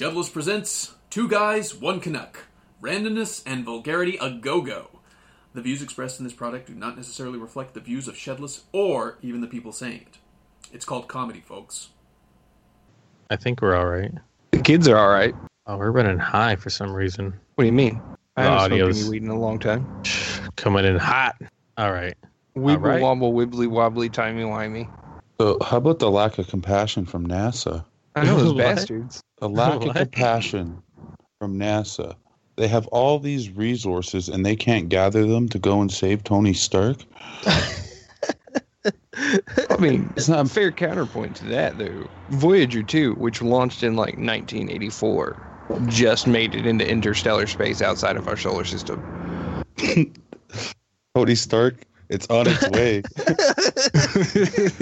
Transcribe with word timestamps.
Shevless 0.00 0.32
presents 0.32 0.94
Two 1.10 1.28
Guys, 1.28 1.74
One 1.74 2.00
Canuck. 2.00 2.46
Randomness 2.80 3.42
and 3.44 3.66
vulgarity 3.66 4.16
a 4.18 4.30
go 4.30 4.62
go. 4.62 4.88
The 5.52 5.60
views 5.60 5.82
expressed 5.82 6.18
in 6.18 6.24
this 6.24 6.32
product 6.32 6.68
do 6.68 6.74
not 6.74 6.96
necessarily 6.96 7.38
reflect 7.38 7.74
the 7.74 7.80
views 7.80 8.08
of 8.08 8.14
Shedless 8.16 8.62
or 8.72 9.18
even 9.20 9.42
the 9.42 9.46
people 9.46 9.72
saying 9.72 10.06
it. 10.06 10.16
It's 10.72 10.86
called 10.86 11.06
comedy, 11.06 11.40
folks. 11.40 11.90
I 13.28 13.36
think 13.36 13.60
we're 13.60 13.76
all 13.76 13.88
right. 13.88 14.10
The 14.52 14.60
kids 14.62 14.88
are 14.88 14.96
all 14.96 15.10
right. 15.10 15.34
Oh, 15.66 15.76
we're 15.76 15.90
running 15.90 16.16
high 16.18 16.56
for 16.56 16.70
some 16.70 16.94
reason. 16.94 17.38
What 17.56 17.64
do 17.64 17.66
you 17.66 17.72
mean? 17.74 18.00
I 18.38 18.44
The 18.44 18.48
haven't 18.48 18.58
spoken 18.60 18.72
audio's- 18.72 18.98
to 19.00 19.04
you 19.04 19.10
weed 19.10 19.22
in 19.24 19.28
a 19.28 19.38
long 19.38 19.58
time. 19.58 20.02
Coming 20.56 20.86
in 20.86 20.96
hot. 20.96 21.36
All 21.76 21.92
right. 21.92 22.14
Weeble 22.56 22.80
right. 22.80 23.02
wobble 23.02 23.34
wibbly 23.34 23.68
wobbly 23.68 24.08
timey 24.08 24.44
wimey. 24.44 24.88
So 25.38 25.58
how 25.62 25.76
about 25.76 25.98
the 25.98 26.10
lack 26.10 26.38
of 26.38 26.48
compassion 26.48 27.04
from 27.04 27.26
NASA? 27.26 27.84
I 28.16 28.24
know 28.24 28.36
those 28.36 28.52
bastards. 28.56 29.22
The 29.38 29.48
lack 29.48 29.80
of 29.80 29.86
What? 29.86 29.96
compassion 29.96 30.82
from 31.40 31.58
NASA. 31.58 32.14
They 32.56 32.68
have 32.68 32.86
all 32.88 33.18
these 33.18 33.50
resources 33.50 34.28
and 34.28 34.44
they 34.44 34.56
can't 34.56 34.88
gather 34.88 35.26
them 35.26 35.48
to 35.48 35.58
go 35.58 35.80
and 35.80 35.90
save 35.90 36.24
Tony 36.24 36.52
Stark. 36.52 36.98
I 37.46 37.76
mean, 39.78 40.12
it's 40.16 40.28
not 40.28 40.46
a 40.46 40.48
fair 40.48 40.72
counterpoint 40.72 41.36
to 41.36 41.44
that 41.46 41.78
though. 41.78 42.06
Voyager 42.30 42.82
2, 42.82 43.14
which 43.14 43.40
launched 43.40 43.82
in 43.82 43.96
like 43.96 44.18
1984, 44.18 45.36
just 45.86 46.26
made 46.26 46.54
it 46.54 46.66
into 46.66 46.88
interstellar 46.88 47.46
space 47.46 47.80
outside 47.80 48.16
of 48.16 48.28
our 48.28 48.36
solar 48.36 48.64
system. 48.64 49.02
Tony 51.14 51.34
Stark, 51.34 51.76
it's 52.10 52.26
on 52.28 52.46
its 52.48 52.68
way. 52.68 53.02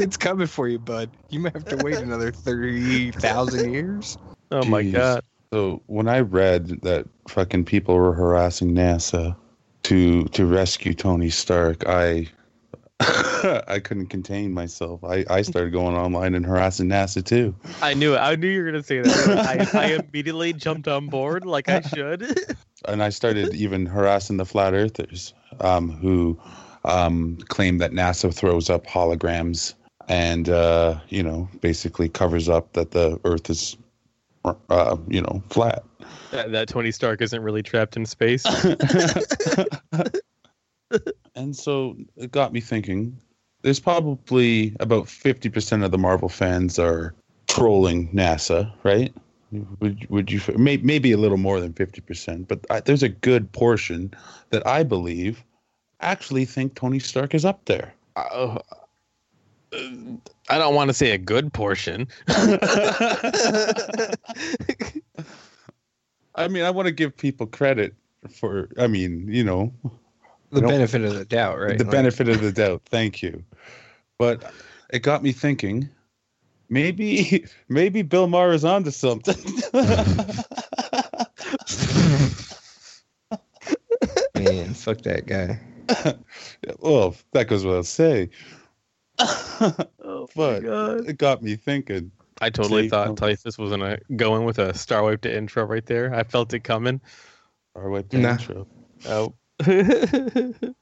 it's 0.02 0.16
coming 0.16 0.46
for 0.46 0.66
you, 0.66 0.78
bud. 0.78 1.10
You 1.30 1.40
might 1.40 1.52
have 1.52 1.66
to 1.66 1.76
wait 1.76 1.98
another 1.98 2.32
30,000 2.32 3.72
years. 3.72 4.16
Oh 4.50 4.64
my 4.64 4.82
god. 4.82 5.22
So 5.52 5.82
when 5.86 6.08
I 6.08 6.20
read 6.20 6.80
that 6.82 7.06
fucking 7.28 7.66
people 7.66 7.94
were 7.94 8.14
harassing 8.14 8.72
NASA 8.72 9.36
to 9.84 10.24
to 10.24 10.46
rescue 10.46 10.94
Tony 10.94 11.30
Stark, 11.30 11.86
I 11.86 12.28
I 13.00 13.80
couldn't 13.82 14.06
contain 14.06 14.52
myself. 14.52 15.04
I, 15.04 15.24
I 15.30 15.42
started 15.42 15.72
going 15.72 15.96
online 15.96 16.34
and 16.34 16.44
harassing 16.44 16.88
NASA 16.88 17.24
too. 17.24 17.54
I 17.80 17.94
knew 17.94 18.14
it. 18.14 18.18
I 18.18 18.34
knew 18.36 18.48
you 18.48 18.62
were 18.62 18.70
gonna 18.70 18.82
say 18.82 19.00
that. 19.00 19.70
I, 19.74 19.80
I 19.80 19.86
immediately 19.92 20.52
jumped 20.52 20.88
on 20.88 21.06
board 21.06 21.46
like 21.46 21.68
I 21.68 21.80
should. 21.80 22.56
And 22.86 23.02
I 23.02 23.10
started 23.10 23.54
even 23.54 23.86
harassing 23.86 24.36
the 24.36 24.44
flat 24.44 24.74
earthers 24.74 25.34
um, 25.60 25.90
who 25.90 26.38
um, 26.84 27.36
claim 27.48 27.78
that 27.78 27.92
NASA 27.92 28.32
throws 28.32 28.70
up 28.70 28.86
holograms 28.86 29.74
and 30.08 30.48
uh, 30.48 30.98
you 31.08 31.22
know 31.22 31.48
basically 31.60 32.08
covers 32.08 32.48
up 32.48 32.72
that 32.72 32.92
the 32.92 33.20
Earth 33.24 33.50
is 33.50 33.76
uh, 34.44 34.96
you 35.08 35.20
know 35.20 35.42
flat. 35.50 35.84
that, 36.30 36.52
that 36.52 36.68
Tony 36.68 36.90
Stark 36.90 37.20
isn't 37.20 37.42
really 37.42 37.62
trapped 37.62 37.96
in 37.96 38.06
space. 38.06 38.44
and 41.34 41.54
so 41.54 41.96
it 42.16 42.30
got 42.30 42.52
me 42.52 42.60
thinking 42.60 43.16
there's 43.62 43.80
probably 43.80 44.74
about 44.80 45.06
50% 45.06 45.84
of 45.84 45.90
the 45.90 45.98
marvel 45.98 46.28
fans 46.28 46.78
are 46.78 47.14
trolling 47.46 48.08
nasa 48.12 48.70
right 48.84 49.14
would, 49.80 50.06
would 50.10 50.30
you 50.30 50.40
may, 50.56 50.76
maybe 50.78 51.12
a 51.12 51.16
little 51.16 51.38
more 51.38 51.60
than 51.60 51.72
50% 51.72 52.46
but 52.46 52.64
I, 52.70 52.80
there's 52.80 53.02
a 53.02 53.08
good 53.08 53.50
portion 53.52 54.12
that 54.50 54.66
i 54.66 54.82
believe 54.82 55.44
actually 56.00 56.44
think 56.44 56.74
tony 56.74 56.98
stark 56.98 57.34
is 57.34 57.44
up 57.44 57.64
there 57.66 57.92
Uh, 58.16 58.58
I 60.48 60.56
don't 60.56 60.74
want 60.74 60.88
to 60.88 60.94
say 60.94 61.10
a 61.10 61.18
good 61.18 61.52
portion. 61.52 62.08
i 66.34 66.48
mean 66.48 66.62
i 66.64 66.70
want 66.70 66.86
to 66.86 66.92
give 66.92 67.14
people 67.16 67.46
credit 67.46 67.94
for 68.30 68.68
i 68.78 68.86
mean 68.86 69.26
you 69.28 69.44
know 69.44 69.72
The 70.50 70.62
benefit 70.62 71.02
of 71.04 71.14
the 71.14 71.24
doubt, 71.26 71.58
right? 71.58 71.76
the 71.76 71.84
Like, 71.84 71.92
benefit 71.92 72.28
of 72.30 72.40
the 72.40 72.50
doubt. 72.50 72.80
Thank 72.86 73.22
you. 73.22 73.44
But 74.18 74.42
it 74.90 75.00
got 75.00 75.22
me 75.22 75.32
thinking. 75.32 75.90
Maybe, 76.70 77.44
maybe 77.68 78.00
Bill 78.02 78.26
Maher 78.28 78.52
is 78.52 78.64
onto 78.64 78.90
something. 78.90 79.36
Man, 84.34 84.72
fuck 84.74 85.02
that 85.02 85.26
guy. 85.26 85.60
Well, 85.88 86.24
oh, 86.82 87.14
that 87.32 87.48
goes 87.48 87.64
without 87.64 87.86
saying. 87.86 88.30
Oh 89.20 90.28
But 90.36 90.62
it 90.64 91.18
got 91.18 91.42
me 91.42 91.56
thinking. 91.56 92.12
I 92.40 92.50
totally 92.50 92.84
See? 92.84 92.88
thought 92.88 93.08
um, 93.08 93.16
Typhus 93.16 93.58
was 93.58 93.70
gonna 93.70 93.98
go 94.16 94.36
in 94.36 94.44
with 94.44 94.58
a 94.58 94.72
Star 94.74 95.02
Wipe 95.02 95.22
to 95.22 95.36
intro 95.36 95.64
right 95.64 95.84
there. 95.84 96.14
I 96.14 96.22
felt 96.22 96.54
it 96.54 96.60
coming. 96.60 97.00
Our 97.74 97.90
way 97.90 98.04
Nah. 98.12 98.32
intro. 98.32 98.66
Oh. 99.06 99.34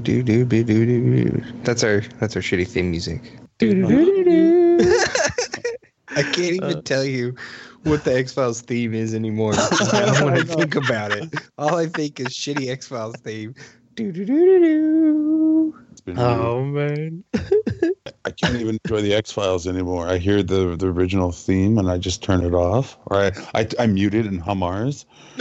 dooba 0.00 0.24
dooba 0.24 1.64
That's 1.64 1.84
our 1.84 2.00
that's 2.20 2.36
our 2.36 2.42
shitty 2.42 2.66
theme 2.66 2.90
music. 2.90 3.20
I 6.16 6.22
can't 6.22 6.38
even 6.38 6.82
tell 6.82 7.04
you 7.04 7.34
what 7.82 8.04
the 8.04 8.16
X 8.16 8.32
Files 8.32 8.62
theme 8.62 8.94
is 8.94 9.14
anymore. 9.14 9.52
because 9.52 9.92
I 9.92 10.06
don't 10.06 10.24
want 10.24 10.36
to 10.36 10.44
think 10.44 10.74
about 10.74 11.12
it. 11.12 11.34
All 11.58 11.76
I 11.76 11.86
think 11.86 12.20
is 12.20 12.28
shitty 12.28 12.70
X 12.70 12.88
Files 12.88 13.16
theme. 13.16 13.54
Been 16.04 16.16
weird. 16.16 16.28
Oh 16.28 16.64
man. 16.64 17.24
I 18.26 18.30
can't 18.30 18.56
even 18.56 18.78
enjoy 18.84 19.00
the 19.00 19.14
X 19.14 19.32
Files 19.32 19.66
anymore. 19.66 20.06
I 20.06 20.18
hear 20.18 20.42
the 20.42 20.76
the 20.76 20.88
original 20.88 21.32
theme 21.32 21.78
and 21.78 21.90
I 21.90 21.98
just 21.98 22.22
turn 22.22 22.44
it 22.44 22.52
off, 22.54 22.98
or 23.06 23.18
I 23.18 23.32
I, 23.54 23.66
I 23.78 23.86
mute 23.86 24.14
it 24.14 24.26
and 24.26 24.40
hum 24.40 24.62
ours. 24.62 25.06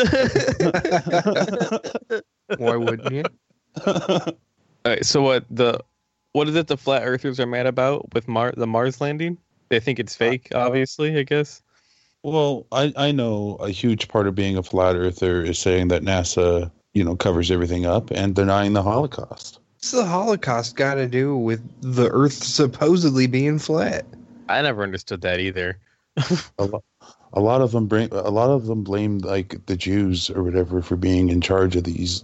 Why 2.58 2.76
wouldn't 2.76 3.12
you? 3.12 3.24
All 3.86 4.36
right, 4.86 5.06
so 5.06 5.22
what 5.22 5.46
the 5.50 5.80
what 6.32 6.48
is 6.48 6.56
it 6.56 6.68
the 6.68 6.78
flat 6.78 7.04
earthers 7.04 7.40
are 7.40 7.46
mad 7.46 7.66
about 7.66 8.14
with 8.14 8.28
Mar 8.28 8.54
the 8.56 8.68
Mars 8.68 9.02
landing? 9.02 9.38
They 9.70 9.80
think 9.80 10.00
it's 10.00 10.16
fake, 10.16 10.50
obviously, 10.54 11.18
I 11.18 11.24
guess. 11.24 11.62
Well, 12.22 12.68
I, 12.72 12.94
I 12.96 13.12
know 13.12 13.56
a 13.56 13.70
huge 13.70 14.08
part 14.08 14.28
of 14.28 14.36
being 14.36 14.58
a 14.58 14.64
flat 14.64 14.96
earther 14.96 15.44
is 15.44 15.60
saying 15.60 15.90
that 15.90 16.04
NASA, 16.04 16.72
you 16.94 17.04
know, 17.04 17.16
covers 17.16 17.52
everything 17.52 17.86
up 17.86 18.12
and 18.12 18.34
denying 18.34 18.74
the 18.74 18.84
Holocaust. 18.84 19.60
What's 19.84 19.92
the 19.92 20.06
Holocaust 20.06 20.78
got 20.78 20.94
to 20.94 21.10
do 21.10 21.36
with 21.36 21.62
the 21.82 22.08
Earth 22.10 22.42
supposedly 22.42 23.28
being 23.28 23.60
flat? 23.60 24.06
I 24.48 24.62
never 24.62 24.82
understood 24.82 25.20
that 25.24 25.42
either. 25.42 25.78
A, 26.58 26.64
lo- 26.64 26.84
a 27.34 27.42
lot 27.42 27.60
of 27.60 27.74
them 27.74 27.88
bring 27.88 28.08
a 28.14 28.30
lot 28.30 28.50
of 28.50 28.66
them 28.66 28.86
blame 28.86 29.18
like 29.18 29.66
the 29.66 29.76
Jews 29.76 30.30
or 30.30 30.42
whatever 30.42 30.82
for 30.82 30.96
being 30.96 31.28
in 31.28 31.42
charge 31.42 31.76
of 31.76 31.84
these 31.84 32.24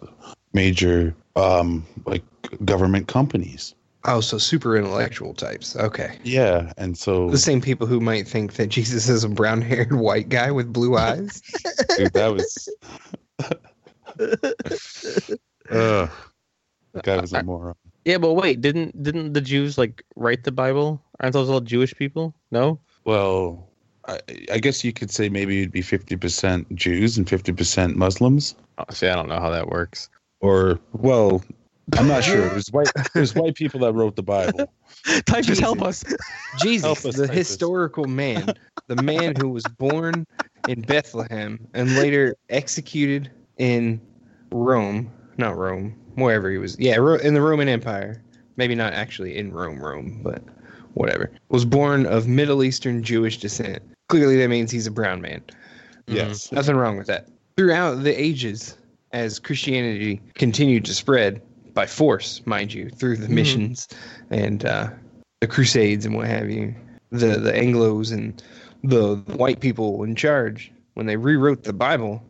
major 0.53 1.13
um 1.35 1.85
like 2.05 2.23
government 2.63 3.09
companies. 3.09 3.75
Oh, 4.05 4.21
so 4.21 4.37
super 4.37 4.77
intellectual 4.77 5.33
types. 5.33 5.75
Okay. 5.75 6.17
Yeah, 6.23 6.71
and 6.77 6.97
so 6.97 7.29
The 7.29 7.37
same 7.37 7.59
people 7.59 7.87
who 7.87 7.99
might 7.99 8.25
think 8.25 8.53
that 8.53 8.67
Jesus 8.67 9.09
is 9.09 9.25
a 9.25 9.29
brown 9.29 9.61
haired 9.61 9.91
white 9.99 10.29
guy 10.29 10.49
with 10.51 10.71
blue 10.71 10.95
eyes. 10.95 11.41
dude, 11.97 12.13
that 12.13 12.31
was 12.31 12.69
Ugh. 15.71 16.09
That 17.03 17.15
guy 17.15 17.21
was 17.21 17.33
a 17.33 17.43
moron. 17.43 17.75
Yeah, 18.05 18.17
but 18.17 18.33
wait, 18.33 18.61
didn't 18.61 19.01
didn't 19.03 19.33
the 19.33 19.41
Jews 19.41 19.77
like 19.77 20.03
write 20.15 20.43
the 20.43 20.51
Bible? 20.51 21.01
Aren't 21.19 21.33
those 21.33 21.49
all 21.49 21.59
Jewish 21.61 21.93
people? 21.95 22.33
No. 22.51 22.79
Well, 23.05 23.67
I, 24.07 24.19
I 24.53 24.57
guess 24.59 24.83
you 24.83 24.93
could 24.93 25.11
say 25.11 25.29
maybe 25.29 25.59
it'd 25.59 25.71
be 25.71 25.81
fifty 25.81 26.15
percent 26.15 26.73
Jews 26.75 27.17
and 27.17 27.27
fifty 27.29 27.51
percent 27.51 27.95
Muslims. 27.97 28.55
Oh, 28.77 28.85
see, 28.91 29.07
I 29.07 29.15
don't 29.15 29.27
know 29.29 29.39
how 29.39 29.49
that 29.49 29.67
works. 29.67 30.09
or 30.41 30.79
well 30.93 31.43
i'm 31.97 32.07
not 32.07 32.23
sure 32.23 32.47
there's 32.49 32.67
white 32.71 32.87
there's 33.15 33.33
white 33.33 33.55
people 33.55 33.79
that 33.79 33.91
wrote 33.93 34.15
the 34.15 34.21
bible 34.21 34.71
Typhus, 35.25 35.57
help 35.59 35.81
us. 35.81 36.03
Jesus, 36.61 36.83
Help 36.85 36.97
us, 36.99 37.15
the 37.15 37.25
Titus. 37.27 37.35
historical 37.49 38.05
man, 38.05 38.53
the 38.87 38.95
man 39.01 39.35
who 39.35 39.49
was 39.49 39.63
born 39.77 40.25
in 40.67 40.81
Bethlehem 40.81 41.59
and 41.73 41.95
later 41.95 42.35
executed 42.49 43.31
in 43.57 43.99
Rome, 44.51 45.11
not 45.37 45.57
Rome, 45.57 45.98
wherever 46.15 46.49
he 46.49 46.57
was. 46.57 46.77
Yeah, 46.79 46.95
in 47.23 47.33
the 47.33 47.41
Roman 47.41 47.67
Empire. 47.67 48.21
Maybe 48.57 48.75
not 48.75 48.93
actually 48.93 49.37
in 49.37 49.53
Rome, 49.53 49.79
Rome, 49.81 50.19
but 50.21 50.43
whatever. 50.93 51.31
Was 51.47 51.63
born 51.63 52.05
of 52.05 52.27
Middle 52.27 52.61
Eastern 52.63 53.03
Jewish 53.03 53.37
descent. 53.37 53.81
Clearly, 54.09 54.35
that 54.37 54.49
means 54.49 54.69
he's 54.71 54.87
a 54.87 54.91
brown 54.91 55.21
man. 55.21 55.41
yes 56.07 56.51
Nothing 56.51 56.75
wrong 56.75 56.97
with 56.97 57.07
that. 57.07 57.29
Throughout 57.55 58.03
the 58.03 58.19
ages, 58.21 58.77
as 59.13 59.39
Christianity 59.39 60.21
continued 60.33 60.83
to 60.85 60.93
spread 60.93 61.41
by 61.73 61.85
force, 61.85 62.41
mind 62.45 62.73
you, 62.73 62.89
through 62.89 63.17
the 63.17 63.27
Mhm. 63.27 63.31
missions 63.31 63.87
and 64.29 64.65
uh, 64.65 64.89
the 65.39 65.47
Crusades 65.47 66.05
and 66.05 66.15
what 66.15 66.27
have 66.27 66.49
you, 66.49 66.73
the 67.11 67.37
the 67.39 67.55
Anglo's 67.55 68.11
and 68.11 68.41
the 68.83 69.15
white 69.35 69.59
people 69.61 70.03
in 70.03 70.15
charge 70.15 70.71
when 70.95 71.05
they 71.05 71.15
rewrote 71.17 71.63
the 71.63 71.73
Bible, 71.73 72.23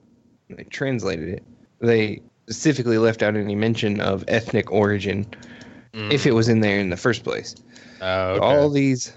they 0.50 0.64
translated 0.66 1.30
it. 1.30 1.44
They 1.80 2.22
specifically 2.50 2.98
left 2.98 3.22
out 3.22 3.36
any 3.36 3.56
mention 3.56 4.02
of 4.02 4.24
ethnic 4.28 4.72
origin 4.72 5.24
mm. 5.94 6.12
if 6.12 6.26
it 6.26 6.32
was 6.32 6.50
in 6.50 6.62
there 6.62 6.80
in 6.80 6.90
the 6.90 6.98
first 6.98 7.24
place. 7.24 7.56
Oh, 8.02 8.32
okay. 8.32 8.46
All 8.46 8.70
these 8.72 9.14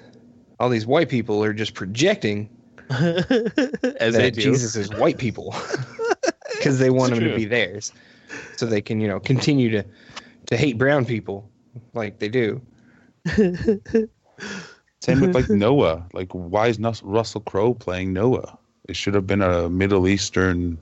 all 0.60 0.68
these 0.68 0.86
white 0.86 1.08
people 1.08 1.42
are 1.42 1.54
just 1.54 1.72
projecting 1.72 2.50
as 2.90 4.14
that. 4.14 4.34
Jesus 4.34 4.76
is 4.76 4.90
white 4.90 5.16
people 5.16 5.54
because 6.52 6.78
they 6.78 6.90
want 6.90 7.12
It's 7.12 7.20
them 7.20 7.30
to 7.30 7.36
be 7.36 7.46
theirs, 7.46 7.92
so 8.56 8.66
they 8.66 8.82
can 8.82 9.00
you 9.00 9.08
know 9.08 9.18
continue 9.18 9.70
to 9.70 9.84
to 10.46 10.56
hate 10.56 10.76
brown 10.76 11.06
people 11.06 11.48
like 11.94 12.18
they 12.18 12.28
do. 12.28 12.60
Same 15.00 15.20
with 15.20 15.34
like 15.34 15.48
Noah. 15.48 16.06
Like, 16.12 16.30
why 16.32 16.68
is 16.68 16.78
Nus- 16.78 17.02
Russell 17.02 17.40
Crowe 17.40 17.74
playing 17.74 18.12
Noah? 18.12 18.58
It 18.88 18.94
should 18.94 19.14
have 19.14 19.26
been 19.26 19.42
a 19.42 19.70
Middle 19.70 20.06
Eastern. 20.06 20.78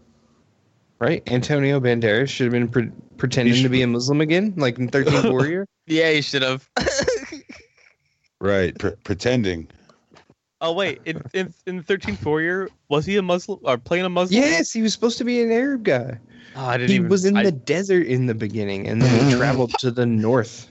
Right? 1.01 1.23
Antonio 1.33 1.81
Banderas 1.81 2.29
should 2.29 2.45
have 2.45 2.53
been 2.53 2.69
pre- 2.69 2.91
pretending 3.17 3.55
He 3.55 3.63
to 3.63 3.69
be 3.71 3.79
should- 3.79 3.85
a 3.85 3.87
Muslim 3.89 4.21
again, 4.21 4.53
like 4.57 4.79
in 4.79 4.89
Thirteen 4.89 5.31
Warrior. 5.33 5.67
Yeah, 5.87 6.11
you 6.11 6.23
should 6.23 6.43
have. 6.43 6.69
Right. 8.41 8.79
Pre- 8.79 8.97
pretending. 9.05 9.69
oh 10.63 10.73
wait, 10.73 11.01
in 11.05 11.23
in 11.35 11.53
in 11.67 11.83
thirteen 11.83 12.17
four 12.17 12.41
year 12.41 12.69
was 12.89 13.05
he 13.05 13.17
a 13.19 13.23
Muslim 13.23 13.59
or 13.63 13.77
playing 13.77 14.05
a 14.05 14.09
Muslim? 14.09 14.41
yes, 14.41 14.73
he 14.73 14.81
was 14.83 14.93
supposed 14.95 15.19
to 15.19 15.25
be 15.25 15.43
an 15.43 15.51
Arab 15.53 15.83
guy. 15.85 16.19
Oh, 16.57 16.65
I 16.65 16.79
didn't 16.79 16.89
He 16.91 16.95
even. 16.97 17.09
was 17.11 17.25
in 17.27 17.37
I 17.37 17.43
the 17.45 17.53
desert 17.53 18.07
in 18.07 18.27
the 18.27 18.35
beginning, 18.35 18.89
and 18.89 19.03
then 19.03 19.31
he 19.31 19.37
traveled 19.37 19.73
to 19.81 19.91
the 19.91 20.07
north. 20.07 20.71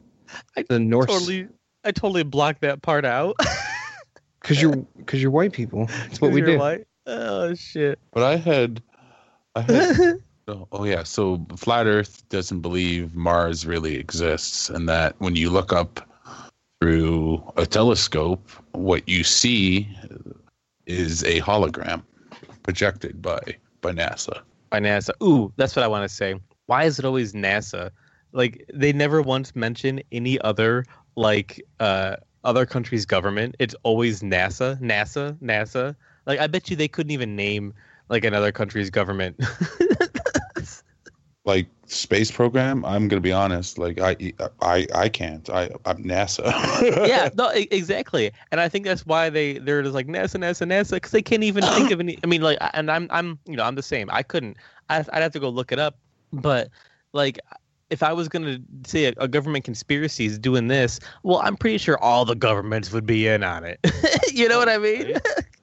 I 0.57 0.63
The 0.67 0.79
north, 0.79 1.09
totally. 1.09 1.47
I 1.83 1.91
totally 1.91 2.23
blocked 2.23 2.61
that 2.61 2.81
part 2.81 3.05
out. 3.05 3.35
because 4.41 4.59
you're 4.61 4.75
because 4.97 5.21
you're 5.21 5.31
white 5.31 5.53
people. 5.53 5.85
That's 5.85 6.19
what 6.21 6.31
we 6.31 6.39
You're 6.41 6.53
do. 6.53 6.59
white. 6.59 6.87
Oh 7.05 7.53
shit. 7.53 7.99
But 8.13 8.23
I 8.23 8.35
had. 8.37 8.81
I 9.55 9.61
had 9.61 10.19
oh, 10.47 10.67
oh, 10.71 10.83
yeah. 10.83 11.03
So 11.03 11.45
Flat 11.57 11.87
Earth 11.87 12.27
doesn't 12.29 12.61
believe 12.61 13.15
Mars 13.15 13.65
really 13.65 13.95
exists, 13.95 14.69
and 14.69 14.87
that 14.89 15.15
when 15.19 15.35
you 15.35 15.49
look 15.49 15.73
up 15.73 16.07
through 16.81 17.43
a 17.57 17.65
telescope, 17.65 18.49
what 18.71 19.07
you 19.07 19.23
see 19.23 19.87
is 20.85 21.23
a 21.23 21.41
hologram 21.41 22.03
projected 22.63 23.21
by 23.21 23.39
by 23.81 23.91
NASA. 23.91 24.41
by 24.69 24.79
NASA. 24.79 25.11
Ooh, 25.23 25.51
that's 25.55 25.75
what 25.75 25.83
I 25.83 25.87
want 25.87 26.09
to 26.09 26.13
say. 26.13 26.39
Why 26.67 26.83
is 26.83 26.99
it 26.99 27.05
always 27.05 27.33
NASA? 27.33 27.91
Like 28.31 28.65
they 28.73 28.93
never 28.93 29.21
once 29.21 29.55
mention 29.55 30.01
any 30.11 30.39
other 30.41 30.85
like 31.15 31.61
uh 31.79 32.17
other 32.43 32.65
country's 32.65 33.05
government. 33.05 33.55
It's 33.59 33.75
always 33.83 34.21
NASA, 34.21 34.79
NASA, 34.79 35.37
NASA. 35.39 35.95
Like 36.25 36.39
I 36.39 36.47
bet 36.47 36.69
you 36.69 36.75
they 36.75 36.87
couldn't 36.87 37.11
even 37.11 37.35
name 37.35 37.73
like 38.09 38.25
another 38.25 38.51
country's 38.51 38.89
government. 38.89 39.39
Like 41.45 41.67
space 41.87 42.29
program, 42.29 42.85
I'm 42.85 43.07
gonna 43.07 43.21
be 43.21 43.31
honest. 43.31 43.79
Like 43.79 43.99
I 43.99 44.33
I 44.61 44.85
I 44.93 45.09
can't. 45.09 45.49
I 45.49 45.69
I'm 45.83 46.03
NASA. 46.03 46.43
yeah, 47.07 47.29
no, 47.35 47.47
exactly. 47.49 48.31
And 48.51 48.61
I 48.61 48.69
think 48.69 48.85
that's 48.85 49.03
why 49.03 49.31
they 49.31 49.57
they're 49.57 49.81
just 49.81 49.95
like 49.95 50.05
NASA, 50.05 50.35
NASA, 50.35 50.67
NASA 50.67 50.91
because 50.91 51.09
they 51.09 51.23
can't 51.23 51.43
even 51.43 51.63
think 51.63 51.89
of 51.89 51.99
any. 52.01 52.19
I 52.23 52.27
mean, 52.27 52.41
like, 52.41 52.59
and 52.73 52.91
I'm 52.91 53.07
I'm 53.09 53.39
you 53.47 53.55
know 53.55 53.63
I'm 53.63 53.73
the 53.73 53.81
same. 53.81 54.09
I 54.11 54.21
couldn't. 54.21 54.57
I, 54.89 55.03
I'd 55.11 55.23
have 55.23 55.31
to 55.31 55.39
go 55.39 55.49
look 55.49 55.71
it 55.71 55.79
up. 55.79 55.97
But 56.31 56.69
like, 57.13 57.39
if 57.89 58.03
I 58.03 58.13
was 58.13 58.27
gonna 58.27 58.59
say 58.85 59.05
a, 59.05 59.13
a 59.17 59.27
government 59.27 59.63
conspiracy 59.63 60.25
is 60.25 60.37
doing 60.37 60.67
this, 60.67 60.99
well, 61.23 61.39
I'm 61.39 61.57
pretty 61.57 61.79
sure 61.79 61.97
all 61.97 62.25
the 62.25 62.35
governments 62.35 62.91
would 62.91 63.07
be 63.07 63.27
in 63.27 63.43
on 63.43 63.63
it. 63.63 63.79
you 64.33 64.47
know 64.47 64.59
what 64.59 64.69
I 64.69 64.77
mean? 64.77 65.15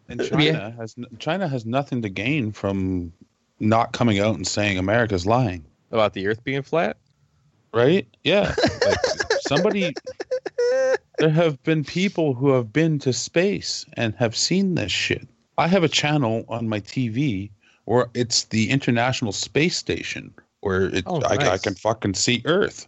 And 0.08 0.20
China 0.22 0.70
has 0.76 0.94
China 1.18 1.48
has 1.48 1.66
nothing 1.66 2.02
to 2.02 2.08
gain 2.08 2.52
from 2.52 3.12
not 3.58 3.92
coming 3.92 4.18
out 4.20 4.36
and 4.36 4.46
saying 4.46 4.78
America's 4.78 5.26
lying, 5.26 5.64
About 5.90 6.12
the 6.12 6.26
Earth 6.26 6.44
being 6.44 6.62
flat. 6.62 6.96
right? 7.72 8.06
Yeah. 8.24 8.54
Like, 8.86 8.98
somebody 9.40 9.94
there 11.18 11.30
have 11.30 11.62
been 11.62 11.84
people 11.84 12.34
who 12.34 12.50
have 12.50 12.72
been 12.72 12.98
to 13.00 13.12
space 13.12 13.84
and 13.94 14.14
have 14.16 14.36
seen 14.36 14.74
this 14.74 14.92
shit. 14.92 15.26
I 15.58 15.68
have 15.68 15.82
a 15.84 15.88
channel 15.88 16.44
on 16.48 16.68
my 16.68 16.80
TV 16.80 17.50
where 17.86 18.08
it's 18.14 18.44
the 18.44 18.70
International 18.70 19.32
Space 19.32 19.76
Station 19.76 20.34
where 20.60 20.82
it, 20.82 21.04
Oh, 21.06 21.22
I, 21.22 21.34
I 21.52 21.58
can 21.58 21.74
fucking 21.74 22.14
see 22.14 22.42
Earth. 22.44 22.86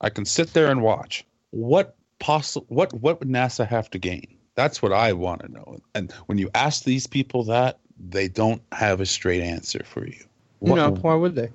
I 0.00 0.10
can 0.10 0.24
sit 0.24 0.52
there 0.52 0.70
and 0.70 0.82
watch. 0.82 1.24
What 1.50 1.96
possible 2.18 2.66
what 2.68 2.92
what 2.94 3.20
would 3.20 3.28
NASA 3.28 3.66
have 3.66 3.90
to 3.90 3.98
gain? 3.98 4.26
That's 4.60 4.82
what 4.82 4.92
I 4.92 5.14
want 5.14 5.40
to 5.40 5.50
know. 5.50 5.78
And 5.94 6.12
when 6.26 6.36
you 6.36 6.50
ask 6.54 6.84
these 6.84 7.06
people 7.06 7.44
that, 7.44 7.78
they 7.98 8.28
don't 8.28 8.60
have 8.72 9.00
a 9.00 9.06
straight 9.06 9.42
answer 9.42 9.82
for 9.86 10.06
you. 10.06 10.22
What, 10.58 10.76
no, 10.76 10.90
why 10.90 11.14
would 11.14 11.34
they? 11.34 11.48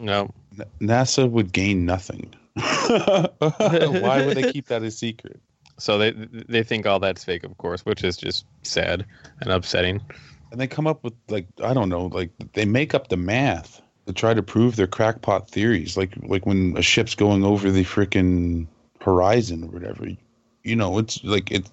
No. 0.00 0.34
NASA 0.80 1.30
would 1.30 1.52
gain 1.52 1.86
nothing. 1.86 2.34
Why 2.56 4.24
would 4.24 4.36
they 4.36 4.52
keep 4.52 4.66
that 4.66 4.82
a 4.82 4.90
secret? 4.90 5.40
So 5.78 5.98
they 5.98 6.10
they 6.12 6.62
think 6.62 6.86
all 6.86 7.00
that's 7.00 7.24
fake, 7.24 7.44
of 7.44 7.56
course, 7.58 7.84
which 7.84 8.04
is 8.04 8.16
just 8.16 8.46
sad 8.62 9.04
and 9.40 9.50
upsetting. 9.50 10.00
And 10.52 10.60
they 10.60 10.68
come 10.68 10.86
up 10.86 11.02
with 11.02 11.14
like 11.28 11.46
I 11.62 11.74
don't 11.74 11.88
know, 11.88 12.06
like 12.06 12.30
they 12.52 12.64
make 12.64 12.94
up 12.94 13.08
the 13.08 13.16
math 13.16 13.80
to 14.06 14.12
try 14.12 14.34
to 14.34 14.42
prove 14.42 14.76
their 14.76 14.86
crackpot 14.86 15.50
theories. 15.50 15.96
Like 15.96 16.14
like 16.22 16.46
when 16.46 16.76
a 16.76 16.82
ship's 16.82 17.14
going 17.14 17.44
over 17.44 17.70
the 17.70 17.84
freaking 17.84 18.66
horizon 19.00 19.64
or 19.64 19.68
whatever. 19.68 20.08
You 20.62 20.76
know, 20.76 20.98
it's 20.98 21.22
like 21.24 21.50
it. 21.50 21.70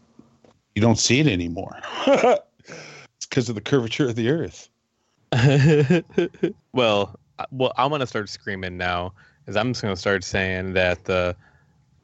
You 0.76 0.82
don't 0.82 0.98
see 0.98 1.20
it 1.20 1.28
anymore. 1.28 1.78
it's 2.08 3.26
because 3.30 3.50
of 3.50 3.56
the 3.56 3.62
curvature 3.62 4.08
of 4.08 4.16
the 4.16 4.30
Earth. 4.30 4.70
well, 6.74 7.20
well, 7.52 7.74
I'm 7.78 7.90
gonna 7.90 8.08
start 8.08 8.30
screaming 8.30 8.78
now, 8.78 9.14
is 9.48 9.56
I'm 9.56 9.72
just 9.72 9.82
gonna 9.82 9.96
start 9.96 10.24
saying 10.24 10.74
that 10.74 11.06
the 11.06 11.36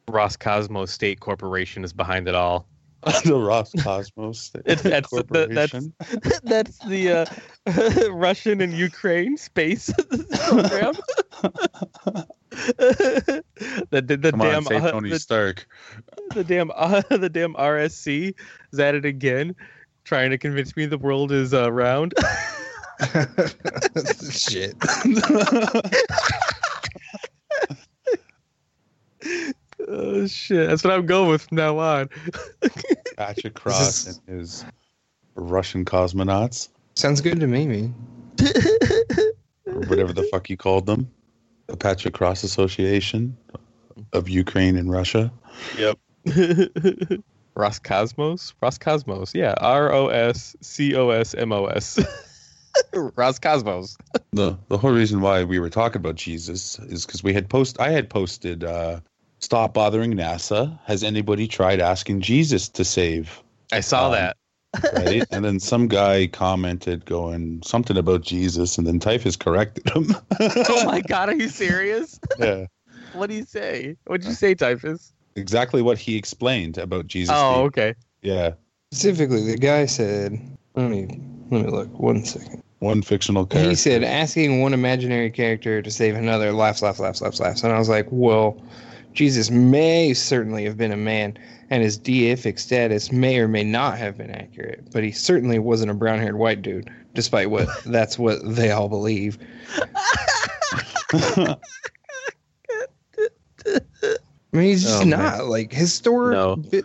Roscosmos 0.08 0.90
State 0.90 1.20
Corporation 1.20 1.84
is 1.84 1.94
behind 1.94 2.28
it 2.28 2.36
all. 2.36 2.66
the 3.24 3.34
Roscosmos 3.34 4.52
It's- 4.66 4.82
that's- 4.84 5.10
that- 5.12 5.28
that's- 5.30 5.72
Corporation. 5.72 5.94
That's 6.44 6.78
the 6.86 7.12
uh, 7.12 8.12
Russian 8.12 8.62
and 8.62 8.74
Ukraine 8.74 9.38
space 9.38 9.92
program. 10.48 10.94
the 12.80 13.44
the, 13.92 14.18
the 14.18 14.32
Come 14.32 14.40
damn 14.40 14.56
on, 14.58 14.64
say 14.66 14.76
uh, 14.78 14.92
Tony 14.92 15.10
the, 15.10 15.20
Stark. 15.20 15.68
the 16.34 16.44
damn 16.44 16.72
uh, 16.76 17.02
the 17.10 17.30
damn 17.30 17.54
RSC 17.56 18.34
is 18.72 18.80
at 18.80 18.96
it 18.96 19.06
again, 19.06 19.56
trying 20.06 20.30
to 20.32 20.38
convince 20.38 20.76
me 20.76 20.86
the 20.86 20.98
world 20.98 21.32
is 21.32 21.54
uh, 21.54 21.72
round. 21.72 22.14
Shit. 24.32 24.76
oh 29.88 30.28
shit! 30.28 30.68
That's 30.70 30.84
what 30.84 30.94
I'm 30.94 31.06
going 31.06 31.30
with 31.30 31.44
from 31.48 31.58
now 31.58 31.78
on. 31.80 32.10
Patrick 33.18 33.56
Cross 33.56 34.08
is- 34.08 34.22
and 34.28 34.40
his 34.40 34.66
Russian 35.36 35.84
cosmonauts, 35.86 36.70
Sounds 36.96 37.22
good 37.22 37.40
to 37.42 37.48
me, 37.48 37.68
man. 37.68 37.96
or 39.68 39.82
whatever 39.82 40.14
the 40.14 40.24
fuck 40.32 40.50
you 40.50 40.58
called 40.58 40.86
them, 40.88 41.12
the 41.68 41.78
Patrick 41.78 42.14
Cross 42.16 42.44
Association 42.44 43.38
of 44.14 44.30
Ukraine 44.30 44.78
and 44.78 44.90
Russia. 44.92 45.32
Yep. 45.78 45.98
Roscosmos? 47.56 48.54
Roscosmos. 48.62 49.34
Yeah. 49.34 49.54
R 49.60 49.92
O 49.94 50.08
S 50.08 50.56
C 50.62 50.96
O 50.96 51.10
S 51.10 51.34
M 51.36 51.52
O 51.52 51.66
S. 51.66 52.00
Roscosmos. 52.94 53.98
the 54.34 54.58
The 54.70 54.78
whole 54.78 54.92
reason 54.92 55.22
why 55.22 55.44
we 55.44 55.60
were 55.60 55.70
talking 55.70 56.00
about 56.00 56.16
Jesus 56.16 56.78
is 56.80 57.06
because 57.06 57.24
we 57.24 57.34
had 57.34 57.50
post. 57.50 57.80
I 57.80 57.90
had 57.92 58.10
posted, 58.10 58.64
uh, 58.64 59.00
"Stop 59.40 59.74
bothering 59.74 60.14
NASA." 60.14 60.78
Has 60.86 61.04
anybody 61.04 61.48
tried 61.48 61.80
asking 61.80 62.22
Jesus 62.22 62.70
to 62.70 62.84
save? 62.86 63.42
I 63.72 63.80
saw 63.82 64.08
Um, 64.08 64.12
that. 64.14 64.38
Right, 64.94 65.26
and 65.32 65.44
then 65.44 65.60
some 65.60 65.88
guy 65.88 66.28
commented, 66.28 67.06
going 67.06 67.62
something 67.66 67.98
about 67.98 68.22
Jesus, 68.22 68.78
and 68.78 68.86
then 68.86 69.00
Typhus 69.00 69.36
corrected 69.36 69.90
him. 69.90 70.16
Oh 70.70 70.84
my 70.86 71.02
god, 71.02 71.30
are 71.30 71.36
you 71.36 71.50
serious? 71.66 72.20
yeah, 72.38 72.66
What 73.14 73.30
do 73.30 73.36
you 73.36 73.46
say? 73.46 73.96
What'd 74.06 74.26
you 74.28 74.34
say, 74.34 74.54
Typhus? 74.56 75.14
exactly 75.36 75.82
what 75.84 75.98
he 76.00 76.16
explained 76.18 76.78
about 76.78 77.08
Jesus. 77.08 77.36
Oh, 77.38 77.54
being- 77.54 77.66
okay. 77.68 77.94
yeah. 78.22 78.52
Specifically, 78.92 79.46
the 79.52 79.58
guy 79.58 79.86
said, 79.86 80.40
let 80.76 80.90
me 80.90 81.20
let 81.50 81.66
me 81.66 81.72
look 81.72 81.88
one 82.00 82.24
second. 82.26 82.62
One 82.80 83.02
fictional 83.02 83.46
character. 83.46 83.70
He 83.70 83.76
said 83.76 84.04
asking 84.04 84.62
one 84.62 84.74
imaginary 84.74 85.32
character 85.32 85.82
to 85.82 85.90
save 85.92 86.16
another 86.16 86.52
laughs, 86.54 86.82
laughs, 86.82 87.00
laughs, 87.00 87.22
laughs, 87.22 87.40
laughs. 87.40 87.64
And 87.64 87.74
I 87.74 87.80
was 87.80 87.90
like, 87.90 88.08
well, 88.12 88.62
Jesus 89.18 89.50
may 89.50 90.14
certainly 90.14 90.64
have 90.66 90.78
been 90.78 90.92
a 90.92 90.96
man, 90.98 91.36
and 91.72 91.82
his 91.82 91.98
deific 92.00 92.60
status 92.60 93.12
may 93.12 93.40
or 93.40 93.48
may 93.48 93.64
not 93.64 93.98
have 93.98 94.16
been 94.16 94.30
accurate, 94.30 94.92
but 94.94 95.04
he 95.04 95.12
certainly 95.12 95.58
wasn't 95.58 95.90
a 95.90 95.96
brown 95.96 96.20
haired 96.20 96.38
white 96.38 96.62
dude, 96.62 96.88
despite 97.16 97.50
what 97.50 97.68
that's 97.88 98.20
what 98.20 98.38
they 98.46 98.70
all 98.70 98.88
believe. 98.88 99.40
I 101.14 101.56
mean, 104.54 104.64
he's 104.70 104.84
just 104.84 105.02
Oh, 105.02 105.06
man. 105.06 105.10
not 105.20 105.46
like 105.48 105.74
his 105.74 105.92
story. 105.94 106.36
No. 106.36 106.56
vi- 106.56 106.84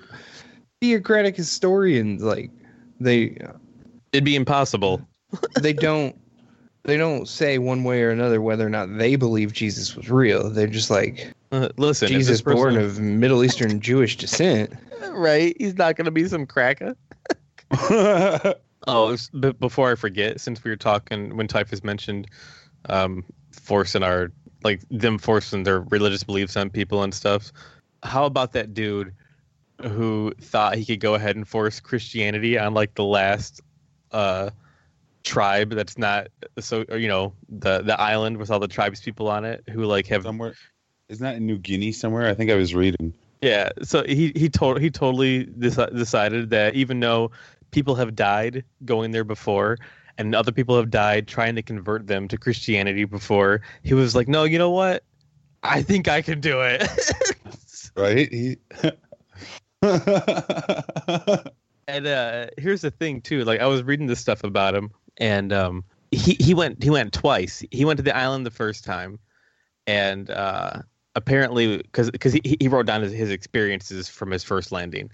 theocratic 0.80 1.36
historians 1.36 2.22
like 2.22 2.50
they 2.98 3.36
It'd 4.12 4.24
be 4.24 4.36
impossible. 4.36 5.06
they 5.60 5.72
don't 5.74 6.16
they 6.84 6.96
don't 6.96 7.28
say 7.28 7.58
one 7.58 7.84
way 7.84 8.02
or 8.02 8.10
another 8.10 8.40
whether 8.40 8.66
or 8.66 8.70
not 8.70 8.96
they 8.98 9.16
believe 9.16 9.52
Jesus 9.52 9.94
was 9.94 10.10
real. 10.10 10.48
They're 10.50 10.66
just 10.66 10.90
like 10.90 11.32
listen, 11.76 12.08
Jesus 12.08 12.42
person- 12.42 12.56
born 12.56 12.76
of 12.76 12.98
Middle 13.00 13.44
Eastern 13.44 13.80
Jewish 13.80 14.16
descent. 14.16 14.72
right? 15.10 15.54
He's 15.58 15.74
not 15.74 15.96
gonna 15.96 16.10
be 16.10 16.26
some 16.26 16.46
cracker. 16.46 16.96
Oh, 18.88 19.12
s- 19.12 19.30
but 19.32 19.60
before 19.60 19.92
I 19.92 19.94
forget, 19.94 20.40
since 20.40 20.64
we 20.64 20.70
were 20.70 20.76
talking 20.76 21.36
when 21.36 21.46
Typhus 21.46 21.84
mentioned 21.84 22.26
um, 22.88 23.24
forcing 23.52 24.02
our 24.02 24.32
like 24.64 24.80
them 24.90 25.18
forcing 25.18 25.62
their 25.62 25.82
religious 25.82 26.24
beliefs 26.24 26.56
on 26.56 26.70
people 26.70 27.02
and 27.02 27.14
stuff, 27.14 27.52
how 28.02 28.24
about 28.24 28.52
that 28.52 28.74
dude 28.74 29.14
who 29.82 30.32
thought 30.40 30.74
he 30.74 30.84
could 30.84 31.00
go 31.00 31.14
ahead 31.14 31.36
and 31.36 31.46
force 31.46 31.80
Christianity 31.80 32.58
on 32.58 32.74
like 32.74 32.94
the 32.94 33.04
last 33.04 33.60
uh, 34.10 34.50
tribe 35.24 35.70
that's 35.70 35.96
not 35.96 36.28
so 36.58 36.84
or, 36.88 36.98
you 36.98 37.08
know 37.08 37.32
the 37.48 37.82
the 37.82 38.00
island 38.00 38.36
with 38.38 38.50
all 38.50 38.58
the 38.58 38.68
tribes 38.68 39.00
people 39.00 39.28
on 39.28 39.44
it 39.44 39.62
who 39.70 39.84
like 39.84 40.06
have 40.08 40.24
somewhere, 40.24 40.54
isn't 41.08 41.24
that 41.24 41.36
in 41.36 41.46
New 41.46 41.58
Guinea 41.58 41.92
somewhere? 41.92 42.28
I 42.28 42.34
think 42.34 42.50
I 42.50 42.54
was 42.54 42.74
reading. 42.74 43.12
Yeah, 43.42 43.70
so 43.82 44.04
he 44.04 44.32
he 44.36 44.48
told 44.48 44.80
he 44.80 44.88
totally 44.90 45.46
deci- 45.46 45.96
decided 45.96 46.50
that 46.50 46.74
even 46.74 47.00
though 47.00 47.32
people 47.72 47.94
have 47.96 48.14
died 48.14 48.64
going 48.84 49.10
there 49.10 49.24
before 49.24 49.78
and 50.16 50.34
other 50.34 50.52
people 50.52 50.76
have 50.76 50.90
died 50.90 51.26
trying 51.26 51.56
to 51.56 51.62
convert 51.62 52.06
them 52.06 52.28
to 52.28 52.38
Christianity 52.38 53.04
before, 53.04 53.62
he 53.82 53.94
was 53.94 54.14
like, 54.14 54.28
"No, 54.28 54.44
you 54.44 54.58
know 54.58 54.70
what? 54.70 55.02
I 55.64 55.82
think 55.82 56.08
I 56.08 56.22
can 56.22 56.40
do 56.40 56.60
it." 56.60 56.88
Right? 57.94 58.32
He. 58.32 58.56
and 61.88 62.06
uh 62.06 62.46
here's 62.56 62.80
the 62.80 62.90
thing 62.90 63.20
too, 63.20 63.44
like 63.44 63.60
I 63.60 63.66
was 63.66 63.82
reading 63.82 64.06
this 64.06 64.18
stuff 64.18 64.44
about 64.44 64.74
him 64.74 64.90
and 65.18 65.52
um 65.52 65.84
he 66.10 66.36
he 66.40 66.54
went 66.54 66.82
he 66.82 66.88
went 66.88 67.12
twice. 67.12 67.62
He 67.70 67.84
went 67.84 67.98
to 67.98 68.02
the 68.02 68.16
island 68.16 68.46
the 68.46 68.50
first 68.50 68.82
time 68.84 69.18
and 69.86 70.30
uh 70.30 70.82
apparently 71.14 71.78
because 71.78 72.10
because 72.10 72.32
he, 72.32 72.56
he 72.60 72.68
wrote 72.68 72.86
down 72.86 73.02
his, 73.02 73.12
his 73.12 73.30
experiences 73.30 74.08
from 74.08 74.30
his 74.30 74.44
first 74.44 74.72
landing. 74.72 75.10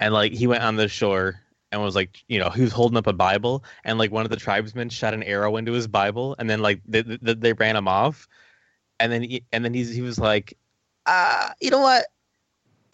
And 0.00 0.12
like 0.12 0.32
he 0.32 0.46
went 0.46 0.62
on 0.62 0.76
the 0.76 0.88
shore 0.88 1.40
and 1.72 1.82
was 1.82 1.94
like 1.94 2.22
you 2.28 2.38
know 2.38 2.50
he 2.50 2.62
was 2.62 2.72
holding 2.72 2.96
up 2.96 3.06
a 3.06 3.12
bible 3.12 3.64
and 3.84 3.98
like 3.98 4.12
one 4.12 4.24
of 4.24 4.30
the 4.30 4.36
tribesmen 4.36 4.88
shot 4.88 5.14
an 5.14 5.22
arrow 5.22 5.56
into 5.56 5.72
his 5.72 5.88
bible 5.88 6.36
and 6.38 6.48
then 6.48 6.60
like 6.60 6.80
they, 6.86 7.02
they, 7.02 7.34
they 7.34 7.52
ran 7.54 7.76
him 7.76 7.88
off. 7.88 8.28
And 8.98 9.12
then 9.12 9.22
he, 9.22 9.44
and 9.52 9.64
then 9.64 9.74
he's 9.74 9.94
he 9.94 10.02
was 10.02 10.18
like 10.18 10.56
uh 11.06 11.50
you 11.60 11.70
know 11.70 11.80
what? 11.80 12.06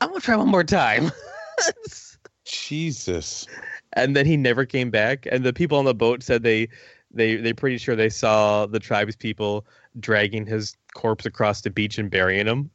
I'm 0.01 0.09
gonna 0.09 0.21
try 0.21 0.37
one 0.37 0.49
more 0.49 0.65
time. 0.65 1.11
Jesus. 2.45 3.47
and 3.95 4.17
then 4.17 4.27
he 4.27 4.37
never 4.37 4.67
came 4.67 4.91
back. 4.91 5.27
And 5.31 5.45
the 5.45 5.53
people 5.53 5.79
on 5.79 5.85
the 5.85 5.95
boat 5.95 6.23
said 6.23 6.43
they 6.43 6.69
they 7.11 7.37
they're 7.37 7.55
pretty 7.55 7.79
sure 7.79 7.95
they 7.95 8.09
saw 8.09 8.67
the 8.67 8.81
tribes 8.81 9.17
people 9.17 9.67
dragging 10.01 10.47
his 10.47 10.77
corpse 10.95 11.27
across 11.27 11.61
the 11.63 11.71
beach 11.71 11.99
and 11.99 12.11
burying 12.11 12.47
him 12.47 12.71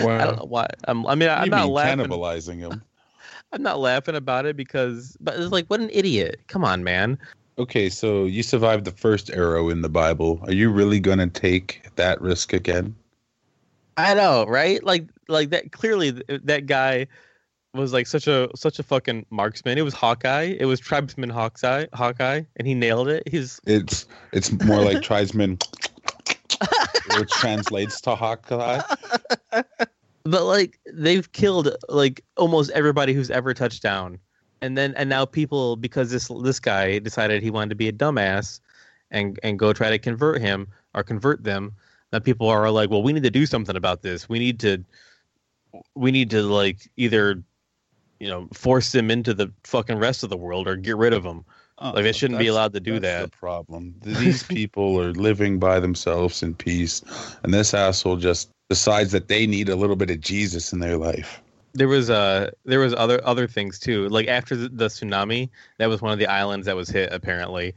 Wow. 0.00 0.18
I 0.18 0.24
don't 0.24 0.36
know 0.38 0.46
why. 0.46 0.66
I'm, 0.88 1.06
I 1.06 1.14
mean, 1.14 1.28
What 1.28 1.36
do 1.36 1.42
I'm 1.42 1.48
not 1.50 1.64
mean 1.66 1.72
laughing. 1.72 1.98
cannibalizing 2.06 2.58
him? 2.58 2.82
I'm 3.52 3.62
not 3.62 3.78
laughing 3.78 4.16
about 4.16 4.46
it 4.46 4.56
because, 4.56 5.16
but 5.20 5.38
it's 5.38 5.52
like, 5.52 5.66
what 5.68 5.78
an 5.80 5.90
idiot! 5.92 6.40
Come 6.48 6.64
on, 6.64 6.82
man. 6.82 7.18
Okay, 7.58 7.88
so 7.88 8.24
you 8.24 8.42
survived 8.42 8.84
the 8.84 8.90
first 8.90 9.30
arrow 9.30 9.68
in 9.68 9.82
the 9.82 9.88
Bible. 9.88 10.40
Are 10.42 10.52
you 10.52 10.70
really 10.70 10.98
going 10.98 11.18
to 11.18 11.28
take 11.28 11.82
that 11.94 12.20
risk 12.20 12.52
again? 12.52 12.96
I 13.96 14.14
know, 14.14 14.44
right? 14.46 14.82
Like, 14.82 15.06
like 15.28 15.50
that. 15.50 15.70
Clearly, 15.70 16.12
th- 16.12 16.40
that 16.44 16.66
guy 16.66 17.06
was 17.74 17.92
like 17.92 18.08
such 18.08 18.26
a 18.26 18.48
such 18.56 18.80
a 18.80 18.82
fucking 18.82 19.26
marksman. 19.30 19.78
It 19.78 19.82
was 19.82 19.94
Hawkeye. 19.94 20.56
It 20.58 20.64
was 20.64 20.80
tribesman 20.80 21.30
Hawkeye. 21.30 21.86
Hawkeye, 21.92 22.42
and 22.56 22.66
he 22.66 22.74
nailed 22.74 23.08
it. 23.08 23.22
He's 23.28 23.60
It's 23.66 24.06
it's 24.32 24.50
more 24.64 24.82
like 24.82 25.00
tribesman, 25.02 25.58
which 27.18 27.30
translates 27.30 28.00
to 28.02 28.14
Hawkeye. 28.14 28.80
but 30.24 30.44
like 30.44 30.78
they've 30.92 31.30
killed 31.32 31.74
like 31.88 32.24
almost 32.36 32.70
everybody 32.72 33.12
who's 33.12 33.30
ever 33.30 33.54
touched 33.54 33.82
down. 33.82 34.18
And 34.60 34.78
then 34.78 34.94
and 34.96 35.08
now 35.08 35.24
people 35.24 35.76
because 35.76 36.10
this 36.10 36.30
this 36.42 36.60
guy 36.60 36.98
decided 36.98 37.42
he 37.42 37.50
wanted 37.50 37.70
to 37.70 37.74
be 37.74 37.88
a 37.88 37.92
dumbass 37.92 38.60
and 39.10 39.38
and 39.42 39.58
go 39.58 39.72
try 39.72 39.90
to 39.90 39.98
convert 39.98 40.40
him 40.40 40.68
or 40.94 41.02
convert 41.02 41.44
them 41.44 41.72
that 42.10 42.24
people 42.24 42.48
are 42.48 42.70
like 42.70 42.90
well 42.90 43.02
we 43.02 43.12
need 43.12 43.24
to 43.24 43.30
do 43.30 43.46
something 43.46 43.76
about 43.76 44.02
this. 44.02 44.28
We 44.28 44.38
need 44.38 44.60
to 44.60 44.84
we 45.94 46.10
need 46.10 46.30
to 46.30 46.42
like 46.42 46.88
either 46.96 47.42
you 48.20 48.28
know 48.28 48.48
force 48.54 48.92
them 48.92 49.10
into 49.10 49.34
the 49.34 49.52
fucking 49.64 49.98
rest 49.98 50.22
of 50.22 50.30
the 50.30 50.36
world 50.36 50.66
or 50.66 50.76
get 50.76 50.96
rid 50.96 51.12
of 51.12 51.24
them 51.24 51.44
Like, 51.80 52.04
they 52.04 52.12
shouldn't 52.12 52.38
be 52.38 52.46
allowed 52.46 52.72
to 52.74 52.80
do 52.80 52.98
that's 53.00 53.02
that. 53.02 53.32
The 53.32 53.36
problem. 53.36 53.94
These 54.02 54.42
people 54.44 54.98
are 55.00 55.12
living 55.12 55.58
by 55.58 55.80
themselves 55.80 56.42
in 56.42 56.54
peace, 56.54 57.02
and 57.42 57.52
this 57.52 57.74
asshole 57.74 58.16
just 58.16 58.50
decides 58.70 59.12
that 59.12 59.28
they 59.28 59.46
need 59.46 59.68
a 59.68 59.76
little 59.76 59.96
bit 59.96 60.10
of 60.10 60.20
Jesus 60.20 60.72
in 60.72 60.80
their 60.80 60.96
life. 60.96 61.42
there 61.74 61.88
was 61.88 62.08
uh 62.08 62.50
there 62.64 62.78
was 62.78 62.94
other 62.94 63.20
other 63.26 63.46
things 63.48 63.78
too 63.80 64.08
like 64.08 64.28
after 64.28 64.54
the, 64.56 64.68
the 64.68 64.86
tsunami 64.86 65.50
that 65.78 65.88
was 65.88 66.00
one 66.00 66.12
of 66.12 66.18
the 66.20 66.26
islands 66.28 66.66
that 66.66 66.76
was 66.76 66.88
hit 66.88 67.12
apparently 67.12 67.74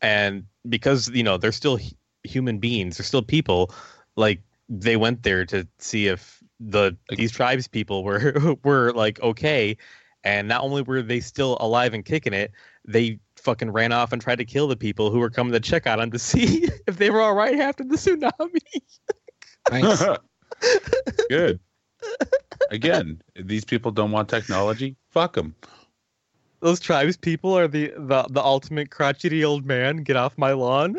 and 0.00 0.44
because 0.68 1.08
you 1.10 1.22
know 1.24 1.36
they're 1.36 1.52
still 1.52 1.76
hu- 1.76 1.90
human 2.22 2.58
beings 2.58 2.96
they're 2.96 3.04
still 3.04 3.22
people 3.22 3.74
like 4.16 4.40
they 4.68 4.96
went 4.96 5.22
there 5.24 5.44
to 5.44 5.66
see 5.78 6.06
if 6.06 6.42
the 6.60 6.96
these 7.16 7.32
tribes 7.32 7.66
people 7.66 8.04
were 8.04 8.56
were 8.64 8.92
like 8.92 9.20
okay 9.22 9.76
and 10.22 10.46
not 10.46 10.62
only 10.62 10.82
were 10.82 11.02
they 11.02 11.18
still 11.20 11.56
alive 11.60 11.94
and 11.94 12.04
kicking 12.04 12.32
it 12.32 12.52
they 12.86 13.18
fucking 13.42 13.70
ran 13.70 13.92
off 13.92 14.12
and 14.12 14.22
tried 14.22 14.38
to 14.38 14.44
kill 14.44 14.68
the 14.68 14.76
people 14.76 15.10
who 15.10 15.18
were 15.18 15.30
coming 15.30 15.52
to 15.52 15.60
check 15.60 15.86
on 15.86 15.98
them 15.98 16.10
to 16.10 16.18
see 16.30 16.68
if 16.86 16.96
they 16.96 17.10
were 17.10 17.20
all 17.20 17.34
right 17.34 17.58
after 17.58 17.84
the 17.84 17.96
tsunami 17.96 18.60
Nice. 19.70 20.04
Good. 21.28 21.60
Again, 22.70 23.22
these 23.36 23.64
people 23.64 23.92
don't 23.92 24.10
want 24.10 24.28
technology. 24.28 24.96
Fuck 25.10 25.34
them. 25.34 25.54
those 26.60 26.80
tribes 26.80 27.16
people 27.16 27.56
are 27.56 27.68
the 27.68 27.92
the, 27.96 28.24
the 28.30 28.42
ultimate 28.42 28.90
crotchety 28.90 29.44
old 29.44 29.64
man 29.66 29.98
get 29.98 30.16
off 30.16 30.36
my 30.36 30.52
lawn 30.52 30.96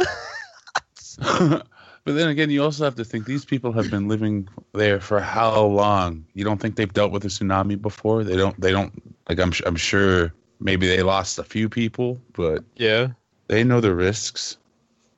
but 1.19 1.65
then 2.05 2.27
again, 2.29 2.49
you 2.49 2.63
also 2.63 2.83
have 2.83 2.95
to 2.95 3.05
think 3.05 3.25
these 3.25 3.45
people 3.45 3.71
have 3.71 3.89
been 3.91 4.07
living 4.07 4.47
there 4.73 4.99
for 4.99 5.19
how 5.19 5.63
long? 5.63 6.25
You 6.33 6.43
don't 6.43 6.59
think 6.59 6.75
they've 6.75 6.91
dealt 6.91 7.11
with 7.11 7.23
a 7.25 7.27
tsunami 7.27 7.79
before? 7.79 8.23
They 8.23 8.35
don't. 8.35 8.59
They 8.59 8.71
don't. 8.71 8.93
Like 9.29 9.39
I'm. 9.39 9.53
I'm 9.65 9.75
sure 9.75 10.33
maybe 10.63 10.87
they 10.87 11.03
lost 11.03 11.37
a 11.37 11.43
few 11.43 11.69
people, 11.69 12.19
but 12.33 12.63
yeah 12.75 13.09
they 13.47 13.63
know 13.63 13.81
the 13.81 13.93
risks. 13.93 14.57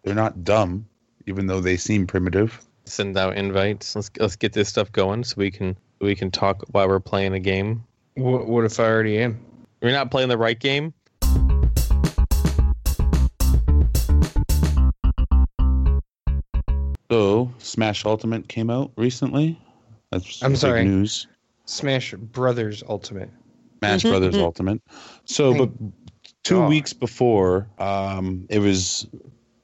They're 0.03 0.15
not 0.15 0.43
dumb, 0.43 0.87
even 1.27 1.47
though 1.47 1.61
they 1.61 1.77
seem 1.77 2.07
primitive. 2.07 2.59
send 2.85 3.17
out 3.17 3.37
invites. 3.37 3.95
Let's 3.95 4.11
let's 4.19 4.35
get 4.35 4.53
this 4.53 4.67
stuff 4.69 4.91
going 4.91 5.23
so 5.23 5.35
we 5.37 5.51
can 5.51 5.77
we 6.01 6.15
can 6.15 6.31
talk 6.31 6.63
while 6.71 6.87
we're 6.87 6.99
playing 6.99 7.33
a 7.33 7.39
game. 7.39 7.83
what, 8.15 8.47
what 8.47 8.65
if 8.65 8.79
I 8.79 8.85
already 8.85 9.19
am? 9.19 9.39
We're 9.81 9.91
not 9.91 10.11
playing 10.11 10.29
the 10.29 10.37
right 10.37 10.59
game. 10.59 10.93
So, 17.11 17.51
Smash 17.59 18.03
Ultimate 18.03 18.47
came 18.47 18.69
out 18.71 18.91
recently. 18.97 19.61
That's 20.11 20.41
I'm 20.43 20.53
big 20.53 20.59
sorry. 20.59 20.85
news. 20.85 21.27
Smash 21.65 22.13
Brothers 22.13 22.83
Ultimate. 22.89 23.29
Smash 23.89 24.03
Brothers 24.03 24.35
Ultimate. 24.35 24.81
So, 25.25 25.53
but 25.53 25.69
two 26.43 26.59
God. 26.59 26.69
weeks 26.69 26.93
before, 26.93 27.67
um, 27.79 28.45
it 28.49 28.59
was 28.59 29.07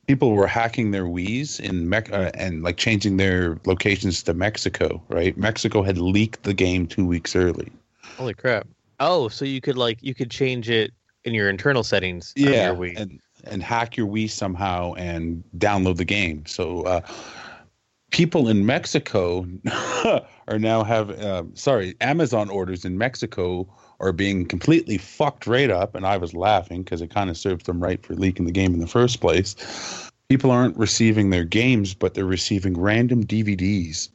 people 0.08 0.34
were 0.34 0.48
hacking 0.48 0.92
their 0.92 1.06
Wii's 1.06 1.60
in 1.60 1.88
Mex- 1.88 2.12
uh, 2.12 2.32
and 2.34 2.63
like 2.63 2.78
changing 2.78 3.18
their 3.18 3.60
locations 3.66 4.24
to 4.24 4.34
Mexico. 4.34 5.01
Right? 5.10 5.38
Mexico 5.38 5.82
had 5.84 5.98
leaked 5.98 6.44
the 6.44 6.54
game 6.54 6.88
two 6.88 7.06
weeks 7.06 7.36
early. 7.36 7.72
Holy 8.18 8.34
crap! 8.34 8.68
Oh, 9.00 9.30
so 9.30 9.46
you 9.46 9.62
could 9.62 9.78
like 9.78 10.00
you 10.01 10.13
could 10.13 10.32
change 10.32 10.70
it 10.70 10.92
in 11.24 11.34
your 11.34 11.50
internal 11.50 11.84
settings. 11.84 12.34
yeah, 12.36 12.68
your 12.68 12.75
Wii. 12.75 13.00
and 13.00 13.20
and 13.46 13.63
hack 13.63 13.98
your 13.98 14.08
Wii 14.08 14.30
somehow 14.30 14.94
and 14.94 15.44
download 15.58 15.98
the 15.98 16.06
game. 16.06 16.46
So 16.46 16.84
uh, 16.84 17.01
people 18.12 18.48
in 18.48 18.66
Mexico 18.66 19.48
are 20.48 20.60
now 20.60 20.84
have 20.84 21.10
uh, 21.12 21.44
sorry 21.54 21.96
Amazon 22.01 22.50
orders 22.50 22.86
in 22.86 22.98
Mexico 22.98 23.68
are 24.01 24.12
being 24.12 24.46
completely 24.46 24.98
fucked 24.98 25.48
right 25.48 25.70
up, 25.70 25.96
and 25.96 26.05
I 26.05 26.17
was 26.17 26.34
laughing 26.34 26.84
because 26.84 27.01
it 27.01 27.12
kind 27.12 27.29
of 27.29 27.38
served 27.38 27.67
them 27.67 27.81
right 27.81 28.05
for 28.05 28.15
leaking 28.15 28.46
the 28.46 28.51
game 28.51 28.74
in 28.74 28.79
the 28.79 28.88
first 28.88 29.22
place. 29.22 29.55
People 30.27 30.51
aren't 30.51 30.75
receiving 30.77 31.29
their 31.29 31.43
games, 31.43 31.93
but 31.93 32.15
they're 32.15 32.25
receiving 32.25 32.79
random 32.79 33.24
DVDs. 33.24 34.10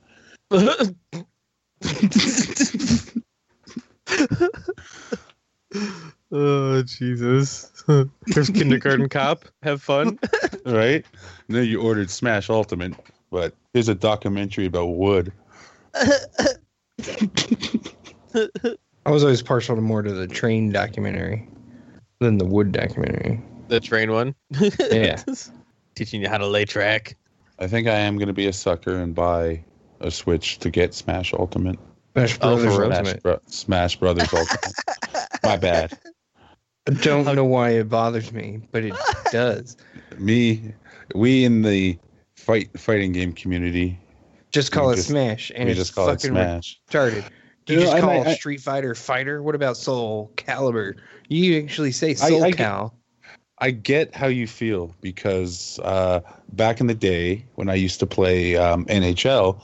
oh 6.32 6.82
Jesus! 6.82 7.84
There's 8.26 8.50
Kindergarten 8.50 9.08
Cop. 9.08 9.44
Have 9.62 9.80
fun. 9.82 10.18
Right? 10.66 11.04
And 11.46 11.56
then 11.56 11.66
you 11.66 11.80
ordered 11.80 12.10
Smash 12.10 12.50
Ultimate, 12.50 12.92
but 13.30 13.54
here's 13.72 13.88
a 13.88 13.94
documentary 13.94 14.66
about 14.66 14.86
wood. 14.86 15.32
I 19.06 19.10
was 19.10 19.22
always 19.22 19.40
partial 19.40 19.76
to 19.76 19.80
more 19.80 20.02
to 20.02 20.12
the 20.12 20.26
train 20.26 20.72
documentary 20.72 21.48
than 22.18 22.38
the 22.38 22.44
wood 22.44 22.72
documentary. 22.72 23.40
The 23.68 23.78
train 23.78 24.10
one. 24.10 24.34
Yeah. 24.90 25.22
Teaching 25.94 26.20
you 26.22 26.28
how 26.28 26.38
to 26.38 26.46
lay 26.46 26.64
track. 26.64 27.16
I 27.60 27.68
think 27.68 27.86
I 27.86 27.94
am 27.94 28.16
going 28.18 28.26
to 28.26 28.34
be 28.34 28.46
a 28.48 28.52
sucker 28.52 28.96
and 28.96 29.14
buy 29.14 29.62
a 30.00 30.10
Switch 30.10 30.58
to 30.58 30.70
get 30.70 30.92
Smash 30.92 31.32
Ultimate. 31.32 31.78
Smash 32.14 32.38
Oh, 32.42 32.56
for 32.58 32.64
Brothers? 32.64 32.75
Smash, 32.75 32.98
Ultimate. 32.98 33.22
Bro- 33.22 33.40
Smash 33.46 33.96
Brothers 33.96 34.34
Ultimate. 34.34 34.75
My 35.44 35.56
bad. 35.56 35.98
I 36.88 36.92
don't 36.94 37.25
know 37.36 37.44
why 37.44 37.70
it 37.70 37.88
bothers 37.88 38.32
me, 38.32 38.60
but 38.72 38.84
it 38.84 38.94
does. 39.32 39.76
Me, 40.18 40.72
we 41.14 41.44
in 41.44 41.62
the 41.62 41.96
fight 42.36 42.68
fighting 42.78 43.12
game 43.12 43.32
community, 43.32 43.98
Just 44.50 44.72
call 44.72 44.90
it 44.90 44.96
just- 44.96 45.08
Smash, 45.08 45.50
and 45.54 45.64
we 45.66 45.70
it's 45.72 45.78
just 45.80 45.94
call 45.94 46.08
it 46.08 46.20
fucking 46.20 46.30
Smash. 46.30 46.80
retarded. 46.90 47.25
Do 47.66 47.75
you 47.75 47.80
You 47.80 47.85
just 47.87 47.96
and 47.96 48.04
call 48.04 48.23
I- 48.26 48.30
I- 48.30 48.35
Street 48.35 48.61
Fighter 48.61 48.94
Fighter? 48.94 49.42
What 49.42 49.54
about 49.54 49.75
Soulcalibur? 49.76 50.94
You 51.28 51.62
actually 51.62 51.92
say 51.92 52.14
Soul 52.14 52.44
I 52.44 52.50
get- 52.50 52.56
Cal. 52.58 52.94
I 53.58 53.70
get 53.70 54.14
how 54.14 54.26
you 54.26 54.46
feel 54.46 54.94
because 55.00 55.80
uh, 55.82 56.20
back 56.52 56.78
in 56.80 56.87
the 56.88 56.94
day 56.94 57.44
when 57.54 57.70
I 57.70 57.75
used 57.75 57.99
to 58.00 58.06
play 58.06 58.54
um, 58.56 58.85
NHL, 58.85 59.58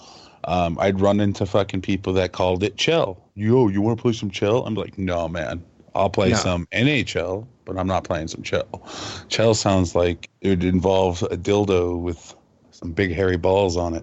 um, 0.45 0.79
I'd 0.81 0.99
run 1.01 1.21
into 1.21 1.45
fucking 1.45 1.83
people 1.83 2.15
that 2.15 2.33
called 2.33 2.63
it 2.63 2.77
Chell. 2.79 3.23
Yo, 3.35 3.69
you 3.69 3.83
want 3.83 3.99
to 3.99 4.03
play 4.03 4.15
some 4.15 4.31
Chell? 4.31 4.65
I'm 4.67 4.75
like, 4.75 4.97
no, 4.97 5.29
man. 5.29 5.63
I'll 5.95 6.09
play 6.09 6.31
No. 6.31 6.37
some 6.37 6.67
NHL, 6.73 7.47
but 7.67 7.77
I'm 7.79 7.87
not 7.87 8.05
playing 8.05 8.29
some 8.29 8.43
Chell. 8.43 8.83
Chell 9.29 9.53
sounds 9.53 9.95
like 9.95 10.31
it 10.41 10.49
would 10.49 10.65
involve 10.65 11.23
a 11.25 11.37
dildo 11.37 12.01
with 12.01 12.35
some 12.71 12.93
big 12.93 13.13
hairy 13.13 13.37
balls 13.37 13.77
on 13.77 14.03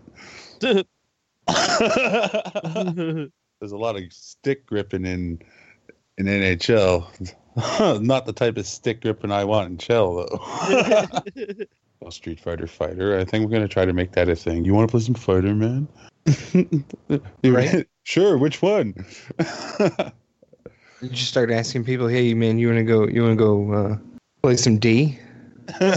it. 0.62 0.88
There's 3.60 3.72
a 3.74 3.78
lot 3.78 3.98
of 3.98 4.04
stick 4.12 4.66
gripping 4.66 5.06
in 5.06 5.42
in 6.18 6.26
NHL. 6.26 7.32
Not 8.02 8.26
the 8.26 8.34
type 8.34 8.58
of 8.58 8.66
stick 8.66 9.02
gripping 9.02 9.32
I 9.32 9.44
want 9.44 9.70
in 9.70 9.78
Chell 9.78 10.16
though. 10.16 11.24
Well, 12.02 12.12
Street 12.12 12.40
Fighter 12.40 12.66
Fighter. 12.66 13.20
I 13.20 13.26
think 13.26 13.44
we're 13.44 13.52
gonna 13.52 13.68
try 13.68 13.84
to 13.84 13.92
make 13.92 14.14
that 14.14 14.30
a 14.30 14.36
thing. 14.36 14.64
You 14.64 14.74
want 14.74 14.88
to 14.88 14.92
play 14.92 15.02
some 15.02 15.16
Fighter, 15.16 15.54
man? 15.54 15.88
Right. 17.44 17.86
Sure. 18.04 18.38
Which 18.38 18.62
one? 18.62 18.94
You 21.02 21.10
just 21.10 21.30
start 21.30 21.52
asking 21.52 21.86
people, 21.86 22.08
"Hey, 22.08 22.34
man, 22.34 22.58
you 22.60 22.68
want 22.68 22.80
to 22.80 22.84
go? 22.84 23.08
You 23.08 23.24
want 23.24 23.38
to 23.38 23.44
go 23.44 23.72
uh, 23.74 23.98
play 24.42 24.56
some 24.58 24.80
D?" 24.80 25.18
How 25.70 25.88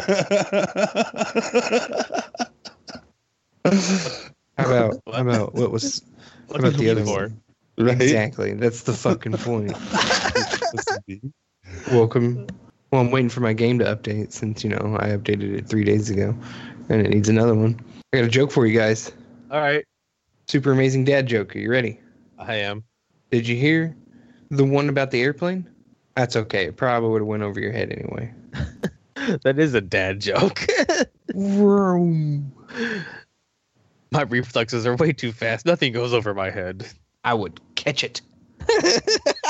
about 4.58 5.00
how 5.12 5.22
about 5.22 5.54
what 5.54 5.70
was 5.70 6.02
how 6.48 6.56
about 6.56 6.74
the 6.74 6.90
other 6.90 7.04
one? 7.04 7.41
Right. 7.78 8.00
Exactly. 8.00 8.54
That's 8.54 8.82
the 8.82 8.92
fucking 8.92 9.32
point. 9.32 9.72
Welcome. 11.92 12.46
Well, 12.90 13.00
I'm 13.00 13.10
waiting 13.10 13.30
for 13.30 13.40
my 13.40 13.52
game 13.52 13.78
to 13.78 13.84
update 13.84 14.32
since 14.32 14.62
you 14.62 14.70
know 14.70 14.96
I 15.00 15.08
updated 15.08 15.56
it 15.56 15.68
three 15.68 15.84
days 15.84 16.10
ago, 16.10 16.34
and 16.88 17.00
it 17.00 17.10
needs 17.10 17.28
another 17.28 17.54
one. 17.54 17.80
I 18.12 18.18
got 18.18 18.26
a 18.26 18.30
joke 18.30 18.50
for 18.50 18.66
you 18.66 18.78
guys. 18.78 19.12
All 19.50 19.60
right. 19.60 19.84
Super 20.48 20.72
amazing 20.72 21.04
dad 21.04 21.26
joke. 21.26 21.56
Are 21.56 21.58
you 21.58 21.70
ready? 21.70 22.00
I 22.38 22.56
am. 22.56 22.84
Did 23.30 23.48
you 23.48 23.56
hear 23.56 23.96
the 24.50 24.64
one 24.64 24.88
about 24.88 25.10
the 25.10 25.22
airplane? 25.22 25.66
That's 26.16 26.36
okay. 26.36 26.66
It 26.66 26.76
probably 26.76 27.08
would 27.10 27.22
have 27.22 27.28
went 27.28 27.42
over 27.42 27.58
your 27.58 27.72
head 27.72 27.92
anyway. 27.92 28.32
That 29.44 29.58
is 29.58 29.72
a 29.74 29.80
dad 29.80 30.20
joke. 30.20 30.66
My 34.10 34.22
reflexes 34.28 34.84
are 34.84 34.96
way 34.96 35.12
too 35.12 35.30
fast. 35.30 35.64
Nothing 35.64 35.92
goes 35.92 36.12
over 36.12 36.34
my 36.34 36.50
head. 36.50 36.86
I 37.24 37.34
would 37.34 37.60
catch 37.74 38.04
it. 38.04 38.20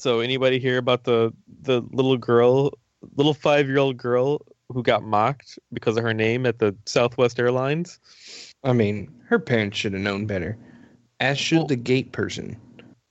So 0.00 0.20
anybody 0.20 0.58
hear 0.58 0.78
about 0.78 1.04
the 1.04 1.30
the 1.60 1.82
little 1.92 2.16
girl, 2.16 2.70
little 3.16 3.34
five 3.34 3.66
year 3.68 3.76
old 3.76 3.98
girl 3.98 4.40
who 4.70 4.82
got 4.82 5.02
mocked 5.02 5.58
because 5.74 5.98
of 5.98 6.02
her 6.02 6.14
name 6.14 6.46
at 6.46 6.58
the 6.58 6.74
Southwest 6.86 7.38
Airlines? 7.38 7.98
I 8.64 8.72
mean, 8.72 9.12
her 9.26 9.38
parents 9.38 9.76
should 9.76 9.92
have 9.92 10.00
known 10.00 10.24
better. 10.24 10.56
As 11.20 11.38
should 11.38 11.58
Well- 11.58 11.66
the 11.66 11.76
gate 11.76 12.12
person 12.12 12.56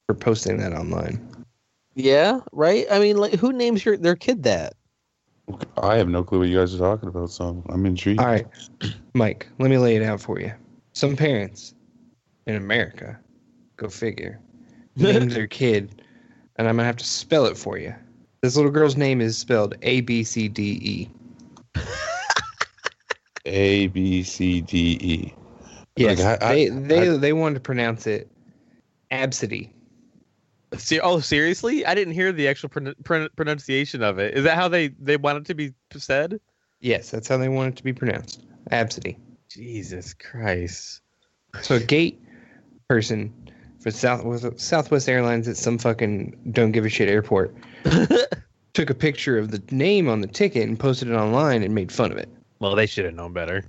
for 0.07 0.15
posting 0.15 0.57
that 0.57 0.73
online. 0.73 1.23
Yeah, 1.93 2.39
right. 2.53 2.87
I 2.89 2.97
mean, 2.97 3.17
like, 3.17 3.33
who 3.35 3.53
names 3.53 3.85
your 3.85 3.95
their 3.95 4.15
kid 4.15 4.41
that? 4.43 4.73
I 5.77 5.95
have 5.97 6.09
no 6.09 6.23
clue 6.23 6.39
what 6.39 6.47
you 6.49 6.57
guys 6.57 6.73
are 6.73 6.79
talking 6.79 7.09
about, 7.09 7.29
so 7.29 7.63
I'm 7.69 7.85
intrigued. 7.85 8.19
All 8.19 8.25
right, 8.25 8.47
Mike, 9.13 9.47
let 9.59 9.69
me 9.69 9.77
lay 9.77 9.95
it 9.95 10.01
out 10.01 10.21
for 10.21 10.39
you. 10.39 10.51
Some 10.93 11.15
parents 11.15 11.75
in 12.49 12.55
America, 12.55 13.17
go 13.77 13.87
figure, 13.89 14.39
named 14.95 15.31
their 15.33 15.47
kid, 15.47 16.01
and 16.55 16.67
I'm 16.67 16.75
gonna 16.75 16.87
have 16.87 16.97
to 16.97 17.05
spell 17.05 17.45
it 17.45 17.57
for 17.57 17.77
you. 17.77 17.93
This 18.41 18.55
little 18.55 18.71
girl's 18.71 18.97
name 18.97 19.21
is 19.21 19.37
spelled 19.37 19.75
A 19.83 20.01
B 20.01 20.23
C 20.23 20.47
D 20.47 20.79
E. 20.81 21.09
A 23.45 23.87
B 23.87 24.23
C 24.23 24.61
D 24.61 24.97
E. 25.01 25.33
Yes, 25.95 26.19
Like, 26.19 26.41
I- 26.41 26.45
I- 26.45 26.53
they 26.53 26.69
they 26.69 27.17
they 27.17 27.33
wanted 27.33 27.55
to 27.55 27.61
pronounce 27.61 28.07
it 28.07 28.29
Absidy. 29.11 29.69
Se- 30.75 30.99
oh, 30.99 31.19
seriously? 31.19 31.85
I 31.85 31.93
didn't 31.95 32.13
hear 32.13 32.31
the 32.31 32.47
actual 32.47 32.69
pron- 32.69 32.95
pron- 33.03 33.29
pronunciation 33.35 34.01
of 34.03 34.17
it. 34.19 34.35
Is 34.35 34.43
that 34.43 34.55
how 34.55 34.67
they 34.67 34.89
they 34.99 35.17
want 35.17 35.37
it 35.39 35.45
to 35.45 35.53
be 35.53 35.73
said? 35.95 36.39
Yes, 36.79 37.11
that's 37.11 37.27
how 37.27 37.37
they 37.37 37.49
want 37.49 37.73
it 37.73 37.77
to 37.77 37.83
be 37.83 37.93
pronounced. 37.93 38.45
Absidy. 38.71 39.17
Jesus 39.51 40.13
Christ! 40.13 41.01
So 41.61 41.75
a 41.75 41.79
gate 41.79 42.21
person 42.93 43.31
for 43.79 43.91
South 43.91 44.59
Southwest 44.59 45.07
Airlines 45.07 45.47
at 45.47 45.55
some 45.55 45.77
fucking 45.77 46.35
don't 46.51 46.71
give 46.71 46.83
a 46.85 46.89
shit 46.89 47.07
airport 47.07 47.55
took 48.73 48.89
a 48.89 48.95
picture 48.95 49.37
of 49.37 49.51
the 49.51 49.61
name 49.73 50.09
on 50.09 50.19
the 50.21 50.27
ticket 50.27 50.67
and 50.67 50.77
posted 50.77 51.07
it 51.07 51.13
online 51.13 51.63
and 51.63 51.73
made 51.73 51.91
fun 51.91 52.11
of 52.11 52.17
it. 52.17 52.27
well, 52.59 52.75
they 52.75 52.85
should 52.87 53.05
have 53.05 53.13
known 53.13 53.31
better. 53.31 53.63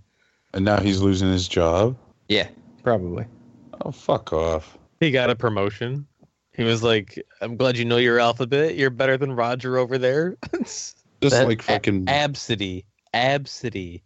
And 0.55 0.65
now 0.65 0.79
he's 0.81 1.01
losing 1.01 1.31
his 1.31 1.47
job. 1.47 1.97
Yeah, 2.29 2.49
probably. 2.83 3.25
Oh, 3.85 3.93
fuck 3.93 4.33
off. 4.33 4.77
He 4.99 5.11
got 5.13 5.31
a 5.31 5.37
promotion. 5.37 6.07
He 6.55 6.65
was 6.65 6.83
like, 6.83 7.23
"I'm 7.41 7.57
glad 7.57 7.77
you 7.79 7.85
know 7.85 7.99
your 7.99 8.19
alphabet. 8.19 8.75
You're 8.75 8.91
better 8.91 9.17
than 9.17 9.33
Roger 9.33 9.79
over 9.79 9.97
there." 9.97 10.37
Just 10.59 10.97
That- 11.21 11.47
like 11.47 11.63
fucking. 11.63 12.07
Absidy, 12.07 12.85
Absidy. 13.15 14.03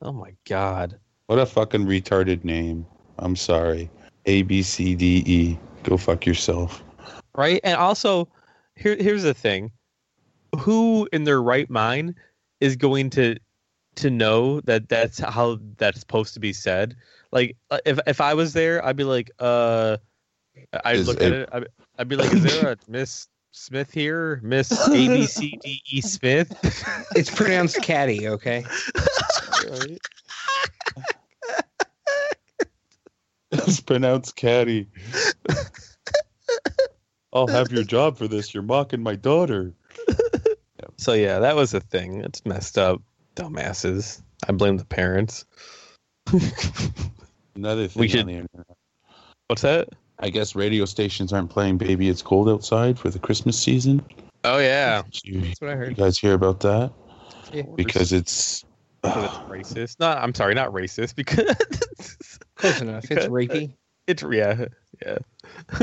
Oh 0.00 0.12
my 0.12 0.32
God! 0.46 0.98
What 1.26 1.38
a 1.40 1.46
fucking 1.46 1.86
retarded 1.86 2.44
name. 2.44 2.86
I'm 3.18 3.34
sorry. 3.36 3.90
A 4.30 4.42
B 4.42 4.62
C 4.62 4.94
D 4.94 5.22
E. 5.26 5.58
Go 5.82 5.96
fuck 5.96 6.24
yourself. 6.24 6.82
Right, 7.34 7.60
and 7.64 7.76
also, 7.76 8.28
here 8.76 8.96
here's 8.98 9.24
the 9.24 9.34
thing: 9.34 9.72
who 10.58 11.08
in 11.12 11.24
their 11.24 11.42
right 11.42 11.68
mind 11.68 12.14
is 12.60 12.76
going 12.76 13.10
to 13.10 13.36
to 13.96 14.08
know 14.10 14.60
that 14.62 14.88
that's 14.88 15.18
how 15.18 15.58
that's 15.78 15.98
supposed 15.98 16.34
to 16.34 16.40
be 16.40 16.52
said? 16.52 16.94
Like, 17.32 17.56
uh, 17.72 17.78
if 17.84 17.98
if 18.06 18.20
I 18.20 18.34
was 18.34 18.52
there, 18.52 18.84
I'd 18.86 18.96
be 18.96 19.04
like, 19.04 19.30
uh, 19.40 19.96
I'd 20.84 20.96
Is 20.96 21.08
look 21.08 21.20
at 21.20 21.32
it- 21.32 21.42
it. 21.42 21.48
I'd, 21.52 21.66
I'd 21.98 22.08
be 22.08 22.16
like, 22.16 22.32
is 22.32 22.42
there 22.42 22.70
a 22.70 22.76
Miss 22.88 23.26
Smith 23.50 23.92
here, 23.92 24.38
Miss 24.44 24.70
A 24.88 25.08
B 25.08 25.26
C 25.26 25.58
D 25.62 25.82
E 25.90 26.00
Smith? 26.00 26.52
It's 27.16 27.34
pronounced 27.34 27.82
caddy, 27.82 28.28
okay? 28.28 28.64
Right? 29.70 29.98
It's 33.52 33.80
pronounced 33.80 34.36
caddy. 34.36 34.86
I'll 37.32 37.46
have 37.46 37.70
your 37.70 37.84
job 37.84 38.16
for 38.18 38.26
this. 38.28 38.52
You're 38.54 38.62
mocking 38.62 39.02
my 39.02 39.14
daughter. 39.16 39.72
So 40.96 41.12
yeah, 41.14 41.38
that 41.40 41.56
was 41.56 41.72
a 41.74 41.80
thing. 41.80 42.20
It's 42.22 42.44
messed 42.44 42.76
up, 42.78 43.00
dumbasses. 43.36 44.20
I 44.48 44.52
blame 44.52 44.76
the 44.76 44.84
parents. 44.84 45.44
Another 47.54 47.88
thing 47.88 48.00
We 48.00 48.06
on 48.06 48.10
should- 48.10 48.26
the 48.26 48.32
internet. 48.32 48.66
What's 49.48 49.62
that? 49.62 49.88
I 50.22 50.28
guess 50.30 50.54
radio 50.54 50.84
stations 50.84 51.32
aren't 51.32 51.48
playing 51.50 51.78
"Baby 51.78 52.08
It's 52.10 52.20
Cold 52.22 52.48
Outside" 52.48 52.98
for 52.98 53.08
the 53.10 53.18
Christmas 53.18 53.58
season. 53.58 54.04
Oh 54.44 54.58
yeah, 54.58 55.02
you, 55.24 55.40
That's 55.40 55.60
what 55.60 55.70
I 55.70 55.72
you 55.72 55.78
heard. 55.78 55.96
guys 55.96 56.18
hear 56.18 56.34
about 56.34 56.60
that? 56.60 56.92
Yeah. 57.52 57.62
Because 57.74 58.12
it's 58.12 58.64
Because 59.02 59.24
it's 59.24 59.34
racist. 59.48 59.98
Not 59.98 60.18
I'm 60.18 60.34
sorry, 60.34 60.54
not 60.54 60.72
racist. 60.72 61.14
Because 61.16 62.38
Close 62.60 62.80
enough. 62.80 63.04
It's 63.04 63.08
Because- 63.08 63.28
rapey. 63.28 63.74
it's 64.06 64.22
yeah, 64.22 64.64
yeah. 65.04 65.18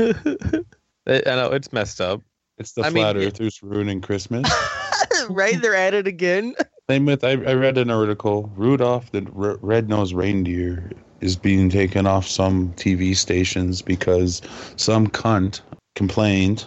I 1.06 1.22
I 1.26 1.36
know 1.36 1.50
it's 1.52 1.72
messed 1.72 2.00
up. 2.00 2.22
it's 2.58 2.72
the 2.72 2.82
I 2.84 2.90
mean, 2.90 3.02
flat 3.02 3.16
it- 3.16 3.26
earthers 3.26 3.62
ruining 3.62 4.00
Christmas. 4.00 4.50
right, 5.30 5.60
they're 5.60 5.74
at 5.74 5.94
it 5.94 6.06
again. 6.06 6.54
Same 6.90 7.04
with 7.06 7.24
I, 7.24 7.30
I 7.32 7.54
read 7.54 7.78
an 7.78 7.90
article. 7.90 8.50
Rudolph 8.56 9.10
the 9.12 9.26
r- 9.36 9.58
red-nosed 9.60 10.14
reindeer 10.14 10.90
is 11.20 11.36
being 11.36 11.68
taken 11.68 12.06
off 12.06 12.26
some 12.26 12.72
TV 12.74 13.14
stations 13.16 13.82
because 13.82 14.40
some 14.76 15.06
cunt 15.08 15.60
complained 15.96 16.64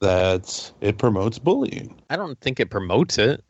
that 0.00 0.72
it 0.80 0.98
promotes 0.98 1.38
bullying. 1.38 1.94
I 2.10 2.16
don't 2.16 2.38
think 2.40 2.60
it 2.60 2.70
promotes 2.70 3.18
it, 3.18 3.42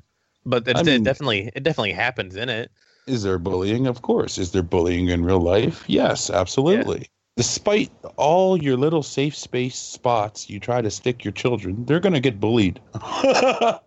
but 0.46 0.66
it, 0.68 0.76
I 0.76 0.81
it 0.81 1.05
definitely 1.05 1.50
it 1.55 1.62
definitely 1.62 1.92
happens 1.92 2.37
in 2.37 2.48
it. 2.48 2.70
Is 3.11 3.25
there 3.25 3.38
bullying? 3.38 3.88
Of 3.88 4.03
course. 4.03 4.38
Is 4.38 4.53
there 4.53 4.62
bullying 4.62 5.09
in 5.09 5.25
real 5.25 5.40
life? 5.40 5.83
Yes, 5.88 6.31
absolutely. 6.31 7.09
despite 7.37 7.90
all 8.16 8.62
your 8.62 8.77
little 8.77 9.03
safe 9.03 9.35
space 9.35 9.77
spots 9.77 10.49
you 10.49 10.61
try 10.61 10.81
to 10.81 10.90
stick 10.90 11.25
your 11.25 11.33
children, 11.33 11.85
they're 11.87 11.99
gonna 11.99 12.20
get 12.20 12.38
bullied. 12.38 12.81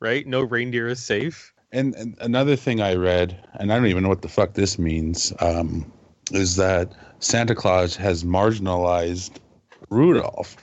right? 0.00 0.26
No 0.26 0.40
reindeer 0.40 0.88
is 0.88 1.00
safe. 1.00 1.52
And, 1.70 1.94
and 1.94 2.16
another 2.20 2.56
thing 2.56 2.80
I 2.80 2.94
read, 2.94 3.38
and 3.54 3.72
I 3.72 3.76
don't 3.76 3.86
even 3.86 4.02
know 4.02 4.08
what 4.08 4.22
the 4.22 4.28
fuck 4.28 4.54
this 4.54 4.78
means, 4.78 5.32
um, 5.38 5.90
is 6.32 6.56
that 6.56 6.92
Santa 7.20 7.54
Claus 7.54 7.94
has 7.96 8.24
marginalized 8.24 9.36
Rudolph. 9.90 10.56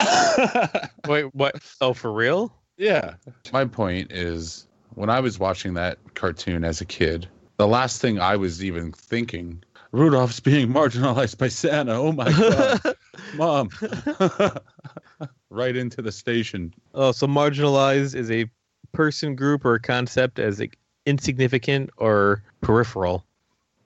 Wait, 1.08 1.34
what? 1.34 1.54
Oh, 1.80 1.94
for 1.94 2.12
real? 2.12 2.52
Yeah. 2.76 3.14
My 3.52 3.64
point 3.64 4.12
is 4.12 4.65
when 4.96 5.10
I 5.10 5.20
was 5.20 5.38
watching 5.38 5.74
that 5.74 5.98
cartoon 6.14 6.64
as 6.64 6.80
a 6.80 6.84
kid, 6.84 7.28
the 7.58 7.68
last 7.68 8.00
thing 8.00 8.18
I 8.18 8.34
was 8.36 8.64
even 8.64 8.92
thinking, 8.92 9.62
Rudolph's 9.92 10.40
being 10.40 10.68
marginalized 10.68 11.38
by 11.38 11.48
Santa. 11.48 11.94
Oh 11.94 12.12
my 12.12 12.32
God. 12.32 12.96
Mom. 13.36 13.70
right 15.50 15.76
into 15.76 16.02
the 16.02 16.10
station. 16.10 16.74
Oh, 16.94 17.12
so 17.12 17.26
marginalized 17.26 18.14
is 18.14 18.30
a 18.30 18.50
person, 18.92 19.36
group, 19.36 19.64
or 19.64 19.78
concept 19.78 20.38
as 20.38 20.58
like, 20.58 20.78
insignificant 21.04 21.90
or 21.98 22.42
peripheral. 22.62 23.24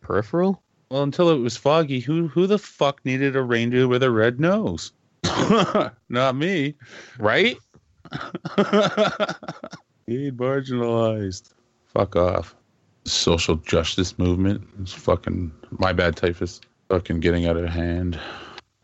Peripheral? 0.00 0.62
Well, 0.90 1.02
until 1.02 1.28
it 1.30 1.38
was 1.38 1.56
foggy, 1.56 2.00
who 2.00 2.28
who 2.28 2.46
the 2.46 2.58
fuck 2.58 3.04
needed 3.04 3.36
a 3.36 3.42
reindeer 3.42 3.86
with 3.86 4.02
a 4.02 4.10
red 4.10 4.40
nose? 4.40 4.92
Not 6.08 6.36
me. 6.36 6.74
Right? 7.18 7.56
Being 10.10 10.32
marginalized. 10.32 11.52
Fuck 11.86 12.16
off. 12.16 12.56
Social 13.04 13.54
justice 13.54 14.18
movement 14.18 14.66
is 14.82 14.92
fucking 14.92 15.52
my 15.78 15.92
bad 15.92 16.16
typhus. 16.16 16.60
Fucking 16.88 17.20
getting 17.20 17.46
out 17.46 17.56
of 17.56 17.68
hand. 17.68 18.18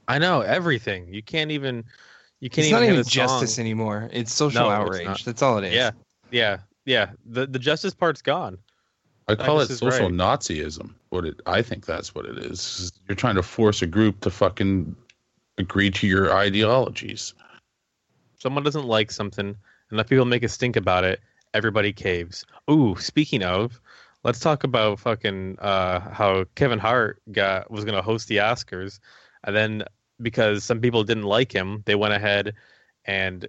I 0.06 0.18
know 0.20 0.42
everything. 0.42 1.12
You 1.12 1.24
can't 1.24 1.50
even. 1.50 1.82
You 2.38 2.48
can't 2.48 2.58
It's 2.58 2.68
even 2.68 2.80
not 2.84 2.92
even 2.92 3.04
justice 3.04 3.56
song. 3.56 3.64
anymore. 3.64 4.08
It's 4.12 4.32
social 4.32 4.62
No, 4.62 4.70
outrage. 4.70 5.04
not. 5.04 5.24
That's 5.24 5.42
all 5.42 5.58
it 5.58 5.64
is. 5.64 5.74
Yeah, 5.74 5.90
yeah, 6.30 6.58
yeah. 6.84 7.10
The 7.24 7.48
the 7.48 7.58
justice 7.58 7.92
part's 7.92 8.22
gone. 8.22 8.56
I 9.26 9.34
call 9.34 9.58
it 9.58 9.66
social 9.66 10.06
right. 10.08 10.12
Nazism. 10.12 10.94
What 11.08 11.24
it 11.24 11.40
I 11.44 11.60
think 11.60 11.86
that's 11.86 12.14
what 12.14 12.26
it 12.26 12.38
is. 12.38 12.92
You're 13.08 13.16
trying 13.16 13.34
to 13.34 13.42
force 13.42 13.82
a 13.82 13.86
group 13.88 14.20
to 14.20 14.30
fucking 14.30 14.94
agree 15.58 15.90
to 15.90 16.06
your 16.06 16.32
ideologies. 16.32 17.34
Someone 18.38 18.62
doesn't 18.62 18.86
like 18.86 19.10
something, 19.10 19.56
enough 19.92 20.08
people 20.08 20.24
make 20.24 20.42
a 20.42 20.48
stink 20.48 20.76
about 20.76 21.04
it. 21.04 21.20
Everybody 21.54 21.92
caves. 21.92 22.44
Ooh, 22.70 22.96
speaking 22.98 23.42
of, 23.42 23.80
let's 24.24 24.40
talk 24.40 24.64
about 24.64 24.98
fucking 25.00 25.58
uh, 25.60 26.00
how 26.10 26.44
Kevin 26.54 26.78
Hart 26.78 27.20
got 27.32 27.70
was 27.70 27.84
going 27.84 27.94
to 27.96 28.02
host 28.02 28.28
the 28.28 28.38
Oscars, 28.38 28.98
and 29.44 29.54
then 29.56 29.84
because 30.20 30.64
some 30.64 30.80
people 30.80 31.04
didn't 31.04 31.22
like 31.24 31.52
him, 31.54 31.82
they 31.86 31.94
went 31.94 32.14
ahead 32.14 32.54
and 33.04 33.46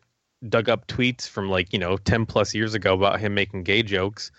dug 0.49 0.69
up 0.69 0.87
tweets 0.87 1.27
from 1.27 1.49
like 1.49 1.73
you 1.73 1.79
know 1.79 1.97
ten 1.97 2.25
plus 2.25 2.53
years 2.53 2.73
ago 2.75 2.93
about 2.93 3.19
him 3.19 3.33
making 3.33 3.63
gay 3.63 3.83
jokes, 3.83 4.31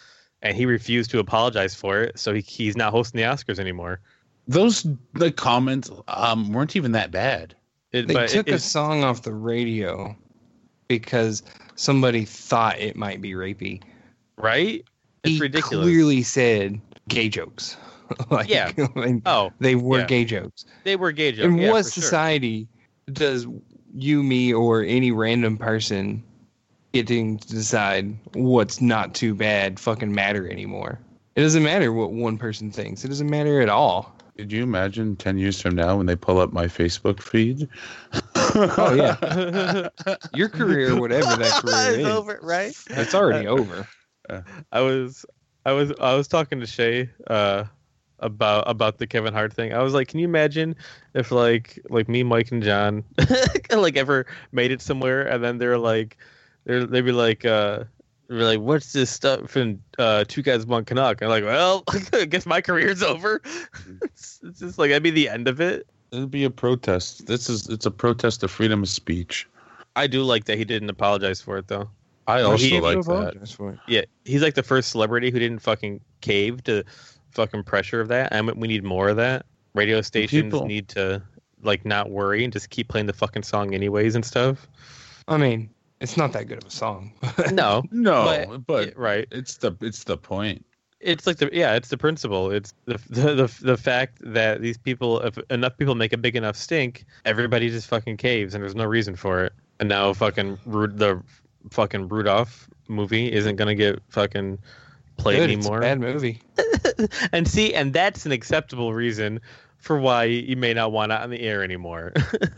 and 0.42 0.56
he 0.56 0.64
refused 0.64 1.10
to 1.10 1.18
apologize 1.18 1.74
for 1.74 2.00
it. 2.00 2.18
So 2.18 2.32
he, 2.34 2.40
he's 2.40 2.76
not 2.76 2.92
hosting 2.92 3.18
the 3.20 3.26
Oscars 3.26 3.58
anymore. 3.58 4.00
Those 4.46 4.86
the 5.14 5.30
comments 5.32 5.90
um 6.08 6.52
weren't 6.52 6.76
even 6.76 6.92
that 6.92 7.10
bad. 7.10 7.54
It, 7.92 8.06
They 8.06 8.14
but 8.14 8.28
took 8.28 8.48
it, 8.48 8.52
a 8.52 8.54
it- 8.54 8.60
song 8.60 9.02
off 9.04 9.22
the 9.22 9.34
radio 9.34 10.16
because 10.88 11.42
somebody 11.76 12.24
thought 12.24 12.78
it 12.78 12.96
might 12.96 13.20
be 13.20 13.32
rapey. 13.32 13.82
right. 14.36 14.84
It's 15.24 15.34
he 15.34 15.40
ridiculous. 15.40 15.84
clearly 15.84 16.22
said 16.22 16.80
gay 17.08 17.28
jokes. 17.28 17.76
like, 18.30 18.48
Yeah. 18.48 18.72
Oh, 19.26 19.50
they 19.60 19.74
were 19.74 19.98
yeah. 20.00 20.06
gay 20.06 20.24
jokes. 20.24 20.64
they 20.84 20.96
were 20.96 21.12
gay 21.12 21.32
jokes. 21.32 21.44
In 21.44 21.58
yeah, 21.58 21.70
what 21.72 21.84
for 21.84 21.90
sure. 21.90 22.02
society 22.02 22.68
does 23.12 23.46
you, 23.94 24.22
me, 24.22 24.52
or 24.54 24.82
any 24.82 25.10
random 25.10 25.58
person 25.58 26.22
getting 26.92 27.36
to 27.38 27.48
decide 27.48 28.16
what's 28.34 28.80
not 28.80 29.14
too 29.14 29.34
bad 29.34 29.78
fucking 29.80 30.14
matter 30.14 30.48
anymore? 30.48 31.00
It 31.34 31.40
doesn't 31.42 31.62
matter 31.64 31.92
what 31.92 32.12
one 32.12 32.38
person 32.38 32.70
thinks. 32.70 33.04
It 33.04 33.08
doesn't 33.08 33.28
matter 33.28 33.60
at 33.60 33.68
all. 33.68 34.16
Could 34.38 34.52
you 34.52 34.62
imagine 34.62 35.16
ten 35.16 35.36
years 35.36 35.60
from 35.60 35.74
now 35.74 35.96
when 35.96 36.06
they 36.06 36.14
pull 36.14 36.38
up 36.38 36.52
my 36.52 36.66
Facebook 36.66 37.20
feed? 37.20 37.68
Oh 38.54 38.94
yeah, 38.94 39.88
your 40.34 40.48
career, 40.48 40.98
whatever 40.98 41.36
that 41.36 41.60
career 41.60 42.00
is, 42.00 42.06
over, 42.06 42.38
right? 42.42 42.74
it's 42.90 43.14
already 43.14 43.46
over. 43.46 43.86
I 44.72 44.80
was 44.80 45.26
I 45.66 45.72
was 45.72 45.92
I 46.00 46.14
was 46.14 46.28
talking 46.28 46.60
to 46.60 46.66
Shay 46.66 47.10
uh 47.26 47.64
about 48.20 48.64
about 48.66 48.98
the 48.98 49.06
Kevin 49.06 49.34
Hart 49.34 49.52
thing. 49.52 49.74
I 49.74 49.82
was 49.82 49.92
like, 49.92 50.08
can 50.08 50.18
you 50.18 50.26
imagine 50.26 50.76
if 51.14 51.30
like 51.30 51.78
like 51.90 52.08
me, 52.08 52.22
Mike, 52.22 52.50
and 52.50 52.62
John 52.62 53.04
like 53.70 53.96
ever 53.96 54.26
made 54.52 54.70
it 54.70 54.80
somewhere 54.80 55.22
and 55.28 55.44
then 55.44 55.58
they're 55.58 55.78
like 55.78 56.16
they're 56.64 56.86
they'd 56.86 57.02
be 57.02 57.12
like 57.12 57.44
uh 57.44 57.84
they're 58.28 58.44
like, 58.44 58.60
what's 58.60 58.92
this 58.92 59.10
stuff 59.10 59.50
from 59.50 59.82
uh, 59.98 60.24
Two 60.28 60.42
Guys 60.42 60.66
One 60.66 60.84
Canuck? 60.84 61.22
I'm 61.22 61.28
like, 61.28 61.44
well, 61.44 61.82
I 62.12 62.26
guess 62.26 62.46
my 62.46 62.60
career's 62.60 63.02
over. 63.02 63.40
it's, 64.02 64.40
it's 64.42 64.60
just 64.60 64.78
like 64.78 64.90
that'd 64.90 65.02
be 65.02 65.10
the 65.10 65.28
end 65.28 65.48
of 65.48 65.60
it. 65.60 65.86
It'd 66.12 66.30
be 66.30 66.44
a 66.44 66.50
protest. 66.50 67.26
This 67.26 67.48
is 67.48 67.68
it's 67.68 67.86
a 67.86 67.90
protest 67.90 68.42
of 68.42 68.50
freedom 68.50 68.82
of 68.82 68.88
speech. 68.88 69.48
I 69.96 70.06
do 70.06 70.22
like 70.22 70.44
that 70.44 70.58
he 70.58 70.64
didn't 70.64 70.90
apologize 70.90 71.40
for 71.40 71.58
it 71.58 71.68
though. 71.68 71.90
I 72.26 72.42
also 72.42 72.64
he- 72.64 72.80
like 72.80 73.02
that. 73.04 73.48
for 73.48 73.72
it. 73.72 73.78
Yeah, 73.88 74.02
he's 74.24 74.42
like 74.42 74.54
the 74.54 74.62
first 74.62 74.90
celebrity 74.90 75.30
who 75.30 75.38
didn't 75.38 75.60
fucking 75.60 76.00
cave 76.20 76.62
to 76.64 76.84
fucking 77.32 77.64
pressure 77.64 78.00
of 78.00 78.08
that. 78.08 78.32
And 78.32 78.50
we 78.52 78.68
need 78.68 78.84
more 78.84 79.08
of 79.08 79.16
that. 79.16 79.46
Radio 79.74 80.02
stations 80.02 80.44
People- 80.44 80.66
need 80.66 80.88
to 80.88 81.22
like 81.62 81.84
not 81.84 82.10
worry 82.10 82.44
and 82.44 82.52
just 82.52 82.70
keep 82.70 82.88
playing 82.88 83.06
the 83.06 83.12
fucking 83.12 83.42
song 83.42 83.74
anyways 83.74 84.14
and 84.14 84.24
stuff. 84.24 84.68
I 85.26 85.36
mean, 85.38 85.70
it's 86.00 86.16
not 86.16 86.32
that 86.32 86.46
good 86.48 86.58
of 86.58 86.68
a 86.68 86.70
song. 86.70 87.12
No, 87.52 87.82
No, 87.90 88.46
But- 88.48 88.66
but, 88.66 88.96
right. 88.96 89.26
it's 89.30 89.56
the 89.58 89.72
it's 89.80 90.04
the 90.04 90.16
point. 90.16 90.64
It's 91.00 91.26
like 91.28 91.36
the 91.36 91.48
yeah, 91.52 91.74
it's 91.74 91.88
the 91.90 91.96
principle. 91.98 92.50
It's 92.50 92.74
the 92.86 92.98
the 93.08 93.34
the, 93.34 93.54
the 93.62 93.76
fact 93.76 94.18
that 94.20 94.60
these 94.62 94.76
people, 94.76 95.20
if 95.20 95.38
enough 95.50 95.76
people 95.76 95.94
make 95.94 96.12
a 96.12 96.16
big 96.18 96.34
enough 96.34 96.56
stink, 96.56 97.04
everybody 97.24 97.70
just 97.70 97.86
fucking 97.86 98.16
caves, 98.16 98.52
and 98.54 98.62
there's 98.64 98.74
no 98.74 98.84
reason 98.84 99.14
for 99.14 99.44
it. 99.44 99.52
And 99.78 99.88
now 99.88 100.12
fucking 100.12 100.58
Ru- 100.66 100.88
the 100.88 101.22
fucking 101.70 102.08
Rudolph 102.08 102.68
movie 102.88 103.30
isn't 103.32 103.54
gonna 103.56 103.76
get 103.76 104.00
fucking 104.08 104.58
played 105.18 105.36
Good, 105.36 105.50
it's 105.50 105.66
a 105.66 105.70
anymore. 105.70 105.80
bad 105.82 106.00
movie. 106.00 106.40
and 107.32 107.46
see, 107.46 107.74
and 107.74 107.92
that's 107.92 108.26
an 108.26 108.32
acceptable 108.32 108.92
reason 108.92 109.40
for 109.76 110.00
why 110.00 110.24
you 110.24 110.56
may 110.56 110.74
not 110.74 110.90
want 110.90 111.12
it 111.12 111.20
on 111.20 111.30
the 111.30 111.40
air 111.40 111.62
anymore. 111.62 112.12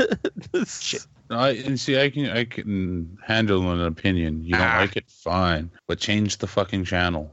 Shit. 0.67 1.07
I 1.31 1.51
and 1.51 1.79
see, 1.79 2.01
I 2.01 2.11
can 2.11 2.27
I 2.29 2.45
can 2.45 3.17
handle 3.25 3.71
an 3.71 3.81
opinion. 3.81 4.45
You 4.45 4.53
don't 4.53 4.63
Ah. 4.63 4.79
like 4.81 4.97
it, 4.97 5.05
fine, 5.09 5.71
but 5.87 5.99
change 5.99 6.39
the 6.39 6.47
fucking 6.47 6.85
channel. 6.85 7.33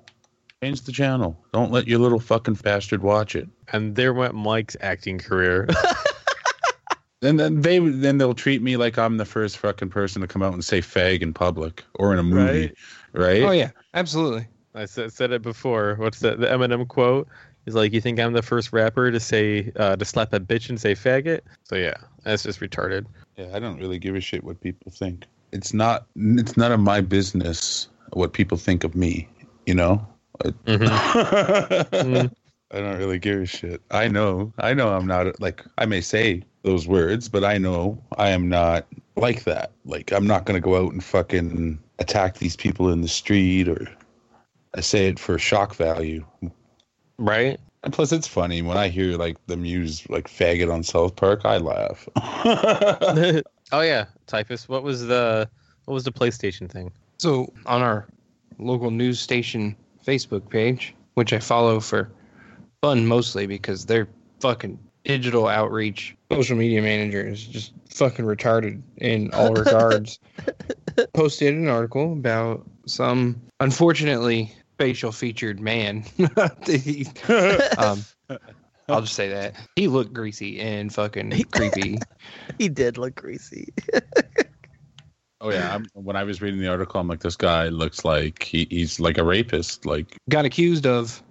Change 0.64 0.82
the 0.82 0.92
channel. 0.92 1.38
Don't 1.54 1.72
let 1.72 1.88
your 1.88 2.00
little 2.00 2.20
fucking 2.20 2.56
bastard 2.56 3.04
watch 3.04 3.36
it. 3.36 3.48
And 3.74 3.96
there 3.96 4.14
went 4.14 4.34
Mike's 4.34 4.76
acting 4.82 5.18
career. 5.20 5.68
And 7.24 7.40
then 7.40 7.62
they 7.62 7.80
then 7.80 8.20
they'll 8.20 8.36
treat 8.36 8.62
me 8.62 8.78
like 8.78 9.00
I'm 9.00 9.18
the 9.18 9.26
first 9.26 9.58
fucking 9.58 9.90
person 9.90 10.22
to 10.22 10.28
come 10.28 10.44
out 10.44 10.54
and 10.54 10.64
say 10.64 10.82
fag 10.82 11.22
in 11.24 11.34
public 11.34 11.84
or 11.96 12.14
in 12.14 12.20
a 12.20 12.24
movie, 12.24 12.72
right? 13.14 13.42
Oh 13.42 13.50
yeah, 13.52 13.72
absolutely. 13.96 14.46
I 14.76 14.86
said, 14.86 15.12
said 15.12 15.32
it 15.32 15.42
before. 15.42 15.96
What's 15.96 16.20
the 16.20 16.36
the 16.36 16.46
Eminem 16.46 16.88
quote? 16.88 17.28
He's 17.66 17.74
like, 17.74 17.92
"You 17.92 18.02
think 18.02 18.20
I'm 18.20 18.34
the 18.34 18.44
first 18.44 18.72
rapper 18.72 19.10
to 19.10 19.20
say 19.20 19.72
uh, 19.78 19.96
to 19.96 20.06
slap 20.06 20.32
a 20.32 20.40
bitch 20.40 20.70
and 20.70 20.80
say 20.80 20.94
faggot?" 20.94 21.42
So 21.64 21.76
yeah, 21.76 21.96
that's 22.24 22.44
just 22.44 22.60
retarded. 22.60 23.08
Yeah, 23.38 23.50
I 23.54 23.60
don't 23.60 23.78
really 23.78 24.00
give 24.00 24.16
a 24.16 24.20
shit 24.20 24.44
what 24.44 24.60
people 24.62 24.92
think. 24.92 25.26
It's 25.52 25.74
not 25.74 26.08
it's 26.16 26.58
none 26.58 26.72
of 26.72 26.80
my 26.80 27.02
business 27.02 27.88
what 28.14 28.34
people 28.34 28.58
think 28.58 28.84
of 28.84 28.96
me, 28.96 29.28
you 29.66 29.76
know? 29.76 30.06
Mhm. 30.66 32.32
I 32.72 32.80
don't 32.80 32.98
really 32.98 33.20
give 33.20 33.42
a 33.42 33.46
shit. 33.46 33.82
I 33.92 34.08
know. 34.08 34.52
I 34.58 34.74
know 34.74 34.90
I'm 34.90 35.08
not 35.08 35.40
like 35.40 35.64
I 35.78 35.86
may 35.86 36.02
say 36.02 36.44
those 36.64 36.88
words, 36.88 37.30
but 37.30 37.44
I 37.46 37.58
know 37.58 37.98
I 38.18 38.30
am 38.30 38.50
not 38.50 38.86
like 39.16 39.46
that. 39.46 39.72
Like 39.86 40.12
I'm 40.12 40.28
not 40.28 40.46
going 40.46 40.60
to 40.60 40.66
go 40.66 40.84
out 40.84 40.92
and 40.92 41.04
fucking 41.04 41.80
attack 42.00 42.38
these 42.38 42.56
people 42.56 42.90
in 42.90 43.02
the 43.02 43.08
street 43.08 43.70
or 43.70 43.88
I 44.76 44.82
say 44.82 45.08
it 45.08 45.20
for 45.20 45.40
shock 45.40 45.76
value. 45.76 46.26
Right? 47.18 47.60
And 47.88 47.94
plus 47.94 48.12
it's 48.12 48.28
funny 48.28 48.62
when 48.62 48.76
I 48.76 48.90
hear 48.90 49.16
like 49.16 49.38
the 49.48 49.56
Muse 49.56 50.10
like 50.10 50.28
faggot 50.28 50.70
on 50.70 50.84
South 50.84 51.16
Park, 51.16 51.46
I 51.46 51.56
laugh. 51.56 52.10
oh 53.72 53.80
yeah, 53.80 54.08
typhus. 54.26 54.68
What 54.68 54.84
was 54.84 55.08
the 55.08 55.50
what 55.86 55.94
was 55.94 56.04
the 56.04 56.12
PlayStation 56.12 56.70
thing? 56.70 56.92
So 57.18 57.54
on 57.66 57.82
our 57.82 58.06
local 58.60 58.92
news 58.92 59.22
station 59.22 59.74
Facebook 60.06 60.50
page, 60.50 60.96
which 61.14 61.32
I 61.32 61.40
follow 61.40 61.80
for 61.80 62.12
fun 62.82 63.06
mostly 63.08 63.48
because 63.48 63.86
their 63.86 64.10
fucking 64.42 64.78
digital 65.06 65.48
outreach 65.48 66.14
social 66.30 66.58
media 66.58 66.82
manager 66.82 67.26
is 67.26 67.48
just 67.48 67.72
fucking 67.90 68.26
retarded 68.26 68.82
in 68.98 69.34
all 69.34 69.54
regards. 69.54 70.20
Posted 71.14 71.54
an 71.54 71.70
article 71.70 72.12
about 72.12 72.70
some 72.86 73.42
unfortunately 73.62 74.54
facial 74.78 75.12
featured 75.12 75.60
man. 75.60 76.04
Um, 77.78 78.04
I'll 78.90 79.02
just 79.02 79.16
say 79.16 79.28
that 79.30 79.56
he 79.76 79.88
looked 79.88 80.14
greasy 80.14 80.60
and 80.60 80.94
fucking 80.94 81.44
creepy. 81.52 82.00
he 82.58 82.70
did 82.70 82.98
look 82.98 83.16
greasy. 83.16 83.74
Oh 85.40 85.52
yeah, 85.52 85.76
I'm, 85.76 85.86
when 85.94 86.16
I 86.16 86.24
was 86.24 86.42
reading 86.42 86.60
the 86.60 86.68
article, 86.68 87.00
I'm 87.00 87.08
like, 87.08 87.20
this 87.20 87.36
guy 87.36 87.68
looks 87.68 88.04
like 88.04 88.42
he, 88.42 88.66
he's 88.72 89.00
like 89.00 89.20
a 89.20 89.24
rapist. 89.24 89.86
Like, 89.86 90.18
Got 90.30 90.46
accused 90.46 90.88
of, 90.88 91.22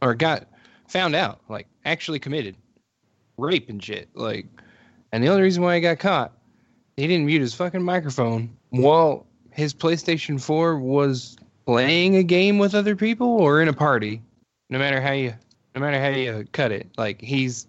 or 0.00 0.14
got 0.14 0.46
found 0.86 1.16
out, 1.16 1.40
like 1.48 1.66
actually 1.84 2.20
committed 2.20 2.54
rape 3.36 3.68
and 3.68 3.82
shit. 3.82 4.08
Like, 4.14 4.46
and 5.10 5.22
the 5.22 5.28
only 5.28 5.42
reason 5.42 5.64
why 5.64 5.74
he 5.74 5.80
got 5.80 5.98
caught, 5.98 6.32
he 6.96 7.08
didn't 7.08 7.26
mute 7.26 7.40
his 7.40 7.54
fucking 7.54 7.82
microphone 7.82 8.56
while 8.70 9.26
his 9.50 9.74
PlayStation 9.74 10.40
4 10.40 10.78
was 10.78 11.36
playing 11.66 12.16
a 12.16 12.22
game 12.22 12.58
with 12.58 12.74
other 12.74 12.96
people 12.96 13.28
or 13.28 13.60
in 13.60 13.68
a 13.68 13.72
party. 13.72 14.22
No 14.70 14.78
matter 14.78 15.00
how 15.00 15.12
you, 15.12 15.34
no 15.74 15.80
matter 15.80 16.00
how 16.00 16.08
you 16.08 16.46
cut 16.52 16.72
it, 16.72 16.88
like 16.96 17.20
he's 17.20 17.66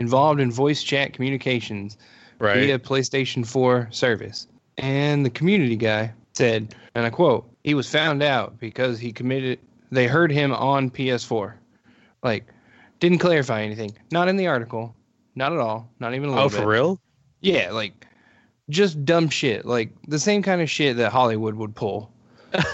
involved 0.00 0.40
in 0.40 0.50
voice 0.50 0.82
chat 0.82 1.12
communications 1.12 1.96
via 2.38 2.78
PlayStation 2.78 3.46
4 3.46 3.88
service. 3.90 4.46
And 4.78 5.24
the 5.24 5.30
community 5.30 5.76
guy 5.76 6.12
said, 6.34 6.74
and 6.94 7.06
I 7.06 7.10
quote, 7.10 7.48
he 7.62 7.74
was 7.74 7.88
found 7.88 8.22
out 8.22 8.58
because 8.58 8.98
he 8.98 9.12
committed, 9.12 9.58
they 9.90 10.06
heard 10.06 10.30
him 10.32 10.52
on 10.52 10.90
PS4. 10.90 11.54
Like, 12.22 12.46
didn't 13.00 13.18
clarify 13.18 13.62
anything. 13.62 13.92
Not 14.10 14.28
in 14.28 14.36
the 14.36 14.46
article. 14.46 14.94
Not 15.34 15.52
at 15.52 15.58
all. 15.58 15.88
Not 16.00 16.14
even 16.14 16.28
a 16.30 16.32
little 16.32 16.46
Oh, 16.46 16.48
bit. 16.48 16.58
for 16.60 16.66
real? 16.66 17.00
Yeah, 17.40 17.70
like, 17.70 18.06
just 18.70 19.04
dumb 19.04 19.28
shit. 19.28 19.66
Like, 19.66 19.90
the 20.08 20.18
same 20.18 20.42
kind 20.42 20.60
of 20.62 20.70
shit 20.70 20.96
that 20.96 21.12
Hollywood 21.12 21.54
would 21.54 21.74
pull. 21.74 22.10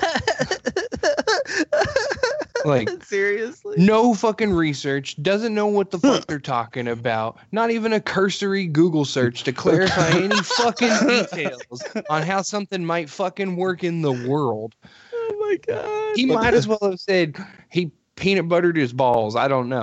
Like, 2.65 2.91
seriously? 3.05 3.77
no 3.79 4.13
fucking 4.15 4.53
research, 4.53 5.21
doesn't 5.23 5.55
know 5.55 5.67
what 5.67 5.91
the 5.91 5.99
fuck 5.99 6.27
they're 6.27 6.39
talking 6.39 6.89
about, 6.89 7.39
not 7.53 7.71
even 7.71 7.95
a 7.95 8.01
cursory 8.01 8.67
Google 8.67 9.07
search 9.07 9.45
to 9.45 9.53
clarify 9.53 10.11
any 10.11 10.37
fucking 10.43 10.93
details 11.09 11.83
on 12.11 12.23
how 12.23 12.43
something 12.43 12.85
might 12.85 13.09
fucking 13.09 13.57
work 13.57 13.83
in 13.83 14.03
the 14.03 14.13
world. 14.13 14.75
Oh 15.13 15.37
my 15.41 15.57
god. 15.67 16.17
He 16.17 16.27
might 16.27 16.53
as 16.53 16.69
well 16.69 16.79
have 16.83 17.01
said 17.01 17.37
he 17.71 17.91
peanut 18.17 18.47
buttered 18.49 18.77
his 18.77 18.93
balls. 18.93 19.37
I 19.37 19.49
don't 19.49 19.71
know. 19.71 19.83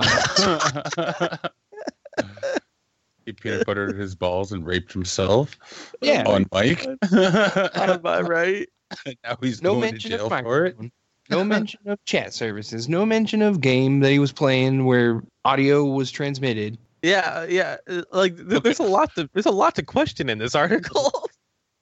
he 3.26 3.32
peanut 3.32 3.66
buttered 3.66 3.96
his 3.98 4.14
balls 4.14 4.52
and 4.52 4.64
raped 4.64 4.92
himself 4.92 5.56
Yeah. 6.00 6.22
on 6.28 6.46
mic. 6.52 6.86
Am 7.12 8.06
I 8.06 8.20
right? 8.20 8.68
now 9.24 9.36
he's 9.40 9.62
No 9.62 9.72
going 9.74 9.82
to 9.82 9.92
mention 9.92 10.10
jail 10.12 10.26
of 10.26 10.28
for 10.30 10.66
it. 10.66 10.76
microphone. 10.76 10.92
No 11.30 11.44
mention 11.44 11.80
of 11.86 12.02
chat 12.06 12.32
services. 12.32 12.88
No 12.88 13.04
mention 13.04 13.42
of 13.42 13.60
game 13.60 14.00
that 14.00 14.10
he 14.10 14.18
was 14.18 14.32
playing 14.32 14.86
where 14.86 15.22
audio 15.44 15.84
was 15.84 16.10
transmitted. 16.10 16.78
Yeah, 17.02 17.44
yeah. 17.44 17.76
uh, 17.88 18.02
Like 18.12 18.36
th- 18.48 18.62
there's 18.62 18.78
a 18.78 18.84
lot 18.84 19.14
to 19.16 19.28
there's 19.34 19.46
a 19.46 19.50
lot 19.50 19.74
to 19.74 19.82
question 19.82 20.30
in 20.30 20.38
this 20.38 20.54
article. 20.64 21.28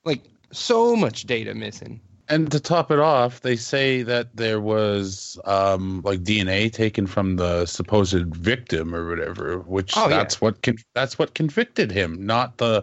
Like 0.04 0.24
so 0.52 0.96
much 0.96 1.24
data 1.26 1.54
missing. 1.54 2.00
And 2.28 2.50
to 2.50 2.58
top 2.58 2.90
it 2.90 2.98
off, 2.98 3.42
they 3.42 3.54
say 3.54 4.02
that 4.02 4.34
there 4.34 4.60
was 4.60 5.38
um, 5.44 6.02
like 6.04 6.24
DNA 6.24 6.72
taken 6.72 7.06
from 7.06 7.36
the 7.36 7.66
supposed 7.66 8.34
victim 8.34 8.92
or 8.96 9.08
whatever, 9.08 9.60
which 9.60 9.92
Oh, 9.96 10.08
yeah. 10.08 10.16
that's 10.16 10.40
what 10.40 10.60
con- 10.62 10.78
that's 10.92 11.20
what 11.20 11.34
convicted 11.34 11.92
him, 11.92 12.26
not 12.26 12.58
the 12.58 12.82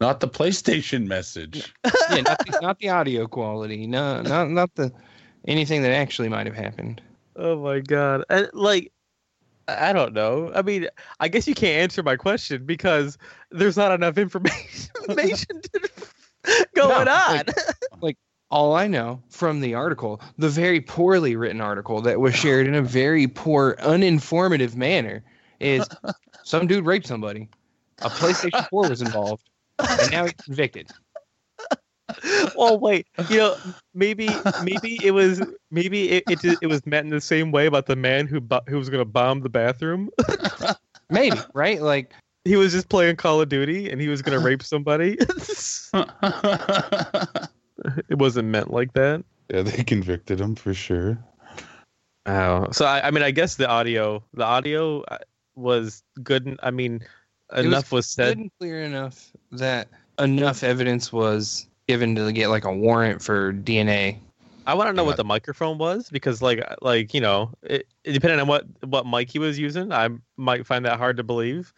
not 0.00 0.20
the 0.20 0.28
PlayStation 0.28 1.06
message. 1.06 1.72
Yeah, 2.10 2.20
not 2.20 2.38
the, 2.46 2.58
not 2.62 2.78
the 2.78 2.88
audio 2.88 3.26
quality. 3.26 3.86
No, 3.86 4.22
not 4.22 4.48
not 4.50 4.72
the 4.76 4.92
anything 5.48 5.82
that 5.82 5.90
actually 5.92 6.28
might 6.28 6.46
have 6.46 6.54
happened. 6.54 7.02
oh 7.34 7.56
my 7.60 7.80
god. 7.80 8.24
And 8.30 8.48
like 8.52 8.92
I 9.66 9.90
I 9.90 9.92
don't 9.92 10.12
know. 10.12 10.52
I 10.54 10.62
mean, 10.62 10.86
I 11.18 11.26
guess 11.26 11.48
you 11.48 11.54
can't 11.56 11.82
answer 11.82 12.02
my 12.04 12.14
question 12.14 12.64
because 12.64 13.18
there's 13.50 13.76
not 13.76 13.90
enough 13.92 14.16
information, 14.18 14.90
information 15.08 15.60
going 16.76 17.04
No, 17.06 17.12
on. 17.12 17.42
like- 18.00 18.18
All 18.52 18.74
I 18.76 18.86
know 18.86 19.20
from 19.30 19.60
the 19.60 19.74
article, 19.74 20.20
the 20.38 20.48
very 20.48 20.80
poorly 20.80 21.34
written 21.34 21.60
article 21.60 22.00
that 22.02 22.20
was 22.20 22.36
shared 22.36 22.68
in 22.68 22.76
a 22.76 22.82
very 22.82 23.26
poor, 23.26 23.74
uninformative 23.80 24.76
manner, 24.76 25.24
is 25.58 25.84
some 26.44 26.68
dude 26.68 26.86
raped 26.86 27.08
somebody. 27.08 27.48
A 28.02 28.08
PlayStation 28.08 28.68
4 28.68 28.88
was 28.88 29.02
involved, 29.02 29.42
and 29.78 30.10
now 30.10 30.24
he's 30.24 30.34
convicted. 30.34 30.90
well, 32.56 32.78
wait. 32.78 33.06
You 33.28 33.38
know, 33.38 33.56
maybe 33.94 34.28
maybe 34.62 34.98
it 35.02 35.10
was 35.12 35.42
maybe 35.70 36.10
it, 36.10 36.24
it 36.28 36.58
it 36.62 36.66
was 36.66 36.84
meant 36.86 37.04
in 37.04 37.10
the 37.10 37.20
same 37.20 37.50
way 37.52 37.66
about 37.66 37.86
the 37.86 37.96
man 37.96 38.26
who 38.26 38.40
bu- 38.40 38.60
who 38.68 38.76
was 38.76 38.88
going 38.88 39.00
to 39.00 39.04
bomb 39.04 39.40
the 39.40 39.48
bathroom. 39.48 40.10
Maybe, 41.10 41.38
right? 41.54 41.80
Like, 41.80 42.12
he 42.44 42.56
was 42.56 42.72
just 42.72 42.88
playing 42.88 43.16
Call 43.16 43.40
of 43.40 43.48
Duty 43.48 43.90
and 43.90 44.00
he 44.00 44.08
was 44.08 44.22
going 44.22 44.38
to 44.38 44.44
rape 44.44 44.62
somebody. 44.62 45.16
it 48.08 48.18
wasn't 48.18 48.48
meant 48.48 48.72
like 48.72 48.92
that. 48.94 49.24
yeah, 49.48 49.62
they 49.62 49.84
convicted 49.84 50.40
him 50.40 50.56
for 50.56 50.74
sure. 50.74 51.16
Oh, 52.26 52.66
so 52.72 52.86
I, 52.86 53.06
I 53.06 53.10
mean, 53.12 53.22
I 53.22 53.30
guess 53.30 53.54
the 53.54 53.68
audio, 53.68 54.22
the 54.34 54.44
audio 54.44 55.02
uh, 55.02 55.18
was 55.54 56.02
good. 56.24 56.58
I 56.60 56.72
mean, 56.72 56.94
was 56.96 57.04
enough 57.54 57.92
was, 57.92 58.06
good 58.06 58.10
said. 58.12 58.38
and 58.38 58.50
clear 58.58 58.82
enough 58.82 59.30
that 59.52 59.88
enough 60.18 60.62
evidence 60.62 61.12
was 61.12 61.66
given 61.88 62.14
to 62.16 62.32
get 62.32 62.48
like 62.48 62.64
a 62.64 62.72
warrant 62.72 63.22
for 63.22 63.52
DNA. 63.52 64.18
I 64.66 64.74
want 64.74 64.88
to 64.88 64.92
know 64.92 65.02
Yeah. 65.02 65.06
what 65.06 65.16
the 65.16 65.24
microphone 65.24 65.78
was 65.78 66.10
because, 66.10 66.42
like, 66.42 66.60
like 66.82 67.14
you 67.14 67.20
know, 67.20 67.50
it, 67.62 67.86
it- 68.04 68.12
depending 68.12 68.40
on 68.40 68.48
what 68.48 68.64
what 68.84 69.06
mic 69.06 69.30
he 69.30 69.38
was 69.38 69.58
using, 69.58 69.92
I 69.92 70.08
might 70.36 70.66
find 70.66 70.84
that 70.84 70.98
hard 70.98 71.16
to 71.18 71.22
believe. 71.22 71.72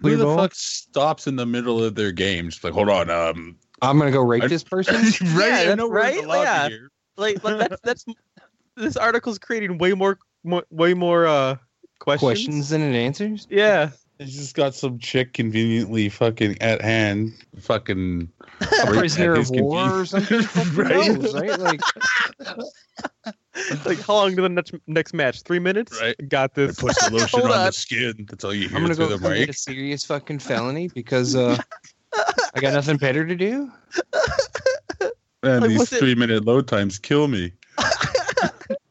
Who 0.00 0.08
Clear 0.08 0.16
the 0.16 0.24
ball? 0.24 0.36
fuck 0.38 0.54
stops 0.54 1.28
in 1.28 1.36
the 1.36 1.46
middle 1.46 1.82
of 1.84 1.94
their 1.94 2.10
game? 2.10 2.50
Just 2.50 2.64
like, 2.64 2.72
hold 2.72 2.88
on, 2.88 3.08
um, 3.10 3.56
I'm 3.80 3.98
gonna 3.98 4.10
go 4.10 4.22
rape 4.22 4.42
I- 4.42 4.48
this 4.48 4.64
person. 4.74 4.94
right? 5.36 5.52
I 5.52 5.64
that's 5.66 5.76
know 5.76 5.86
we're 5.88 6.04
in 6.08 6.22
the 6.22 6.26
right, 6.26 6.42
yeah. 6.42 6.68
here. 6.68 6.88
Like, 7.16 7.44
like 7.44 7.58
that's 7.68 7.80
that's 7.84 8.04
this 8.76 8.96
article's 8.96 9.38
creating 9.38 9.78
way 9.78 9.92
more, 9.92 10.18
more 10.42 10.64
way 10.70 10.94
more 10.94 11.26
uh 11.28 11.56
questions. 12.00 12.26
Questions 12.28 12.68
than 12.70 12.80
it 12.82 12.96
answers. 12.98 13.46
Yeah. 13.50 13.90
He's 14.24 14.36
just 14.36 14.54
got 14.54 14.74
some 14.74 14.98
chick 14.98 15.32
conveniently 15.34 16.08
fucking 16.08 16.60
at 16.60 16.80
hand, 16.82 17.32
fucking 17.60 18.28
A 18.60 18.86
prisoner 18.86 19.32
of 19.32 19.38
his 19.38 19.50
war 19.52 20.00
or 20.00 20.06
something. 20.06 20.40
Right. 20.74 21.08
knows, 21.18 21.34
right? 21.34 21.58
Like, 21.58 21.80
like 23.84 24.00
how 24.00 24.14
long 24.14 24.34
to 24.36 24.42
the 24.42 24.48
next 24.48 24.74
next 24.86 25.14
match? 25.14 25.42
Three 25.42 25.58
minutes. 25.58 26.00
Right. 26.00 26.16
Got 26.28 26.52
I 26.56 26.66
this. 26.66 26.76
put 26.80 26.94
the 26.96 27.10
lotion 27.12 27.40
on 27.42 27.50
on. 27.50 27.66
the 27.66 27.72
skin. 27.72 28.26
That's 28.28 28.44
all 28.44 28.54
you 28.54 28.68
hear 28.68 28.76
I'm 28.78 28.82
gonna 28.84 28.94
through 28.94 29.08
go 29.08 29.16
the 29.16 29.22
commit 29.28 29.50
a 29.50 29.52
serious 29.52 30.04
fucking 30.04 30.38
felony 30.40 30.88
because 30.88 31.36
uh, 31.36 31.58
I 32.54 32.60
got 32.60 32.72
nothing 32.74 32.96
better 32.96 33.26
to 33.26 33.34
do. 33.34 33.70
Man, 35.44 35.60
Like, 35.60 35.70
these 35.70 35.78
what's 35.78 35.92
it- 35.92 35.98
three 35.98 36.14
minute 36.14 36.44
load 36.44 36.68
times 36.68 36.98
kill 36.98 37.28
me. 37.28 37.52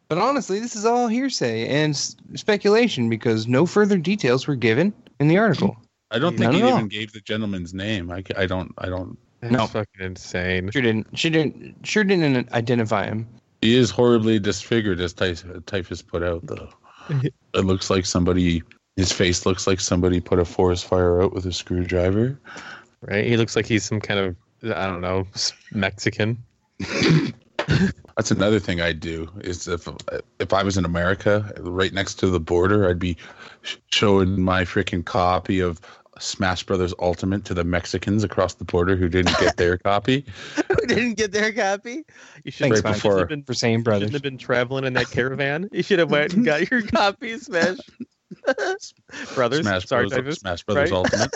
But 0.10 0.17
honestly, 0.17 0.60
this 0.60 0.76
is 0.76 0.86
all 0.86 1.08
hearsay 1.08 1.67
and 1.70 1.91
s- 1.94 2.17
speculation 2.36 3.10
because 3.10 3.48
no 3.48 3.65
further 3.65 3.98
details 3.98 4.46
were 4.46 4.56
given 4.58 4.91
in 5.22 5.28
the 5.28 5.38
article. 5.38 5.78
I 6.10 6.20
don't 6.20 6.32
think 6.32 6.52
Not 6.52 6.56
he 6.56 6.62
at 6.62 6.68
all. 6.72 6.78
even 6.78 6.88
gave 6.90 7.14
the 7.14 7.22
gentleman's 7.22 7.74
name. 7.74 8.12
I, 8.12 8.24
I 8.36 8.46
don't. 8.48 8.74
I 8.80 8.88
don't. 8.88 9.18
That's 9.40 9.54
No. 9.54 9.68
fucking 9.68 10.02
insane. 10.02 10.70
Sure 10.72 10.82
didn't. 10.82 11.08
She 11.18 11.30
didn't. 11.30 11.76
Sure 11.88 12.04
didn't 12.04 12.52
identify 12.52 13.06
him. 13.06 13.28
He 13.62 13.76
is 13.76 13.92
horribly 13.92 14.40
disfigured, 14.40 15.00
as 15.00 15.14
Typhus, 15.14 15.46
Typhus 15.68 16.02
put 16.02 16.24
out. 16.24 16.46
Though 16.46 16.70
it 17.54 17.64
looks 17.66 17.90
like 17.90 18.06
somebody. 18.06 18.64
His 18.98 19.12
face 19.12 19.46
looks 19.46 19.68
like 19.68 19.80
somebody 19.80 20.20
put 20.20 20.38
a 20.40 20.44
forest 20.46 20.86
fire 20.86 21.22
out 21.22 21.34
with 21.34 21.46
a 21.46 21.54
screwdriver. 21.54 22.38
Right? 23.02 23.26
He 23.26 23.38
looks 23.38 23.56
like 23.56 23.66
he's 23.66 23.86
some 23.86 24.02
kind 24.02 24.20
of 24.20 24.36
I 24.76 24.86
don't 24.88 25.02
know 25.02 25.26
Mexican. 25.72 26.38
That's 28.17 28.32
another 28.32 28.60
thing 28.60 28.82
I'd 28.82 29.00
do 29.00 29.30
is 29.41 29.67
if 29.67 29.88
if 30.39 30.54
I 30.54 30.63
was 30.63 30.78
in 30.78 30.86
America, 30.86 31.52
right 31.60 31.94
next 31.94 32.15
to 32.15 32.28
the 32.28 32.39
border, 32.39 32.89
I'd 32.89 33.00
be 33.00 33.17
sh- 33.62 33.78
showing 33.91 34.41
my 34.41 34.63
freaking 34.63 35.04
copy 35.06 35.60
of 35.60 35.80
Smash 36.20 36.63
Brothers 36.63 36.94
Ultimate 37.00 37.46
to 37.46 37.54
the 37.54 37.63
Mexicans 37.63 38.24
across 38.24 38.54
the 38.56 38.65
border 38.65 38.96
who 38.96 39.10
didn't 39.10 39.38
get 39.39 39.58
their 39.58 39.78
copy. 39.89 40.26
Who 40.67 40.88
didn't 40.88 41.13
get 41.13 41.32
their 41.32 41.52
copy? 41.52 42.04
You 42.44 42.52
should 42.52 42.65
Thanks, 42.65 42.78
Right 42.80 42.91
Mike, 42.91 42.96
before- 42.96 43.20
have 43.20 43.30
been, 43.30 43.44
for 43.44 43.54
saying 43.54 43.84
shouldn't 43.84 44.12
have 44.13 44.22
been 44.22 44.38
traveling 44.38 44.84
in 44.84 44.94
that 44.94 45.10
caravan. 45.10 45.70
You 45.72 45.82
should 45.84 46.00
have 46.00 46.12
went 46.12 46.34
and 46.34 46.46
got 46.46 46.70
your 46.70 46.82
copy, 46.88 47.38
Smash 47.38 47.78
Brothers. 49.36 49.62
Smash 49.62 49.86
Sorry, 49.88 50.08
Brothers, 50.08 50.26
Typhus. 50.26 50.39
Smash 50.39 50.63
Brothers 50.63 50.91
right? 50.91 50.98
Ultimate. 50.98 51.36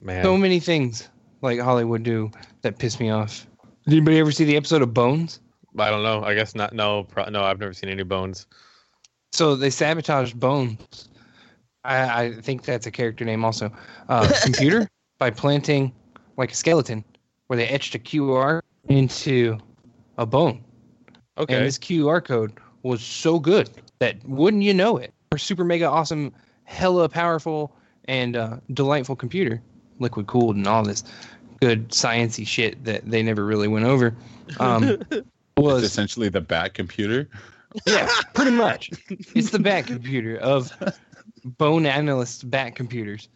Man. 0.00 0.22
So 0.22 0.36
many 0.36 0.60
things 0.60 1.08
like 1.42 1.58
Hollywood 1.58 2.02
do 2.02 2.30
that 2.62 2.78
piss 2.78 3.00
me 3.00 3.10
off. 3.10 3.46
Did 3.86 3.94
anybody 3.94 4.18
ever 4.18 4.30
see 4.32 4.44
the 4.44 4.56
episode 4.56 4.82
of 4.82 4.92
Bones? 4.94 5.40
I 5.78 5.90
don't 5.90 6.02
know. 6.02 6.22
I 6.22 6.34
guess 6.34 6.54
not. 6.54 6.72
No, 6.72 7.04
pro- 7.04 7.28
no. 7.28 7.42
I've 7.42 7.58
never 7.58 7.72
seen 7.72 7.90
any 7.90 8.02
bones. 8.02 8.46
So 9.32 9.54
they 9.54 9.70
sabotaged 9.70 10.38
Bones. 10.38 11.08
I, 11.84 12.24
I 12.24 12.32
think 12.40 12.64
that's 12.64 12.86
a 12.86 12.90
character 12.90 13.24
name 13.24 13.44
also. 13.44 13.70
Uh, 14.08 14.30
computer 14.42 14.88
by 15.18 15.30
planting 15.30 15.92
like 16.36 16.52
a 16.52 16.54
skeleton 16.54 17.04
where 17.46 17.56
they 17.56 17.66
etched 17.68 17.94
a 17.94 17.98
QR 17.98 18.60
into 18.88 19.58
a 20.18 20.26
bone. 20.26 20.64
Okay. 21.38 21.54
And 21.54 21.66
this 21.66 21.78
QR 21.78 22.24
code 22.24 22.52
was 22.82 23.02
so 23.02 23.38
good 23.38 23.70
that 23.98 24.16
wouldn't 24.26 24.62
you 24.62 24.74
know 24.74 24.96
it? 24.96 25.12
Her 25.32 25.38
super 25.38 25.64
mega 25.64 25.86
awesome 25.88 26.32
hella 26.64 27.08
powerful 27.08 27.74
and 28.06 28.36
uh, 28.36 28.56
delightful 28.72 29.16
computer, 29.16 29.62
liquid 29.98 30.26
cooled 30.26 30.56
and 30.56 30.66
all 30.66 30.82
this 30.82 31.04
good 31.60 31.88
sciency 31.90 32.46
shit 32.46 32.82
that 32.84 33.08
they 33.08 33.22
never 33.22 33.44
really 33.44 33.68
went 33.68 33.84
over, 33.84 34.14
um, 34.60 35.00
It's 35.56 35.64
was 35.64 35.82
essentially 35.84 36.28
the 36.28 36.40
bat 36.40 36.74
computer. 36.74 37.28
yeah, 37.86 38.08
pretty 38.34 38.50
much. 38.50 38.90
It's 39.34 39.50
the 39.50 39.58
bat 39.58 39.86
computer 39.86 40.36
of 40.38 40.72
bone 41.44 41.86
analyst 41.86 42.50
bat 42.50 42.74
computers, 42.74 43.28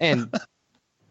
and 0.00 0.34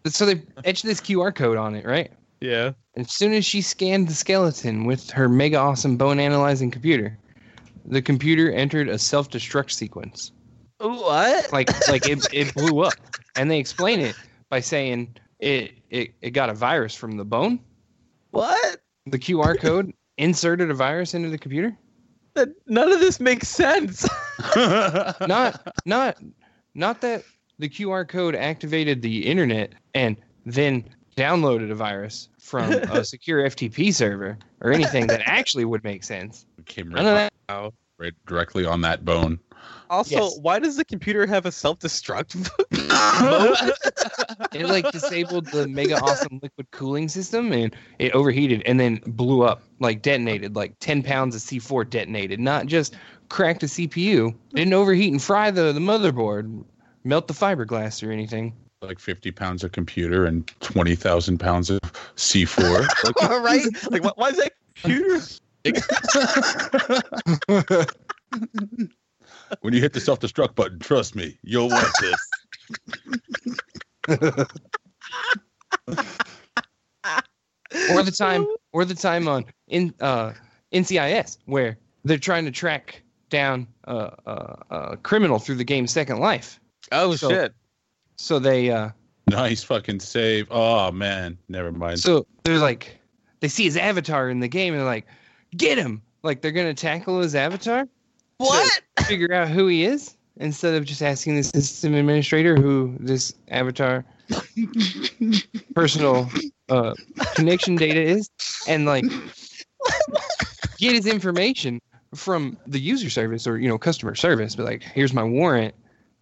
so 0.06 0.26
they 0.26 0.42
etched 0.64 0.84
this 0.84 1.00
QR 1.00 1.34
code 1.34 1.58
on 1.58 1.74
it, 1.76 1.86
right? 1.86 2.12
Yeah. 2.42 2.74
As 2.98 3.12
soon 3.12 3.34
as 3.34 3.46
she 3.46 3.62
scanned 3.62 4.08
the 4.08 4.14
skeleton 4.14 4.86
with 4.86 5.10
her 5.12 5.30
mega 5.30 5.58
awesome 5.58 5.98
bone 5.98 6.20
analyzing 6.20 6.70
computer, 6.70 7.18
the 7.86 8.02
computer 8.02 8.52
entered 8.52 8.90
a 8.90 9.00
self 9.00 9.30
destruct 9.30 9.72
sequence. 9.72 10.32
What? 10.80 11.52
Like 11.54 11.70
like 11.88 12.08
it, 12.10 12.28
it 12.34 12.54
blew 12.54 12.82
up. 12.82 12.94
And 13.38 13.50
they 13.50 13.60
explain 13.60 14.00
it 14.02 14.16
by 14.50 14.60
saying 14.60 15.16
it, 15.40 15.76
it 15.90 16.14
it 16.22 16.32
got 16.32 16.50
a 16.50 16.54
virus 16.54 16.94
from 16.94 17.18
the 17.18 17.26
bone. 17.26 17.60
What? 18.32 18.82
The 19.06 19.20
QR 19.20 19.58
code 19.60 19.94
inserted 20.18 20.70
a 20.70 20.74
virus 20.74 21.14
into 21.14 21.30
the 21.30 21.38
computer. 21.38 21.76
That 22.34 22.50
none 22.68 22.92
of 22.92 23.00
this 23.00 23.20
makes 23.20 23.48
sense. 23.48 24.08
Not 24.56 25.74
not 25.86 26.18
not 26.74 27.00
that 27.02 27.24
the 27.60 27.70
QR 27.70 28.06
code 28.08 28.36
activated 28.36 29.02
the 29.02 29.26
internet 29.26 29.74
and 29.94 30.18
then 30.46 30.84
downloaded 31.16 31.72
a 31.72 31.76
virus 31.76 32.28
from 32.40 32.74
a 32.74 33.06
secure 33.06 33.44
FTP 33.44 33.94
server 33.94 34.38
or 34.62 34.74
anything 34.74 35.08
that 35.08 35.22
actually 35.26 35.64
would 35.64 35.84
make 35.84 36.04
sense. 36.04 36.46
Came 36.66 36.90
None 36.90 37.06
of 37.06 37.14
right, 37.14 37.32
that. 37.48 37.74
right 37.98 38.14
directly 38.28 38.66
on 38.66 38.82
that 38.82 39.06
bone. 39.06 39.40
Also, 39.90 40.16
Yes. 40.16 40.40
why 40.42 40.60
does 40.60 40.78
the 40.78 40.86
computer 40.86 41.26
have 41.26 41.46
a 41.46 41.52
self-destruct? 41.52 42.50
It 44.54 44.70
like 44.70 44.90
disabled 44.92 45.46
the 45.48 45.68
mega 45.68 46.00
awesome 46.00 46.40
liquid 46.42 46.72
cooling 46.72 47.10
system 47.10 47.52
and 47.52 47.76
it 48.00 48.14
overheated 48.14 48.64
and 48.66 48.80
then 48.80 49.02
blew 49.06 49.44
up, 49.44 49.62
like 49.80 50.02
detonated, 50.02 50.56
like 50.56 50.76
10 50.80 51.04
pounds 51.04 51.36
of 51.36 51.42
C4 51.42 51.90
detonated, 51.90 52.40
not 52.40 52.66
just 52.68 52.96
cracked 53.30 53.62
the 53.62 53.68
CPU, 53.68 54.34
didn't 54.54 54.74
overheat 54.74 55.12
and 55.12 55.22
fry 55.22 55.52
the, 55.52 55.74
the 55.74 55.80
motherboard, 55.80 56.64
melt 57.04 57.28
the 57.28 57.34
fiberglass 57.34 58.06
or 58.08 58.12
anything. 58.12 58.54
Like 58.82 59.00
50 59.00 59.32
pounds 59.32 59.64
of 59.64 59.72
computer 59.74 60.26
and 60.26 60.48
20,000 60.62 61.38
pounds 61.38 61.70
of 61.70 61.82
C4. 62.16 62.88
Like, 63.04 63.42
right? 63.42 63.66
Like, 63.92 64.04
why, 64.04 64.12
why 64.16 64.30
is 64.30 64.38
that 64.38 64.54
computer? 64.76 65.22
When 69.62 69.74
you 69.74 69.82
hit 69.82 69.94
the 69.94 70.00
self 70.00 70.20
destruct 70.20 70.56
button, 70.56 70.80
trust 70.80 71.16
me, 71.16 71.38
you'll 71.44 71.70
want 71.70 71.88
this. 72.02 72.28
or 77.92 78.04
the 78.04 78.14
time 78.16 78.46
or 78.74 78.86
the 78.86 78.96
time 78.96 79.28
on 79.28 79.46
in 79.68 79.94
uh 80.02 80.34
NCIS 80.74 81.38
where 81.46 81.78
they're 82.04 82.18
trying 82.18 82.46
to 82.46 82.52
track 82.52 83.02
down 83.30 83.68
a, 83.86 83.96
a, 84.26 84.58
a 84.70 84.98
criminal 84.98 85.40
through 85.40 85.56
the 85.56 85.64
game 85.64 85.88
second 85.88 86.20
life. 86.20 86.60
Oh 86.92 87.16
So- 87.16 87.30
shit! 87.30 87.54
So 88.18 88.40
they 88.40 88.70
uh 88.72 88.90
Nice 89.28 89.64
fucking 89.64 90.02
save. 90.02 90.46
Oh, 90.52 90.92
man. 90.92 91.36
Never 91.50 91.72
mind. 91.72 92.00
so 92.00 92.28
they're 92.44 92.60
like 92.60 92.96
they 93.40 93.48
see 93.48 93.64
his 93.64 93.76
avatar 93.76 94.30
in 94.30 94.40
the 94.40 94.48
game 94.48 94.74
and 94.74 94.80
they're 94.82 94.86
like, 94.88 95.08
get 95.58 95.78
him! 95.80 96.02
Like 96.22 96.42
they're 96.42 96.52
gonna 96.52 96.74
tackle 96.76 97.20
his 97.22 97.34
avatar, 97.36 97.88
What? 98.38 98.82
figure 99.06 99.34
out 99.34 99.50
who 99.50 99.68
he 99.68 99.86
is, 99.86 100.16
instead 100.38 100.76
of 100.76 100.86
just 100.86 101.02
asking 101.02 101.36
the 101.36 101.44
system 101.44 101.94
administrator 101.94 102.56
who 102.56 102.96
this 103.00 103.34
avatar 103.50 104.04
personal 105.76 106.30
uh 106.70 106.94
connection 107.36 107.76
data 107.76 108.02
is 108.02 108.30
and 108.68 108.86
like 108.86 109.06
get 110.78 110.94
his 110.94 111.06
information 111.06 111.80
from 112.16 112.58
the 112.66 112.80
user 112.80 113.10
service 113.10 113.46
or 113.46 113.58
you 113.58 113.68
know 113.68 113.78
customer 113.78 114.16
service. 114.16 114.56
But 114.56 114.66
like 114.66 114.84
here's 114.84 115.14
my 115.14 115.24
warrant. 115.24 115.76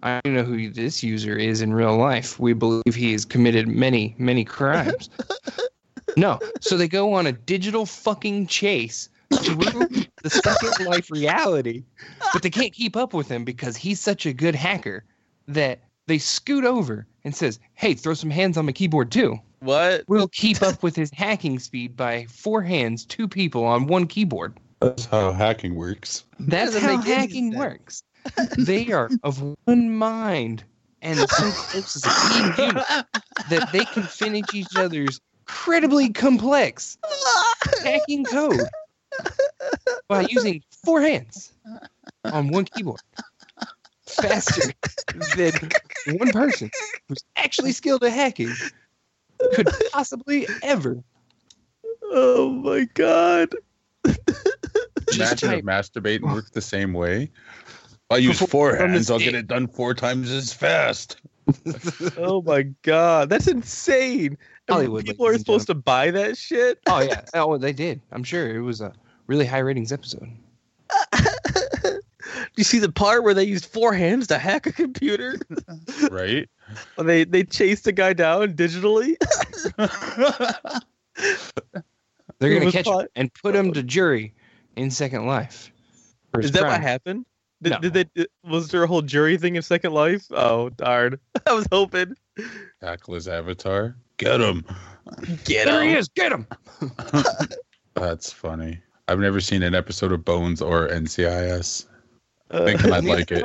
I 0.04 0.20
don't 0.26 0.34
know 0.34 0.44
who 0.44 0.70
this 0.70 1.02
user 1.02 1.38
is 1.38 1.62
in 1.62 1.74
real 1.74 1.96
life. 1.96 2.38
We 2.40 2.52
believe 2.52 2.94
he 2.94 3.14
has 3.14 3.26
committed 3.26 3.68
many 3.68 4.16
many 4.18 4.44
crimes. 4.44 5.10
No. 6.16 6.40
So 6.62 6.78
they 6.78 6.88
go 6.88 7.14
on 7.14 7.26
a 7.26 7.32
digital 7.32 7.88
fucking 7.88 8.46
chase 8.46 9.10
through 9.72 10.06
the 10.24 10.30
second 10.30 10.86
life 10.86 11.10
reality 11.12 11.84
but 12.32 12.42
they 12.42 12.50
can't 12.50 12.74
keep 12.74 12.96
up 12.96 13.14
with 13.14 13.28
him 13.28 13.44
because 13.44 13.78
he's 13.78 14.00
such 14.00 14.26
a 14.26 14.34
good 14.34 14.56
hacker 14.56 15.04
that 15.48 15.80
they 16.08 16.18
scoot 16.18 16.66
over 16.66 17.06
and 17.24 17.36
says 17.36 17.60
hey 17.74 17.94
throw 17.94 18.14
some 18.14 18.30
hands 18.30 18.58
on 18.58 18.66
my 18.66 18.72
keyboard 18.72 19.12
too 19.12 19.38
What? 19.60 20.04
We'll 20.10 20.28
keep 20.28 20.62
up 20.62 20.84
with 20.84 20.96
his 20.96 21.10
hacking 21.14 21.58
speed 21.60 21.96
by 21.96 22.26
four 22.26 22.62
hands, 22.62 23.06
two 23.06 23.30
people 23.30 23.64
on 23.64 23.88
one 23.88 24.08
keyboard. 24.08 24.60
That's 24.82 25.06
how 25.06 25.32
hacking 25.32 25.76
works. 25.76 26.26
That's 26.38 26.78
how 26.78 26.98
hacking 26.98 27.54
sense. 27.54 27.58
works. 27.58 28.04
they 28.58 28.92
are 28.92 29.10
of 29.24 29.42
one 29.64 29.90
mind 29.90 30.66
and 31.02 31.18
so 31.18 31.26
close 31.52 31.96
as 31.96 32.04
a 32.06 32.60
team 32.60 32.74
that 33.50 33.70
they 33.72 33.86
can 33.86 34.04
finish 34.04 34.46
each 34.54 34.76
other's 34.76 35.20
incredibly 35.48 36.10
complex 36.10 36.98
hacking 37.84 38.26
code 38.26 38.62
by 40.08 40.22
using 40.30 40.64
four 40.84 41.02
hands 41.02 41.54
on 42.26 42.50
one 42.50 42.66
keyboard. 42.66 43.02
Faster 44.06 44.74
than 45.36 45.54
one 46.18 46.32
person 46.32 46.70
who's 47.08 47.24
actually 47.36 47.72
skilled 47.72 48.04
at 48.04 48.12
hacking 48.12 48.54
could 49.54 49.68
possibly 49.92 50.48
ever 50.62 51.04
Oh 52.16 52.50
my 52.52 52.88
god! 52.94 53.56
Just 54.06 55.16
Imagine 55.16 55.50
type. 55.50 55.60
if 55.60 55.66
masturbating 55.66 56.22
works 56.32 56.52
the 56.52 56.62
same 56.62 56.94
way. 56.94 57.32
I 58.12 58.18
use 58.18 58.40
four 58.40 58.76
hands, 58.76 59.10
I'll 59.10 59.18
get 59.18 59.34
it 59.34 59.48
done 59.48 59.68
four 59.68 59.96
times 59.96 60.30
as 60.30 60.54
fast. 60.54 61.18
Oh 62.18 62.42
my 62.42 62.64
god! 62.84 63.30
That's 63.30 63.48
insane. 63.48 64.38
Hollywood, 64.70 65.06
People 65.06 65.26
are 65.26 65.30
ladies 65.30 65.40
and 65.42 65.46
supposed 65.46 65.68
to 65.68 65.74
buy 65.74 66.12
that 66.12 66.38
shit. 66.38 66.80
Oh 66.88 67.02
yeah. 67.02 67.26
Oh, 67.34 67.58
they 67.58 67.74
did. 67.74 68.00
I'm 68.12 68.24
sure 68.24 68.56
it 68.56 68.62
was 68.62 68.80
a 68.80 68.94
really 69.28 69.46
high 69.46 69.60
ratings 69.60 69.92
episode. 69.92 70.30
you 72.56 72.64
see 72.64 72.80
the 72.80 72.92
part 72.92 73.24
where 73.24 73.34
they 73.34 73.44
used 73.44 73.66
four 73.66 73.94
hands 73.94 74.28
to 74.28 74.38
hack 74.38 74.66
a 74.68 74.72
computer? 74.72 75.38
Right? 76.12 76.50
When 76.96 77.06
they 77.08 77.24
they 77.26 77.44
chased 77.44 77.86
a 77.88 77.92
guy 77.92 78.14
down 78.14 78.54
digitally. 78.54 79.16
They're 82.40 82.52
It 82.52 82.54
gonna 82.56 82.66
was 82.66 82.74
catch 82.74 82.88
him 82.88 83.08
and 83.16 83.34
put 83.34 83.56
him 83.56 83.74
to 83.74 83.84
jury 83.84 84.34
in 84.76 84.90
Second 84.90 85.26
Life. 85.28 85.72
Is 86.40 86.52
that 86.54 86.64
what 86.64 86.82
happened? 86.82 87.26
Did, 87.62 87.70
No. 87.74 87.80
did 87.80 87.94
they? 87.94 88.26
Was 88.44 88.70
there 88.70 88.82
a 88.84 88.88
whole 88.88 89.02
jury 89.04 89.38
thing 89.38 89.56
in 89.56 89.62
Second 89.62 89.94
Life? 89.94 90.26
Oh 90.32 90.70
darn! 90.70 91.20
I 91.46 91.54
was 91.54 91.68
hoping. 91.72 92.16
Tackle 92.82 93.14
his 93.16 93.28
avatar. 93.28 93.96
Get 94.18 94.42
him. 94.42 94.66
Get 95.46 95.66
There 95.66 95.84
he 95.84 95.92
him. 95.92 95.98
is. 95.98 96.08
Get 96.10 96.32
him. 96.32 96.48
That's 97.94 98.32
funny. 98.34 98.80
I've 99.08 99.20
never 99.20 99.42
seen 99.42 99.64
an 99.64 99.76
episode 99.76 100.12
of 100.12 100.24
Bones 100.24 100.62
or 100.62 100.88
NCIS. 100.88 101.88
Thinking 102.52 102.92
I'd 102.94 103.04
like 103.04 103.32
it. 103.32 103.44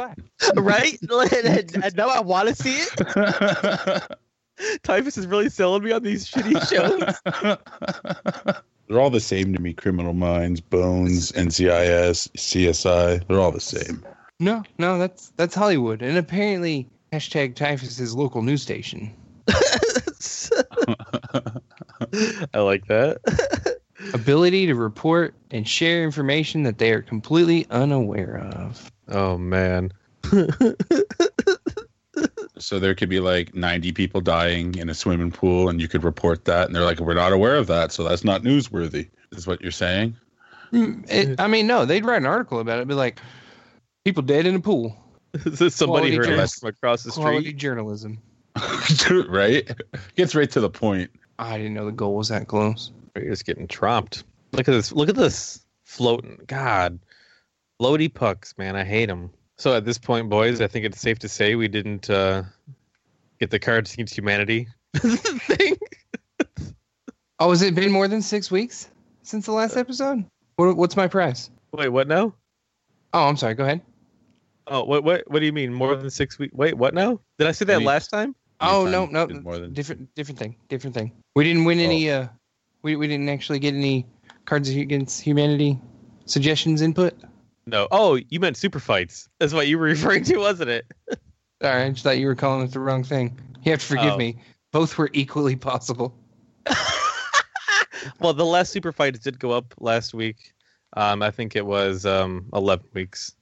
right? 0.57 0.99
and, 1.35 1.85
and 1.85 1.97
now 1.97 2.09
I 2.09 2.21
want 2.21 2.49
to 2.49 2.55
see 2.55 2.77
it. 2.77 4.19
Typhus 4.83 5.17
is 5.17 5.27
really 5.27 5.49
selling 5.49 5.83
me 5.83 5.93
on 5.93 6.03
these 6.03 6.29
shitty 6.31 6.59
shows. 6.69 7.15
They're 8.89 9.01
all 9.01 9.11
the 9.11 9.21
same 9.21 9.55
to 9.55 9.61
me. 9.61 9.73
Criminal 9.73 10.15
Minds, 10.15 10.61
Bones, 10.61 11.33
NCIS, 11.33 12.29
CSI. 12.33 13.27
They're 13.27 13.41
all 13.41 13.53
the 13.53 13.61
same. 13.61 14.05
No, 14.41 14.63
no, 14.79 14.99
that's 14.99 15.33
that's 15.37 15.55
Hollywood, 15.55 16.01
and 16.01 16.17
apparently 16.17 16.89
hashtag 17.13 17.55
Typhus 17.55 17.99
is 17.99 18.15
local 18.15 18.43
news 18.43 18.63
station. 18.63 19.13
I 22.55 22.61
like 22.61 22.87
that. 22.87 23.19
Ability 24.15 24.67
to 24.67 24.75
report 24.75 25.35
and 25.51 25.67
share 25.69 26.05
information 26.05 26.63
that 26.63 26.79
they 26.79 26.93
are 26.93 27.03
completely 27.03 27.67
unaware 27.71 28.39
of. 28.39 28.91
Oh 29.09 29.37
man. 29.39 29.93
So 32.59 32.81
there 32.81 32.95
could 32.97 33.09
be 33.09 33.21
like 33.21 33.55
90 33.55 33.93
people 33.93 34.21
dying 34.21 34.75
in 34.77 34.89
a 34.91 34.95
swimming 34.95 35.31
pool, 35.31 35.69
and 35.69 35.81
you 35.81 35.87
could 35.87 36.03
report 36.03 36.45
that, 36.47 36.67
and 36.67 36.75
they're 36.75 36.83
like, 36.85 36.99
"We're 36.99 37.15
not 37.15 37.33
aware 37.33 37.55
of 37.55 37.69
that, 37.69 37.93
so 37.93 38.03
that's 38.03 38.25
not 38.25 38.43
newsworthy." 38.43 39.09
Is 39.31 39.47
what 39.47 39.63
you're 39.63 39.71
saying? 39.71 40.17
Mm, 40.73 41.09
it- 41.09 41.39
I 41.41 41.47
mean, 41.47 41.69
no, 41.69 41.85
they'd 41.85 42.05
write 42.05 42.17
an 42.17 42.27
article 42.27 42.59
about 42.59 42.81
it, 42.81 42.89
be 42.89 42.95
like, 42.95 43.21
people 44.05 44.25
dead 44.25 44.45
in 44.45 44.57
a 44.57 44.61
pool. 44.61 44.97
Somebody 45.69 46.17
heard 46.17 46.25
journal- 46.27 46.41
us 46.41 46.59
from 46.59 46.71
across 46.71 47.05
the 47.05 47.13
Quality 47.13 47.41
street. 47.43 47.57
journalism. 47.59 48.19
right? 49.29 49.71
Gets 50.17 50.35
right 50.35 50.51
to 50.51 50.61
the 50.61 50.71
point. 50.71 51.11
I 51.39 51.57
didn't 51.59 51.75
know 51.75 51.85
the 51.87 51.93
goal 51.93 52.17
was 52.17 52.29
that 52.31 52.49
close. 52.49 52.91
You're 53.23 53.33
just 53.33 53.45
getting 53.47 53.69
tromped. 53.69 54.25
Look 54.53 54.69
at 54.69 54.73
this. 54.73 54.93
Look 54.93 55.09
at 55.09 55.17
this 55.17 55.65
floating. 55.85 56.41
God, 56.47 56.99
floaty 57.81 58.13
pucks, 58.13 58.57
man. 58.59 58.77
I 58.77 58.85
hate 58.85 59.07
them. 59.07 59.31
So 59.57 59.75
at 59.77 59.85
this 59.85 59.99
point, 59.99 60.29
boys, 60.31 60.61
I 60.61 60.67
think 60.69 60.85
it's 60.85 61.01
safe 61.01 61.19
to 61.21 61.29
say 61.29 61.55
we 61.55 61.69
didn't 61.69 62.09
uh, 62.09 62.45
get 63.41 63.51
the 63.51 63.59
Cards 63.59 63.93
Against 63.95 64.17
Humanity 64.17 64.69
thing. 64.97 65.77
Oh, 67.41 67.51
has 67.51 67.63
it 67.63 67.75
been 67.77 67.93
more 67.93 68.09
than 68.09 68.21
six 68.21 68.51
weeks 68.51 68.91
since 69.23 69.47
the 69.47 69.53
last 69.53 69.77
episode? 69.77 70.25
What, 70.57 70.77
what's 70.77 70.97
my 70.97 71.07
price? 71.07 71.51
Wait, 71.73 71.89
what 71.89 72.09
now? 72.09 72.35
Oh, 73.13 73.29
I'm 73.29 73.37
sorry. 73.37 73.55
Go 73.55 73.63
ahead. 73.63 73.81
Oh, 74.67 74.83
what 74.83 75.05
what 75.05 75.23
what 75.31 75.39
do 75.39 75.47
you 75.47 75.53
mean 75.53 75.73
more 75.73 75.95
than 75.95 76.11
six 76.11 76.37
weeks? 76.39 76.53
Wait, 76.53 76.75
what 76.77 76.95
now? 76.95 77.21
Did 77.39 77.47
I 77.47 77.53
say 77.53 77.65
that 77.67 77.79
Weeks. 77.79 77.87
last 77.87 78.09
time? 78.09 78.35
Oh 78.61 78.87
no, 78.87 79.07
no, 79.07 79.29
more 79.29 79.57
than- 79.57 79.73
different, 79.73 80.13
different 80.17 80.41
thing, 80.41 80.57
different 80.69 80.95
thing. 80.95 81.13
We 81.37 81.45
didn't 81.45 81.65
win 81.65 81.79
any. 81.79 82.11
Uh, 82.11 82.27
we 82.83 82.97
we 82.97 83.07
didn't 83.09 83.29
actually 83.29 83.59
get 83.59 83.75
any 83.75 84.07
Cards 84.45 84.69
Against 84.71 85.21
Humanity 85.21 85.79
suggestions 86.27 86.81
input. 86.83 87.15
No. 87.67 87.87
Oh, 87.91 88.19
you 88.31 88.41
meant 88.41 88.57
super 88.57 88.79
fights. 88.81 89.29
That's 89.39 89.53
what 89.53 89.67
you 89.69 89.79
were 89.79 89.85
referring 89.95 90.25
to, 90.25 90.39
wasn't 90.39 90.71
it? 90.71 90.87
Sorry, 91.63 91.83
I 91.85 91.91
just 91.91 92.03
thought 92.05 92.19
you 92.19 92.27
were 92.27 92.35
calling 92.35 92.65
it 92.65 92.73
the 92.73 92.81
wrong 92.81 93.03
thing. 93.05 93.39
You 93.65 93.73
have 93.73 93.81
to 93.81 93.87
forgive 93.87 94.15
Oh. 94.15 94.17
me. 94.17 94.39
Both 94.73 94.97
were 94.97 95.11
equally 95.13 95.57
possible. 95.57 96.15
well, 98.21 98.33
the 98.33 98.45
last 98.45 98.73
super 98.73 98.93
fights 98.93 99.19
did 99.21 99.39
go 99.39 99.51
up 99.53 99.75
last 99.81 100.15
week. 100.15 100.53
Um, 100.97 101.23
I 101.23 101.31
think 101.31 101.57
it 101.57 101.67
was 101.67 102.07
um 102.07 102.49
11 102.55 102.87
weeks, 102.95 103.35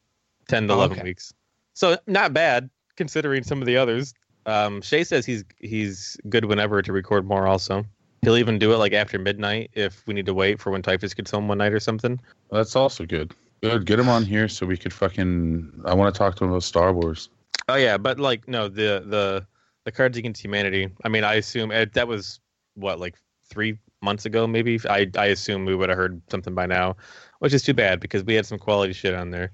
10 0.49 0.69
to 0.69 0.73
Oh, 0.75 0.77
11 0.77 0.99
okay. 0.99 1.05
weeks. 1.05 1.33
So 1.75 1.99
not 2.07 2.33
bad 2.33 2.71
considering 2.97 3.43
some 3.45 3.61
of 3.61 3.67
the 3.67 3.77
others. 3.77 4.15
Um, 4.47 4.81
Shay 4.83 5.05
says 5.05 5.27
he's 5.27 5.45
he's 5.59 6.17
good 6.29 6.45
whenever 6.45 6.81
to 6.83 6.93
record 6.93 7.27
more. 7.27 7.47
Also, 7.47 7.85
he'll 8.27 8.37
even 8.37 8.59
do 8.59 8.73
it 8.73 8.79
like 8.79 8.93
after 8.93 9.21
midnight 9.21 9.71
if 9.75 10.05
we 10.05 10.13
need 10.13 10.27
to 10.27 10.35
wait 10.35 10.61
for 10.61 10.73
when 10.73 10.83
Typhus 10.83 11.15
gets 11.15 11.31
home 11.31 11.47
one 11.47 11.59
night 11.59 11.73
or 11.73 11.79
something. 11.79 12.21
That's 12.51 12.75
also 12.75 13.07
good. 13.07 13.33
Good. 13.63 13.87
Get 13.87 14.01
him 14.01 14.09
on 14.09 14.25
here 14.25 14.49
so 14.49 14.67
we 14.67 14.77
could 14.77 14.93
fucking. 14.93 15.83
I 15.85 15.95
want 15.95 16.13
to 16.13 16.19
talk 16.19 16.35
to 16.37 16.45
him 16.45 16.51
about 16.51 16.65
Star 16.65 16.93
Wars. 16.93 17.31
Oh 17.69 17.77
yeah, 17.77 17.97
but 17.97 18.19
like 18.19 18.49
no, 18.49 18.69
the 18.69 19.05
the 19.07 19.47
the 19.85 19.93
Cards 19.93 20.19
Against 20.19 20.43
Humanity. 20.43 20.91
I 21.05 21.09
mean, 21.09 21.23
I 21.23 21.35
assume 21.35 21.71
eh, 21.71 21.87
that 21.95 22.09
was 22.09 22.41
what 22.75 22.99
like 22.99 23.15
three 23.49 23.79
months 24.03 24.27
ago, 24.27 24.47
maybe. 24.49 24.81
I 24.91 25.09
I 25.17 25.27
assume 25.27 25.65
we 25.65 25.77
would 25.77 25.89
have 25.89 25.97
heard 25.97 26.21
something 26.29 26.53
by 26.55 26.67
now, 26.67 26.97
which 27.39 27.55
is 27.55 27.63
too 27.63 27.75
bad 27.75 28.01
because 28.01 28.25
we 28.25 28.35
had 28.35 28.45
some 28.45 28.59
quality 28.59 28.93
shit 28.93 29.15
on 29.15 29.31
there. 29.31 29.53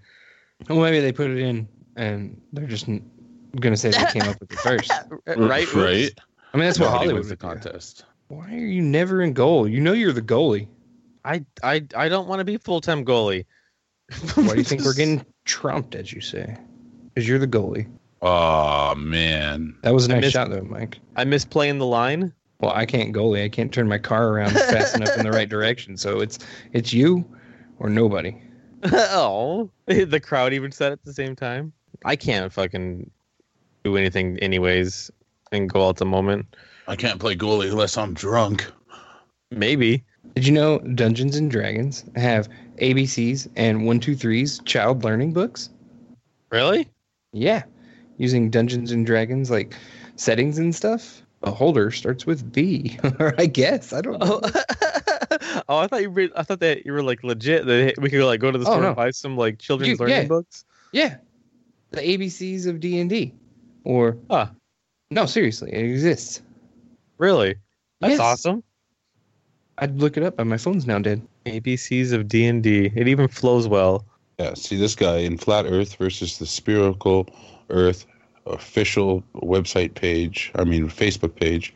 Well, 0.70 0.80
maybe 0.80 1.00
they 1.00 1.12
put 1.12 1.30
it 1.30 1.38
in 1.38 1.68
and 1.96 2.40
they're 2.54 2.66
just 2.66 2.88
n- 2.88 3.08
gonna 3.60 3.76
say 3.76 3.90
they 3.90 4.06
came 4.06 4.28
up 4.28 4.40
with 4.40 4.50
it 4.50 4.58
first. 4.60 4.90
right? 5.26 5.72
Right, 5.74 6.10
I 6.54 6.56
mean, 6.56 6.64
that's 6.66 6.78
what 6.80 6.86
Nobody 6.86 6.98
Hollywood 6.98 7.14
wins 7.14 7.28
the 7.28 7.32
would 7.34 7.38
do. 7.60 7.70
contest. 7.70 8.04
Why 8.32 8.46
are 8.54 8.66
you 8.66 8.80
never 8.80 9.20
in 9.20 9.34
goal? 9.34 9.68
You 9.68 9.82
know 9.82 9.92
you're 9.92 10.14
the 10.14 10.22
goalie. 10.22 10.66
I 11.22 11.44
I 11.62 11.84
I 11.94 12.08
don't 12.08 12.26
want 12.26 12.38
to 12.38 12.46
be 12.46 12.56
full 12.56 12.80
time 12.80 13.04
goalie. 13.04 13.44
Why 14.34 14.48
do 14.48 14.56
you 14.56 14.64
think 14.64 14.84
we're 14.84 14.94
getting 14.94 15.22
trumped, 15.44 15.94
as 15.94 16.14
you 16.14 16.22
say? 16.22 16.56
Because 17.12 17.28
you're 17.28 17.38
the 17.38 17.46
goalie. 17.46 17.90
Oh 18.22 18.94
man. 18.94 19.76
That 19.82 19.92
was 19.92 20.06
a 20.06 20.08
nice 20.08 20.22
missed- 20.22 20.32
shot, 20.32 20.48
though, 20.48 20.62
Mike. 20.62 20.98
I 21.14 21.24
miss 21.24 21.44
playing 21.44 21.76
the 21.76 21.84
line. 21.86 22.32
Well, 22.60 22.72
I 22.74 22.86
can't 22.86 23.14
goalie. 23.14 23.44
I 23.44 23.50
can't 23.50 23.70
turn 23.70 23.86
my 23.86 23.98
car 23.98 24.28
around 24.30 24.52
fast 24.52 24.96
enough 24.96 25.14
in 25.18 25.24
the 25.24 25.32
right 25.32 25.48
direction. 25.48 25.98
So 25.98 26.20
it's 26.20 26.38
it's 26.72 26.90
you 26.90 27.26
or 27.80 27.90
nobody. 27.90 28.34
oh, 28.84 29.68
the 29.86 30.20
crowd 30.20 30.54
even 30.54 30.72
said 30.72 30.90
at 30.90 31.04
the 31.04 31.12
same 31.12 31.36
time. 31.36 31.70
I 32.06 32.16
can't 32.16 32.50
fucking 32.50 33.10
do 33.84 33.98
anything 33.98 34.38
anyways 34.38 35.10
and 35.50 35.68
goal 35.68 35.90
at 35.90 35.96
the 35.96 36.06
moment. 36.06 36.46
I 36.88 36.96
can't 36.96 37.20
play 37.20 37.36
goalie 37.36 37.70
unless 37.70 37.96
I'm 37.96 38.14
drunk. 38.14 38.70
Maybe. 39.50 40.04
Did 40.34 40.46
you 40.46 40.52
know 40.52 40.78
Dungeons 40.78 41.36
and 41.36 41.50
Dragons 41.50 42.04
have 42.16 42.48
ABCs 42.78 43.48
and 43.56 43.86
one 43.86 44.00
two 44.00 44.14
threes 44.16 44.60
child 44.64 45.04
learning 45.04 45.32
books? 45.32 45.70
Really? 46.50 46.88
Yeah, 47.32 47.62
using 48.18 48.50
Dungeons 48.50 48.92
and 48.92 49.04
Dragons 49.06 49.50
like 49.50 49.74
settings 50.16 50.58
and 50.58 50.74
stuff. 50.74 51.22
Beholder 51.42 51.90
starts 51.90 52.24
with 52.24 52.52
B, 52.52 52.98
or 53.18 53.34
I 53.38 53.46
guess 53.46 53.92
I 53.92 54.00
don't 54.00 54.20
know. 54.20 54.40
Oh, 54.42 54.62
oh 55.68 55.76
I 55.78 55.86
thought 55.88 56.02
you 56.02 56.10
were, 56.10 56.28
I 56.36 56.42
thought 56.44 56.60
that 56.60 56.86
you 56.86 56.92
were 56.92 57.02
like 57.02 57.24
legit. 57.24 57.66
That 57.66 57.94
we 57.98 58.10
could 58.10 58.24
like 58.24 58.40
go 58.40 58.50
to 58.52 58.58
the 58.58 58.64
Oh, 58.66 58.70
store 58.72 58.80
no. 58.82 58.86
and 58.88 58.96
buy 58.96 59.10
some 59.10 59.36
like 59.36 59.58
children's 59.58 59.90
You- 59.90 59.96
learning 59.96 60.16
yeah. 60.22 60.28
books. 60.28 60.64
Yeah, 60.92 61.16
the 61.90 62.00
ABCs 62.00 62.66
of 62.66 62.78
D 62.80 63.00
and 63.00 63.10
D, 63.10 63.34
or 63.84 64.16
Huh. 64.30 64.48
no, 65.10 65.26
seriously, 65.26 65.72
it 65.72 65.84
exists. 65.84 66.42
Really? 67.18 67.54
That's 68.00 68.12
Yes. 68.12 68.20
awesome. 68.20 68.62
I'd 69.78 69.98
look 69.98 70.16
it 70.16 70.22
up, 70.22 70.36
but 70.36 70.46
my 70.46 70.56
phone's 70.58 70.86
now 70.86 70.98
dead. 70.98 71.22
ABCs 71.46 72.12
of 72.12 72.28
D 72.28 72.44
and 72.46 72.62
D. 72.62 72.90
It 72.94 73.08
even 73.08 73.28
flows 73.28 73.66
well. 73.68 74.04
Yeah. 74.38 74.54
See 74.54 74.76
this 74.76 74.94
guy 74.94 75.18
in 75.18 75.38
Flat 75.38 75.66
Earth 75.66 75.96
versus 75.96 76.38
the 76.38 76.46
Spherical 76.46 77.26
Earth 77.70 78.06
official 78.46 79.22
website 79.36 79.94
page. 79.94 80.50
I 80.56 80.64
mean 80.64 80.88
Facebook 80.88 81.34
page. 81.36 81.74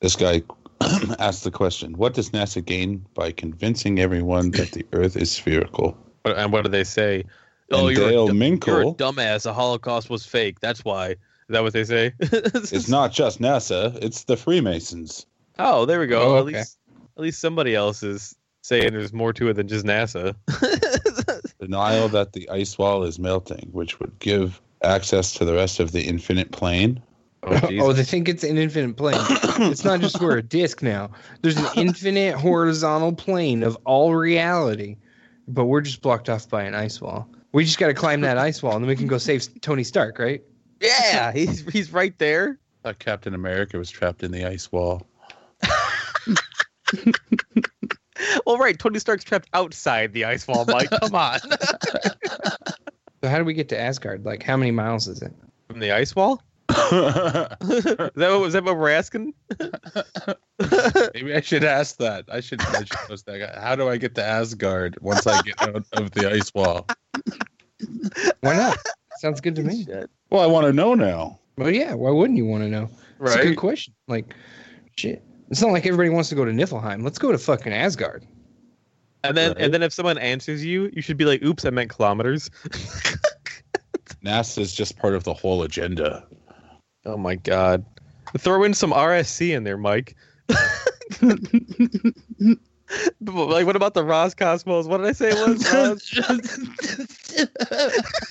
This 0.00 0.14
guy 0.16 0.42
asked 1.18 1.44
the 1.44 1.50
question: 1.50 1.94
What 1.94 2.14
does 2.14 2.30
NASA 2.30 2.64
gain 2.64 3.04
by 3.14 3.32
convincing 3.32 3.98
everyone 3.98 4.50
that 4.52 4.72
the 4.72 4.84
Earth 4.92 5.16
is 5.16 5.32
spherical? 5.32 5.96
What- 6.22 6.38
And 6.38 6.52
what 6.52 6.64
do 6.64 6.70
they 6.70 6.84
say? 6.84 7.24
And 7.70 7.80
oh, 7.80 7.88
you're, 7.88 8.10
Dale 8.10 8.24
a, 8.24 8.28
dumb- 8.28 8.42
you're 8.42 8.82
a 8.82 8.84
dumbass. 8.94 9.42
The 9.44 9.54
Holocaust 9.54 10.10
was 10.10 10.26
fake. 10.26 10.60
That's 10.60 10.84
why. 10.84 11.16
Is 11.48 11.52
that 11.52 11.62
what 11.62 11.72
they 11.72 11.84
say? 11.84 12.12
It's 12.20 12.88
not 12.88 13.12
just 13.12 13.40
NASA; 13.40 13.96
it's 14.02 14.24
the 14.24 14.36
Freemasons. 14.36 15.26
Oh, 15.58 15.84
there 15.84 16.00
we 16.00 16.06
go. 16.06 16.36
Oh, 16.36 16.38
At 16.38 16.46
least, 16.46 16.78
at 17.16 17.22
least 17.22 17.40
somebody 17.40 17.74
else 17.74 18.02
is 18.02 18.34
saying 18.62 18.92
there's 18.92 19.12
more 19.12 19.32
to 19.34 19.48
it 19.48 19.54
than 19.54 19.68
just 19.68 19.84
NASA. 19.84 20.34
Denial 21.60 22.08
that 22.08 22.32
the 22.32 22.48
ice 22.48 22.78
wall 22.78 23.04
is 23.04 23.18
melting, 23.18 23.68
which 23.72 24.00
would 24.00 24.18
give 24.18 24.60
access 24.82 25.32
to 25.34 25.44
the 25.44 25.54
rest 25.54 25.80
of 25.80 25.92
the 25.92 26.02
infinite 26.02 26.50
plane. 26.50 27.02
oh, 27.42 27.60
Oh, 27.78 27.92
they 27.92 28.04
think 28.04 28.28
it's 28.28 28.42
an 28.42 28.56
infinite 28.56 28.96
plane. 28.96 29.20
it's 29.70 29.84
not 29.84 30.00
just 30.00 30.20
we're 30.20 30.38
a 30.38 30.42
disc 30.42 30.82
now. 30.82 31.10
There's 31.42 31.58
an 31.58 31.66
infinite 31.76 32.36
horizontal 32.36 33.12
plane 33.12 33.62
of 33.62 33.76
all 33.84 34.14
reality, 34.14 34.96
but 35.46 35.66
we're 35.66 35.82
just 35.82 36.00
blocked 36.00 36.28
off 36.30 36.48
by 36.48 36.62
an 36.64 36.74
ice 36.74 37.00
wall. 37.00 37.28
We 37.52 37.64
just 37.64 37.78
got 37.78 37.88
to 37.88 37.94
climb 37.94 38.22
that 38.22 38.38
ice 38.38 38.62
wall, 38.62 38.74
and 38.74 38.82
then 38.82 38.88
we 38.88 38.96
can 38.96 39.06
go 39.06 39.18
save 39.18 39.60
Tony 39.60 39.84
Stark, 39.84 40.18
right? 40.18 40.42
Yeah, 40.84 41.32
he's 41.34 41.60
he's 41.72 41.92
right 41.92 42.16
there. 42.18 42.58
thought 42.82 42.98
Captain 42.98 43.34
America 43.34 43.78
was 43.78 43.90
trapped 43.90 44.22
in 44.22 44.30
the 44.30 44.44
ice 44.44 44.70
wall. 44.70 45.06
Well, 48.46 48.58
right. 48.58 48.78
Tony 48.78 48.98
Stark's 48.98 49.24
trapped 49.24 49.48
outside 49.54 50.12
the 50.12 50.24
ice 50.24 50.46
wall, 50.46 50.64
Mike. 50.66 50.90
Come 51.02 51.14
on. 51.14 51.40
So 51.40 53.28
how 53.28 53.38
do 53.38 53.44
we 53.44 53.54
get 53.54 53.68
to 53.70 53.78
Asgard? 53.78 54.24
Like, 54.24 54.42
how 54.42 54.56
many 54.56 54.70
miles 54.70 55.08
is 55.08 55.22
it? 55.22 55.32
From 55.68 55.80
the 55.80 55.92
ice 55.92 56.14
wall? 56.14 56.42
is, 56.70 56.76
that 56.76 58.08
what, 58.14 58.46
is 58.46 58.52
that 58.52 58.64
what 58.64 58.76
we're 58.76 58.90
asking? 58.90 59.34
Maybe 61.14 61.34
I 61.34 61.40
should 61.40 61.64
ask 61.64 61.96
that. 61.98 62.24
I 62.30 62.40
should, 62.40 62.60
I 62.62 62.78
should 62.78 62.90
post 62.90 63.26
that. 63.26 63.38
guy. 63.38 63.60
How 63.60 63.76
do 63.76 63.88
I 63.88 63.96
get 63.96 64.14
to 64.16 64.24
Asgard 64.24 64.98
once 65.00 65.26
I 65.26 65.40
get 65.42 65.60
out 65.60 65.84
of 65.92 66.10
the 66.12 66.30
ice 66.30 66.52
wall? 66.54 66.86
Why 68.40 68.56
not? 68.56 68.78
Sounds 69.18 69.40
good 69.40 69.56
to 69.56 69.62
me. 69.62 69.84
Shit. 69.84 70.10
Well, 70.34 70.42
I 70.42 70.46
want 70.46 70.66
to 70.66 70.72
know 70.72 70.94
now. 70.94 71.38
Well, 71.56 71.70
yeah. 71.70 71.94
Why 71.94 72.10
wouldn't 72.10 72.36
you 72.36 72.44
want 72.44 72.64
to 72.64 72.68
know? 72.68 72.90
It's 73.20 73.36
a 73.36 73.42
good 73.42 73.56
question. 73.56 73.94
Like, 74.08 74.34
shit. 74.96 75.22
It's 75.48 75.62
not 75.62 75.70
like 75.70 75.86
everybody 75.86 76.08
wants 76.08 76.28
to 76.30 76.34
go 76.34 76.44
to 76.44 76.50
Niflheim. 76.50 77.04
Let's 77.04 77.18
go 77.18 77.30
to 77.30 77.38
fucking 77.38 77.72
Asgard. 77.72 78.26
And 79.22 79.36
then 79.36 79.52
Right. 79.52 79.60
and 79.62 79.72
then 79.72 79.84
if 79.84 79.92
someone 79.92 80.18
answers 80.18 80.64
you, 80.64 80.90
you 80.92 81.02
should 81.02 81.16
be 81.16 81.24
like, 81.24 81.40
"Oops, 81.44 81.64
I 81.64 81.70
meant 81.70 81.88
kilometers." 81.88 82.50
NASA 84.24 84.58
is 84.58 84.74
just 84.74 84.98
part 84.98 85.14
of 85.14 85.22
the 85.22 85.32
whole 85.32 85.62
agenda. 85.62 86.26
Oh 87.06 87.16
my 87.16 87.36
god. 87.36 87.84
Throw 88.36 88.64
in 88.64 88.74
some 88.74 88.92
RSC 88.92 89.54
in 89.54 89.62
there, 89.62 89.78
Mike. 89.78 90.16
Like, 93.20 93.66
what 93.66 93.76
about 93.76 93.94
the 93.94 94.02
Roscosmos? 94.02 94.86
What 94.86 94.98
did 94.98 95.06
I 95.06 95.12
say 95.12 95.30
it 95.30 95.48
was? 95.48 95.64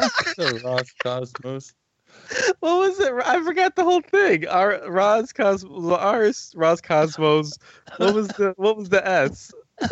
Ros- 0.00 0.34
the 0.36 0.60
Roscosmos. 1.04 1.72
what 2.60 2.78
was 2.78 3.00
it? 3.00 3.12
I 3.24 3.42
forgot 3.44 3.76
the 3.76 3.84
whole 3.84 4.00
thing. 4.02 4.46
R- 4.48 4.80
Roscosmos, 4.88 6.20
Rs, 6.28 6.54
Roscosmos. 6.56 7.58
What 7.98 8.14
was 8.14 8.28
the 8.28 8.54
What 8.56 8.76
was 8.76 8.88
the 8.88 9.06
S? 9.06 9.52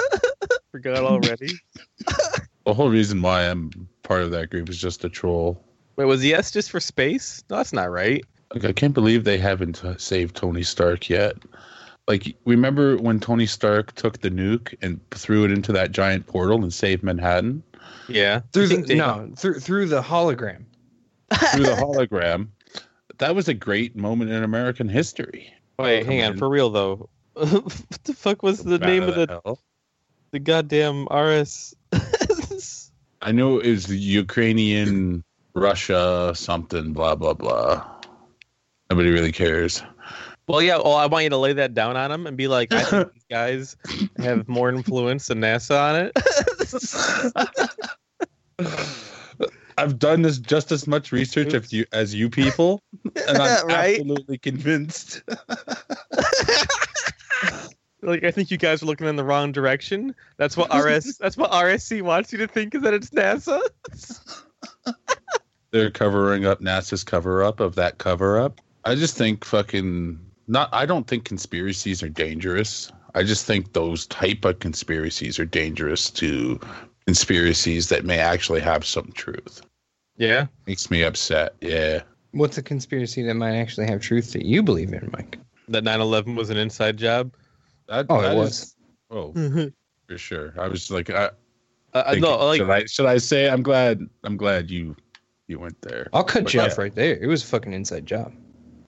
forgot 0.70 1.04
already. 1.04 1.59
The 2.64 2.74
whole 2.74 2.90
reason 2.90 3.22
why 3.22 3.42
I'm 3.48 3.70
part 4.02 4.22
of 4.22 4.30
that 4.32 4.50
group 4.50 4.68
is 4.68 4.78
just 4.78 5.04
a 5.04 5.09
troll. 5.09 5.62
Wait, 5.96 6.04
was 6.04 6.20
the 6.20 6.34
S 6.34 6.50
just 6.50 6.70
for 6.70 6.80
space? 6.80 7.42
No, 7.50 7.56
that's 7.56 7.72
not 7.72 7.90
right. 7.90 8.24
Like, 8.54 8.64
I 8.64 8.72
can't 8.72 8.94
believe 8.94 9.24
they 9.24 9.38
haven't 9.38 9.82
saved 9.98 10.36
Tony 10.36 10.62
Stark 10.62 11.09
yet. 11.09 11.36
Like, 12.06 12.36
remember 12.46 12.96
when 12.96 13.20
Tony 13.20 13.46
Stark 13.46 13.92
took 13.94 14.20
the 14.20 14.30
nuke 14.30 14.74
and 14.80 15.00
threw 15.11 15.44
it 15.44 15.50
into 15.50 15.72
that 15.72 15.92
giant 15.92 16.26
portal 16.26 16.62
and 16.62 16.72
saved 16.72 17.02
Manhattan 17.02 17.62
Yeah. 18.09 18.41
Through 18.53 18.68
the 18.68 18.76
they- 18.82 18.95
no, 18.97 19.30
through 19.36 19.61
through 19.61 19.86
the 19.86 20.03
hologram. 20.03 20.64
through 21.53 21.64
the 21.64 21.76
hologram? 21.76 22.49
That 23.18 23.34
was 23.34 23.49
a 23.49 23.55
great 23.55 23.97
moment 23.97 24.30
in 24.30 24.43
American 24.45 24.89
history. 24.89 25.53
Wait, 25.78 26.01
Come 26.05 26.09
hang 26.12 26.22
on. 26.24 26.32
on. 26.32 26.39
For 26.39 26.49
real 26.49 26.70
though, 26.70 27.09
what 27.34 28.01
the 28.05 28.14
fuck 28.14 28.43
was 28.43 28.62
the 28.62 28.78
name 28.78 29.03
of 29.05 29.14
the? 29.14 29.26
hell? 29.28 29.59
the 30.30 30.39
goddamn 30.39 31.07
RS. 31.07 31.74
I 33.22 33.32
know 33.32 33.59
it 33.59 33.70
was 33.70 33.91
Ukrainian, 33.93 35.24
Russia, 35.55 36.32
something, 36.34 36.93
blah 36.93 37.14
blah 37.16 37.34
blah. 37.34 37.84
Nobody 38.91 39.11
really 39.11 39.32
cares. 39.32 39.82
well, 40.47 40.62
yeah. 40.62 40.76
Well, 40.78 40.95
I 40.95 41.07
want 41.07 41.24
you 41.24 41.30
to 41.30 41.36
lay 41.36 41.53
that 41.55 41.74
down 41.74 41.97
on 41.97 42.11
them 42.11 42.26
and 42.26 42.36
be 42.36 42.49
like, 42.49 42.72
I 42.72 42.82
think 42.84 43.12
these 43.12 43.18
guys 43.31 43.76
have 44.18 44.49
more 44.49 44.68
influence 44.68 45.26
than 45.29 45.41
NASA 45.41 45.79
on 45.79 46.11
it. 48.59 49.18
I've 49.79 49.99
done 49.99 50.22
this 50.22 50.39
just 50.39 50.72
as 50.72 50.87
much 50.89 51.12
research 51.12 51.55
as 51.55 51.72
you 51.72 51.85
as 51.93 52.12
you 52.14 52.29
people, 52.29 52.83
and 53.29 53.39
I'm 53.39 53.66
Right? 53.68 54.01
absolutely 54.01 54.39
convinced. 54.39 55.22
like, 58.03 58.24
I 58.24 58.33
think 58.33 58.51
you 58.51 58.57
guys 58.57 58.83
are 58.83 58.87
looking 58.87 59.07
in 59.07 59.14
the 59.14 59.22
wrong 59.22 59.53
direction. 59.53 60.16
That's 60.37 60.57
what 60.57 60.74
RS. 60.74 61.16
that's 61.18 61.37
what 61.37 61.53
RSC 61.53 62.03
wants 62.03 62.33
you 62.33 62.39
to 62.39 62.49
think 62.49 62.74
is 62.74 62.83
that 62.83 62.93
it's 62.93 63.11
NASA. 63.11 63.61
They're 65.70 65.91
covering 65.93 66.45
up 66.45 66.61
NASA's 66.61 67.05
cover 67.05 67.45
up 67.45 67.61
of 67.61 67.76
that 67.76 67.99
cover 67.99 68.41
up. 68.41 68.61
I 68.85 68.97
just 68.97 69.16
think 69.16 69.45
fucking 69.45 70.18
not. 70.49 70.70
I 70.72 70.87
don't 70.87 71.07
think 71.07 71.24
conspiracies 71.24 72.03
are 72.03 72.09
dangerous. 72.09 72.91
I 73.14 73.22
just 73.22 73.46
think 73.46 73.72
those 73.72 74.06
type 74.06 74.44
of 74.44 74.59
conspiracies 74.59 75.38
are 75.38 75.44
dangerous 75.44 76.11
to 76.12 76.61
conspiracies 77.06 77.88
that 77.88 78.04
may 78.04 78.18
actually 78.18 78.61
have 78.61 78.84
some 78.84 79.11
truth. 79.12 79.62
Yeah. 80.16 80.46
Makes 80.66 80.90
me 80.90 81.02
upset. 81.02 81.54
Yeah. 81.61 82.02
What's 82.32 82.59
a 82.59 82.62
conspiracy 82.62 83.22
that 83.22 83.34
might 83.34 83.56
actually 83.56 83.86
have 83.86 84.00
truth 84.00 84.32
that 84.34 84.44
you 84.44 84.62
believe 84.62 84.92
in, 84.92 85.09
Mike? 85.12 85.38
That 85.68 85.84
9/11 85.84 86.36
was 86.36 86.50
an 86.50 86.56
inside 86.59 86.96
job. 86.96 87.32
That, 87.88 88.06
Oh, 88.11 88.20
it 88.20 88.34
was. 88.36 88.62
is- 88.62 88.76
oh, 89.11 89.32
uh, 89.36 89.66
for 90.09 90.18
sure. 90.18 90.52
I 90.59 90.68
was 90.68 90.90
like, 90.90 91.09
I, 91.11 91.30
no, 92.16 92.36
like 92.44 92.59
should 92.61 92.70
I 92.70 92.84
should 92.84 93.06
I 93.06 93.18
say 93.18 93.48
I'm 93.48 93.62
glad 93.62 94.00
I'm 94.24 94.36
glad 94.36 94.70
you 94.70 94.94
you 95.46 95.59
went 95.59 95.80
there. 95.80 96.09
I'll 96.12 96.24
cut 96.24 96.44
But 96.44 96.54
you 96.54 96.61
yeah. 96.61 96.66
off 96.66 96.76
right 96.78 96.94
there. 96.94 97.16
It 97.16 97.26
was 97.26 97.42
a 97.42 97.46
fucking 97.46 97.72
inside 97.72 98.04
job. 98.04 98.32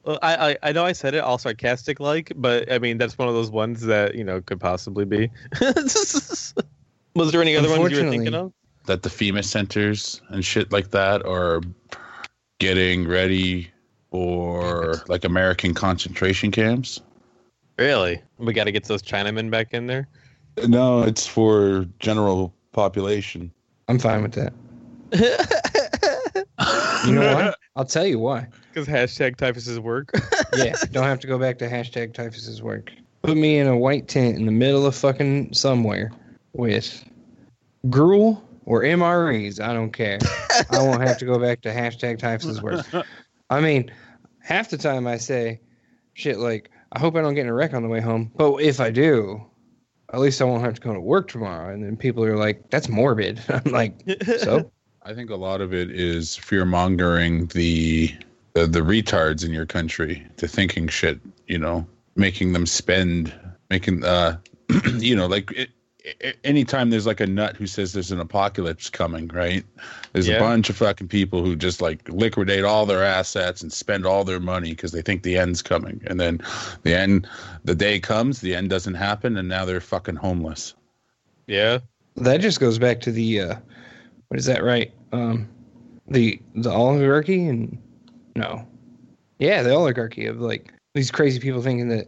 Well, 0.04 0.18
I, 0.22 0.50
I 0.50 0.56
I 0.62 0.72
know 0.72 0.84
I 0.84 0.92
said 0.92 1.14
it 1.14 1.18
all 1.18 1.38
sarcastic 1.38 2.00
like, 2.00 2.32
but 2.36 2.70
I 2.72 2.78
mean 2.78 2.98
that's 2.98 3.18
one 3.18 3.28
of 3.28 3.34
those 3.34 3.50
ones 3.50 3.82
that 3.82 4.14
you 4.14 4.24
know 4.24 4.40
could 4.40 4.60
possibly 4.60 5.04
be. 5.04 5.30
Was 7.14 7.32
there 7.32 7.42
any 7.42 7.56
other 7.56 7.68
ones 7.68 7.92
you 7.92 8.04
were 8.04 8.10
thinking 8.10 8.34
of? 8.34 8.52
That 8.86 9.02
the 9.02 9.10
FEMA 9.10 9.44
centers 9.44 10.22
and 10.28 10.44
shit 10.44 10.72
like 10.72 10.90
that 10.90 11.24
are 11.26 11.60
getting 12.58 13.06
ready 13.06 13.70
for 14.10 15.02
like 15.08 15.24
American 15.24 15.74
concentration 15.74 16.50
camps. 16.50 17.00
Really? 17.78 18.20
We 18.38 18.52
got 18.52 18.64
to 18.64 18.72
get 18.72 18.84
those 18.84 19.02
Chinamen 19.02 19.50
back 19.50 19.72
in 19.72 19.86
there. 19.86 20.08
No, 20.66 21.02
it's 21.02 21.26
for 21.26 21.86
general 21.98 22.52
population. 22.72 23.50
I'm 23.88 23.98
fine 23.98 24.22
with 24.22 24.32
that. 24.32 24.52
You 27.06 27.14
know 27.14 27.34
why? 27.34 27.54
I'll 27.76 27.84
tell 27.84 28.06
you 28.06 28.18
why. 28.18 28.46
Because 28.72 28.86
hashtag 28.86 29.36
typhus 29.36 29.78
work. 29.78 30.12
Yeah, 30.56 30.74
don't 30.90 31.04
have 31.04 31.20
to 31.20 31.28
go 31.28 31.38
back 31.38 31.58
to 31.58 31.68
hashtag 31.68 32.12
typhus's 32.12 32.60
work. 32.60 32.90
Put 33.22 33.36
me 33.36 33.58
in 33.58 33.68
a 33.68 33.76
white 33.76 34.08
tent 34.08 34.36
in 34.36 34.46
the 34.46 34.52
middle 34.52 34.84
of 34.84 34.96
fucking 34.96 35.52
somewhere 35.54 36.10
with 36.54 37.04
gruel 37.88 38.42
or 38.64 38.82
MREs. 38.82 39.60
I 39.60 39.72
don't 39.72 39.92
care. 39.92 40.18
I 40.70 40.78
won't 40.78 41.02
have 41.02 41.18
to 41.18 41.24
go 41.24 41.38
back 41.38 41.60
to 41.62 41.68
hashtag 41.68 42.18
typhus's 42.18 42.60
work. 42.60 42.84
I 43.48 43.60
mean, 43.60 43.92
half 44.40 44.70
the 44.70 44.76
time 44.76 45.06
I 45.06 45.18
say 45.18 45.60
shit 46.14 46.38
like, 46.38 46.70
I 46.92 46.98
hope 46.98 47.14
I 47.14 47.20
don't 47.20 47.34
get 47.34 47.42
in 47.42 47.48
a 47.48 47.54
wreck 47.54 47.74
on 47.74 47.84
the 47.84 47.88
way 47.88 48.00
home. 48.00 48.32
But 48.34 48.56
if 48.56 48.80
I 48.80 48.90
do, 48.90 49.40
at 50.12 50.18
least 50.18 50.42
I 50.42 50.44
won't 50.44 50.64
have 50.64 50.74
to 50.74 50.80
go 50.80 50.92
to 50.92 51.00
work 51.00 51.28
tomorrow. 51.28 51.72
And 51.72 51.84
then 51.84 51.96
people 51.96 52.24
are 52.24 52.36
like, 52.36 52.70
that's 52.70 52.88
morbid. 52.88 53.40
I'm 53.48 53.70
like, 53.70 53.94
so? 54.38 54.70
I 55.02 55.14
think 55.14 55.30
a 55.30 55.36
lot 55.36 55.60
of 55.60 55.72
it 55.72 55.90
is 55.90 56.36
fear 56.36 56.64
mongering 56.64 57.46
the, 57.46 58.14
the 58.52 58.66
the 58.66 58.80
retards 58.80 59.44
in 59.44 59.52
your 59.52 59.66
country 59.66 60.26
to 60.36 60.46
thinking 60.46 60.88
shit. 60.88 61.18
You 61.46 61.58
know, 61.58 61.86
making 62.16 62.52
them 62.52 62.66
spend, 62.66 63.32
making 63.70 64.04
uh, 64.04 64.36
you 64.98 65.16
know, 65.16 65.26
like 65.26 65.50
it, 65.52 65.70
it, 66.20 66.38
anytime 66.44 66.90
there's 66.90 67.06
like 67.06 67.20
a 67.20 67.26
nut 67.26 67.56
who 67.56 67.66
says 67.66 67.92
there's 67.92 68.12
an 68.12 68.20
apocalypse 68.20 68.88
coming, 68.90 69.28
right? 69.28 69.64
There's 70.12 70.28
Yeah. 70.28 70.36
a 70.36 70.40
bunch 70.40 70.68
of 70.70 70.76
fucking 70.76 71.08
people 71.08 71.42
who 71.44 71.56
just 71.56 71.80
like 71.80 72.06
liquidate 72.08 72.64
all 72.64 72.84
their 72.86 73.02
assets 73.04 73.62
and 73.62 73.72
spend 73.72 74.04
all 74.06 74.24
their 74.24 74.40
money 74.40 74.70
because 74.70 74.92
they 74.92 75.02
think 75.02 75.22
the 75.22 75.38
end's 75.38 75.62
coming, 75.62 76.02
and 76.06 76.20
then 76.20 76.40
the 76.82 76.94
end, 76.94 77.26
the 77.64 77.74
day 77.74 78.00
comes, 78.00 78.40
the 78.40 78.54
end 78.54 78.70
doesn't 78.70 78.94
happen, 78.94 79.36
and 79.36 79.48
now 79.48 79.64
they're 79.64 79.80
fucking 79.80 80.16
homeless. 80.16 80.74
yeah. 81.46 81.78
That 82.16 82.40
just 82.42 82.60
goes 82.60 82.78
back 82.78 83.00
to 83.02 83.12
the 83.12 83.40
uh 83.40 83.54
what 84.30 84.38
is 84.38 84.46
that 84.46 84.64
right? 84.64 84.92
Um 85.12 85.48
the 86.08 86.40
the 86.54 86.70
oligarchy 86.72 87.46
and 87.46 87.76
no. 88.36 88.66
Yeah, 89.38 89.62
the 89.62 89.74
oligarchy 89.74 90.26
of 90.26 90.40
like 90.40 90.72
these 90.94 91.10
crazy 91.10 91.38
people 91.40 91.62
thinking 91.62 91.88
that 91.88 92.06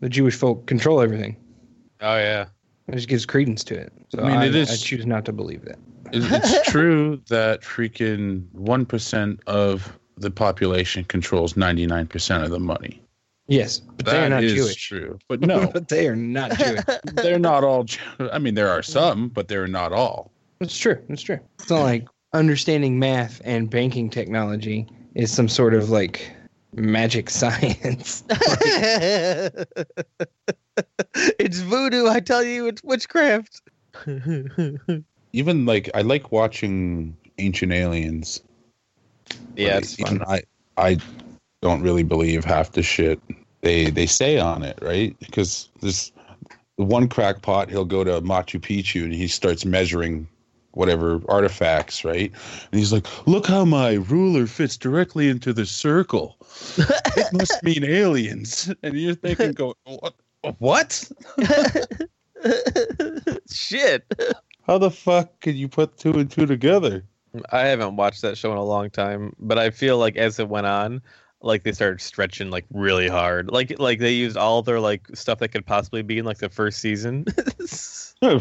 the 0.00 0.08
Jewish 0.08 0.34
folk 0.36 0.66
control 0.66 1.00
everything. 1.00 1.36
Oh 2.00 2.16
yeah. 2.16 2.46
It 2.88 2.92
just 2.94 3.08
gives 3.08 3.26
credence 3.26 3.64
to 3.64 3.74
it. 3.74 3.92
So 4.10 4.22
I 4.22 4.28
mean, 4.28 4.36
I, 4.36 4.46
it 4.46 4.54
is- 4.54 4.70
I 4.70 4.76
choose 4.76 5.06
not 5.06 5.24
to 5.26 5.32
believe 5.32 5.64
that. 5.64 5.78
It's 6.12 6.70
true 6.70 7.20
that 7.28 7.62
freaking 7.62 8.44
one 8.52 8.86
percent 8.86 9.40
of 9.48 9.98
the 10.16 10.30
population 10.30 11.02
controls 11.04 11.56
ninety 11.56 11.84
nine 11.86 12.06
percent 12.06 12.44
of 12.44 12.50
the 12.50 12.60
money. 12.60 13.02
Yes, 13.48 13.78
but 13.80 14.06
they 14.06 14.24
are 14.24 14.28
not 14.28 14.42
is 14.44 14.54
Jewish. 14.54 14.88
true, 14.88 15.18
but 15.28 15.40
no, 15.40 15.66
but 15.72 15.88
they 15.88 16.06
are 16.08 16.14
not 16.16 16.56
Jewish. 16.58 16.84
they're 17.14 17.38
not 17.40 17.64
all. 17.64 17.84
Jew- 17.84 18.00
I 18.32 18.38
mean, 18.38 18.54
there 18.54 18.68
are 18.70 18.82
some, 18.82 19.28
but 19.28 19.48
they're 19.48 19.66
not 19.68 19.92
all. 19.92 20.30
It's 20.60 20.76
true. 20.76 21.02
It's 21.08 21.22
true. 21.22 21.38
It's 21.58 21.70
not 21.70 21.82
like 21.82 22.06
understanding 22.32 22.98
math 22.98 23.40
and 23.44 23.70
banking 23.70 24.10
technology 24.10 24.86
is 25.14 25.32
some 25.32 25.48
sort 25.48 25.74
of 25.74 25.90
like 25.90 26.30
magic 26.74 27.30
science. 27.40 28.24
it's 31.38 31.60
voodoo. 31.60 32.08
I 32.08 32.20
tell 32.20 32.42
you, 32.42 32.66
it's 32.66 32.82
witchcraft. 32.82 33.62
Even 35.32 35.66
like 35.66 35.90
I 35.94 36.02
like 36.02 36.32
watching 36.32 37.16
Ancient 37.38 37.72
Aliens. 37.72 38.42
yeah, 39.56 39.74
but 39.74 39.82
it's 39.82 39.96
fun. 39.96 40.22
I 40.26 40.42
I 40.76 40.98
don't 41.62 41.82
really 41.82 42.02
believe 42.02 42.44
half 42.44 42.72
the 42.72 42.82
shit 42.82 43.20
they 43.62 43.90
they 43.90 44.06
say 44.06 44.38
on 44.38 44.62
it, 44.62 44.78
right? 44.80 45.16
Because 45.18 45.68
this 45.80 46.12
one 46.76 47.08
crackpot, 47.08 47.70
he'll 47.70 47.84
go 47.84 48.04
to 48.04 48.20
Machu 48.20 48.60
Picchu 48.60 49.04
and 49.04 49.12
he 49.12 49.28
starts 49.28 49.64
measuring 49.64 50.28
whatever 50.76 51.20
artifacts, 51.28 52.04
right? 52.04 52.30
And 52.70 52.78
he's 52.78 52.92
like, 52.92 53.06
"Look 53.26 53.46
how 53.46 53.64
my 53.64 53.94
ruler 53.94 54.46
fits 54.46 54.76
directly 54.76 55.28
into 55.28 55.52
the 55.52 55.66
circle. 55.66 56.36
It 56.76 57.32
must 57.32 57.62
mean 57.62 57.82
aliens." 57.82 58.72
And 58.82 58.94
you're 58.94 59.14
thinking, 59.14 59.52
"Go 59.52 59.74
what? 59.84 60.14
What? 60.58 61.10
Shit. 63.50 64.04
How 64.66 64.78
the 64.78 64.90
fuck 64.90 65.40
could 65.40 65.56
you 65.56 65.68
put 65.68 65.96
two 65.96 66.12
and 66.12 66.30
two 66.30 66.46
together?" 66.46 67.04
I 67.50 67.66
haven't 67.66 67.96
watched 67.96 68.22
that 68.22 68.38
show 68.38 68.52
in 68.52 68.58
a 68.58 68.64
long 68.64 68.90
time, 68.90 69.34
but 69.38 69.58
I 69.58 69.70
feel 69.70 69.98
like 69.98 70.16
as 70.16 70.38
it 70.38 70.48
went 70.48 70.66
on, 70.66 71.02
like 71.46 71.62
they 71.62 71.72
started 71.72 72.00
stretching 72.00 72.50
like 72.50 72.64
really 72.72 73.08
hard. 73.08 73.50
Like 73.50 73.78
like 73.78 74.00
they 74.00 74.12
used 74.12 74.36
all 74.36 74.62
their 74.62 74.80
like 74.80 75.06
stuff 75.14 75.38
that 75.38 75.48
could 75.48 75.64
possibly 75.64 76.02
be 76.02 76.18
in 76.18 76.24
like 76.24 76.38
the 76.38 76.48
first 76.48 76.80
season. 76.80 77.24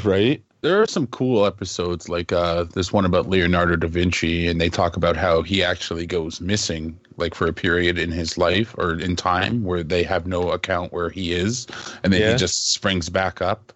right 0.03 0.41
there 0.62 0.82
are 0.82 0.88
some 0.88 1.06
cool 1.08 1.45
episodes 1.45 2.08
like 2.10 2.32
uh 2.32 2.64
this 2.64 2.93
one 2.93 3.06
about 3.06 3.30
leonardo 3.30 3.76
da 3.76 3.88
vinci 3.88 4.47
and 4.47 4.60
they 4.60 4.70
talk 4.70 4.95
about 4.95 5.16
how 5.18 5.41
he 5.41 5.62
actually 5.64 6.08
goes 6.08 6.39
missing 6.39 6.97
like 7.18 7.36
for 7.36 7.45
a 7.45 7.53
period 7.53 7.99
in 7.99 8.10
his 8.12 8.38
life 8.38 8.74
or 8.78 8.97
in 8.99 9.16
time 9.16 9.64
where 9.64 9.84
they 9.84 10.01
have 10.01 10.26
no 10.26 10.49
account 10.51 10.91
where 10.93 11.10
he 11.10 11.34
is 11.34 11.68
and 12.03 12.12
then 12.14 12.22
Yeah. 12.22 12.32
he 12.32 12.38
just 12.38 12.74
springs 12.74 13.10
back 13.10 13.41
up 13.41 13.74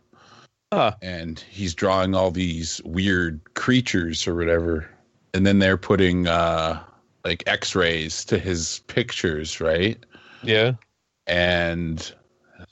Huh. 0.71 0.93
and 1.01 1.39
he's 1.49 1.75
drawing 1.75 2.15
all 2.15 2.31
these 2.31 2.81
weird 2.85 3.41
creatures 3.55 4.27
or 4.27 4.35
whatever 4.35 4.89
and 5.33 5.45
then 5.45 5.59
they're 5.59 5.77
putting 5.77 6.27
uh 6.27 6.81
like 7.23 7.43
x-rays 7.47 8.23
to 8.25 8.37
his 8.37 8.79
pictures 8.87 9.59
right 9.59 10.05
yeah. 10.43 10.73
and 11.27 12.13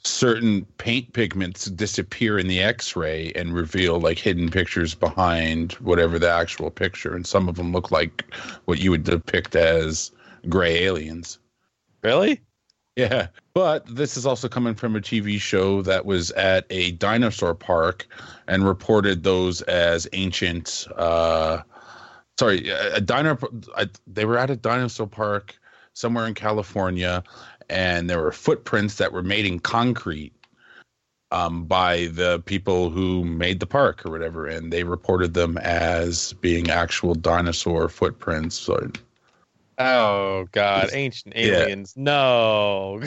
certain 0.02 0.64
paint 0.78 1.12
pigments 1.12 1.66
disappear 1.66 2.38
in 2.38 2.46
the 2.46 2.60
x-ray 2.60 3.32
and 3.34 3.54
reveal 3.54 4.00
like 4.00 4.18
hidden 4.18 4.50
pictures 4.50 4.94
behind 4.94 5.72
whatever 5.74 6.18
the 6.18 6.30
actual 6.30 6.70
picture 6.70 7.14
and 7.14 7.26
some 7.26 7.48
of 7.48 7.56
them 7.56 7.72
look 7.72 7.90
like 7.90 8.24
what 8.66 8.78
you 8.78 8.90
would 8.90 9.04
depict 9.04 9.56
as 9.56 10.10
gray 10.48 10.84
aliens 10.84 11.38
Really? 12.02 12.40
yeah 12.96 13.28
but 13.54 13.84
this 13.86 14.16
is 14.16 14.26
also 14.26 14.48
coming 14.48 14.74
from 14.74 14.96
a 14.96 15.00
tv 15.00 15.40
show 15.40 15.82
that 15.82 16.04
was 16.04 16.30
at 16.32 16.64
a 16.70 16.92
dinosaur 16.92 17.54
park 17.54 18.06
and 18.46 18.66
reported 18.66 19.22
those 19.22 19.62
as 19.62 20.06
ancient 20.12 20.86
uh 20.96 21.58
sorry 22.38 22.68
a, 22.68 23.00
diner. 23.00 23.38
I, 23.76 23.88
they 24.06 24.24
were 24.24 24.38
at 24.38 24.50
a 24.50 24.56
dinosaur 24.56 25.06
park 25.06 25.58
somewhere 25.92 26.26
in 26.26 26.34
california 26.34 27.22
and 27.68 28.08
there 28.08 28.22
were 28.22 28.32
footprints 28.32 28.96
that 28.96 29.12
were 29.12 29.22
made 29.22 29.46
in 29.46 29.58
concrete 29.58 30.32
um, 31.30 31.64
by 31.64 32.06
the 32.06 32.42
people 32.46 32.90
who 32.90 33.24
made 33.24 33.60
the 33.60 33.66
park 33.66 34.04
or 34.04 34.10
whatever, 34.10 34.46
and 34.46 34.72
they 34.72 34.84
reported 34.84 35.34
them 35.34 35.58
as 35.58 36.32
being 36.34 36.70
actual 36.70 37.14
dinosaur 37.14 37.88
footprints. 37.88 38.56
So 38.56 38.90
Oh 39.78 40.48
God, 40.52 40.90
ancient 40.92 41.34
yeah. 41.36 41.60
aliens. 41.60 41.94
No. 41.96 42.98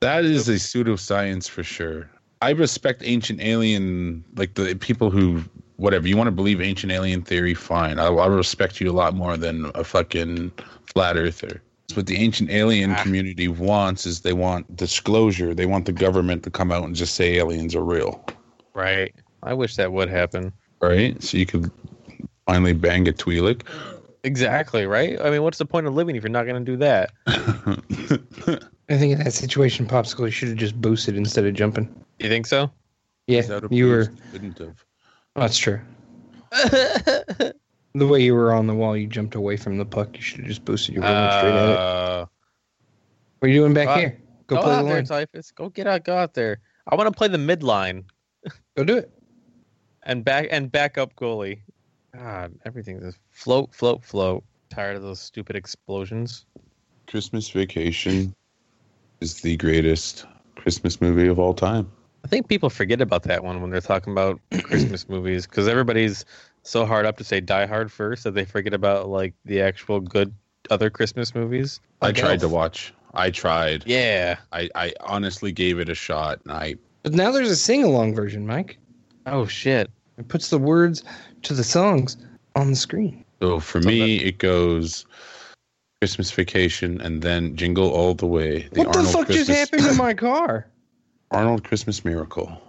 that 0.00 0.24
is 0.24 0.48
a 0.48 0.54
pseudoscience 0.54 1.48
for 1.48 1.62
sure. 1.62 2.10
I 2.42 2.50
respect 2.50 3.02
ancient 3.04 3.40
alien, 3.40 4.24
like 4.36 4.54
the 4.54 4.74
people 4.74 5.10
who, 5.10 5.42
whatever 5.76 6.06
you 6.08 6.16
want 6.16 6.28
to 6.28 6.32
believe 6.32 6.60
ancient 6.60 6.92
alien 6.92 7.22
theory, 7.22 7.54
fine. 7.54 7.98
I, 7.98 8.06
I 8.06 8.26
respect 8.26 8.80
you 8.80 8.90
a 8.90 8.92
lot 8.92 9.14
more 9.14 9.36
than 9.36 9.70
a 9.74 9.84
fucking 9.84 10.52
flat 10.92 11.16
earther. 11.16 11.62
What 11.94 12.06
the 12.06 12.16
ancient 12.16 12.50
alien 12.50 12.92
Ah. 12.92 13.02
community 13.02 13.46
wants 13.48 14.06
is 14.06 14.22
they 14.22 14.32
want 14.32 14.74
disclosure. 14.76 15.54
They 15.54 15.66
want 15.66 15.84
the 15.86 15.92
government 15.92 16.42
to 16.44 16.50
come 16.50 16.72
out 16.72 16.84
and 16.84 16.94
just 16.96 17.14
say 17.14 17.36
aliens 17.36 17.74
are 17.74 17.84
real, 17.84 18.24
right. 18.74 19.14
I 19.42 19.52
wish 19.52 19.76
that 19.76 19.92
would 19.92 20.08
happen. 20.08 20.52
right? 20.80 21.22
So 21.22 21.36
you 21.36 21.44
could 21.46 21.70
finally 22.46 22.72
bang 22.72 23.06
a 23.08 23.12
Twi'lek. 23.12 23.62
Exactly. 24.22 24.86
Right. 24.86 25.20
I 25.20 25.30
mean, 25.30 25.42
what's 25.42 25.58
the 25.58 25.66
point 25.66 25.86
of 25.86 25.94
living 25.94 26.16
if 26.16 26.22
you're 26.22 26.30
not 26.30 26.46
going 26.46 26.64
to 26.64 26.72
do 26.72 26.78
that? 26.78 27.10
I 28.88 28.96
think 28.98 29.12
in 29.12 29.18
that 29.24 29.32
situation, 29.32 29.86
popsicle, 29.86 30.24
you 30.26 30.30
should 30.30 30.48
have 30.48 30.56
just 30.58 30.80
boosted 30.80 31.16
instead 31.16 31.44
of 31.44 31.54
jumping. 31.54 31.88
You 32.18 32.28
think 32.28 32.46
so? 32.46 32.70
Yeah, 33.26 33.40
Without 33.42 33.70
a 33.70 33.74
you 33.74 33.88
were 33.88 34.12
couldn't 34.32 34.58
have. 34.58 34.84
That's 35.34 35.58
true. 35.58 35.80
The 37.96 38.08
way 38.08 38.20
you 38.20 38.34
were 38.34 38.52
on 38.52 38.66
the 38.66 38.74
wall, 38.74 38.96
you 38.96 39.06
jumped 39.06 39.36
away 39.36 39.56
from 39.56 39.78
the 39.78 39.84
puck. 39.84 40.16
You 40.16 40.20
should 40.20 40.40
have 40.40 40.48
just 40.48 40.64
boosted 40.64 40.96
your 40.96 41.04
rolling 41.04 41.30
straight 41.30 41.52
at 41.52 41.68
it. 41.68 41.78
Uh, 41.78 42.26
What 43.38 43.46
are 43.46 43.52
you 43.52 43.60
doing 43.60 43.72
back 43.72 43.86
uh, 43.86 43.96
here? 43.96 44.20
Go, 44.48 44.56
go 44.56 44.62
play 44.62 44.70
the 44.72 44.76
out 44.78 44.84
there, 44.86 44.94
line. 44.96 45.04
Typhus. 45.04 45.52
Go 45.52 45.68
get 45.68 45.86
out. 45.86 46.04
Go 46.04 46.16
out 46.16 46.34
there. 46.34 46.58
I 46.88 46.96
want 46.96 47.06
to 47.06 47.16
play 47.16 47.28
the 47.28 47.38
midline 47.38 48.02
Go 48.76 48.82
do 48.82 48.98
it. 48.98 49.12
and 50.02 50.24
back 50.24 50.48
and 50.50 50.72
back 50.72 50.98
up 50.98 51.14
goalie. 51.14 51.60
God, 52.12 52.52
everything's 52.64 53.04
just 53.04 53.18
float, 53.30 53.72
float, 53.72 54.04
float. 54.04 54.42
Tired 54.70 54.96
of 54.96 55.02
those 55.02 55.20
stupid 55.20 55.54
explosions. 55.54 56.46
Christmas 57.06 57.48
Vacation 57.48 58.34
is 59.20 59.40
the 59.40 59.56
greatest 59.56 60.26
Christmas 60.56 61.00
movie 61.00 61.28
of 61.28 61.38
all 61.38 61.54
time. 61.54 61.90
I 62.24 62.26
think 62.26 62.48
people 62.48 62.70
forget 62.70 63.00
about 63.02 63.24
that 63.24 63.44
one 63.44 63.60
when 63.60 63.70
they're 63.70 63.80
talking 63.82 64.12
about 64.12 64.40
Christmas 64.62 65.08
movies 65.08 65.46
because 65.46 65.68
everybody's 65.68 66.24
so 66.62 66.86
hard 66.86 67.04
up 67.04 67.18
to 67.18 67.24
say 67.24 67.40
Die 67.40 67.66
Hard 67.66 67.92
first 67.92 68.24
that 68.24 68.32
they 68.32 68.46
forget 68.46 68.72
about 68.72 69.08
like 69.08 69.34
the 69.44 69.60
actual 69.60 70.00
good 70.00 70.34
other 70.70 70.88
Christmas 70.88 71.34
movies. 71.34 71.80
I 72.00 72.06
Like 72.06 72.16
tried 72.16 72.38
oh. 72.38 72.48
to 72.48 72.48
watch. 72.48 72.94
I 73.12 73.30
tried. 73.30 73.84
Yeah. 73.86 74.38
I, 74.52 74.70
I 74.74 74.92
honestly 75.00 75.52
gave 75.52 75.78
it 75.78 75.88
a 75.88 75.94
shot, 75.94 76.40
and 76.44 76.52
I 76.52 76.76
But 77.02 77.12
now 77.12 77.30
there's 77.30 77.50
a 77.50 77.56
sing 77.56 77.84
along 77.84 78.14
version, 78.14 78.46
Mike. 78.46 78.78
Oh 79.26 79.46
shit. 79.46 79.90
It 80.16 80.28
puts 80.28 80.48
the 80.48 80.58
words 80.58 81.04
to 81.42 81.52
the 81.54 81.64
songs 81.64 82.16
on 82.56 82.70
the 82.70 82.76
screen. 82.76 83.24
so 83.42 83.60
for 83.60 83.82
So 83.82 83.88
me 83.88 84.16
it 84.16 84.38
goes 84.38 85.04
Christmas 86.00 86.30
Vacation 86.30 87.00
and 87.00 87.20
then 87.20 87.54
Jingle 87.56 87.90
All 87.90 88.14
the 88.14 88.26
Way. 88.26 88.68
what 88.72 88.92
the 88.92 89.02
fuck 89.04 89.26
Christmas, 89.26 89.46
just 89.46 89.50
happened 89.50 89.82
to 89.90 89.94
my 89.94 90.14
car? 90.14 90.66
Arnold 91.34 91.64
Christmas 91.64 92.04
Miracle. 92.04 92.60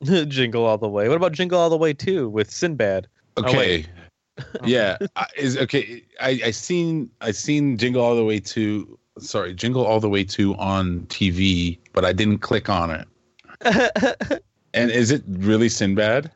Jingle 0.02 0.64
all 0.64 0.78
the 0.78 0.88
way. 0.88 1.08
What 1.08 1.16
about 1.16 1.32
Jingle 1.32 1.58
all 1.60 1.70
the 1.70 1.76
way 1.76 1.92
too 1.92 2.28
with 2.28 2.50
Sinbad? 2.50 3.06
Oh, 3.36 3.42
Okay. 3.44 3.56
wait. 3.58 3.88
yeah, 4.64 4.96
I- 5.16 5.26
is 5.36 5.58
okay. 5.58 6.02
I 6.20 6.40
I 6.46 6.50
seen 6.52 7.10
I 7.20 7.32
seen 7.32 7.76
Jingle 7.76 8.02
All 8.02 8.16
the 8.16 8.24
Way 8.24 8.40
to 8.40 8.98
sorry 9.18 9.52
Jingle 9.54 9.84
All 9.86 10.00
the 10.00 10.08
Way 10.08 10.24
to 10.24 10.54
on 10.56 11.00
TV, 11.08 11.78
but 11.92 12.04
I 12.04 12.12
didn't 12.14 12.38
click 12.38 12.68
on 12.70 12.90
it. 12.90 14.42
And 14.74 14.90
is 14.90 15.10
it 15.10 15.22
really 15.28 15.68
Sinbad? 15.68 16.30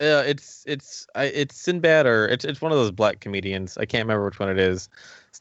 Yeah, 0.00 0.22
it's 0.22 0.64
it's 0.66 1.06
I, 1.14 1.26
it's 1.26 1.56
Sinbad 1.56 2.06
or 2.06 2.26
it's 2.26 2.44
it's 2.44 2.60
one 2.60 2.72
of 2.72 2.78
those 2.78 2.90
black 2.90 3.20
comedians. 3.20 3.78
I 3.78 3.84
can't 3.84 4.02
remember 4.04 4.24
which 4.24 4.40
one 4.40 4.48
it 4.48 4.58
is. 4.58 4.88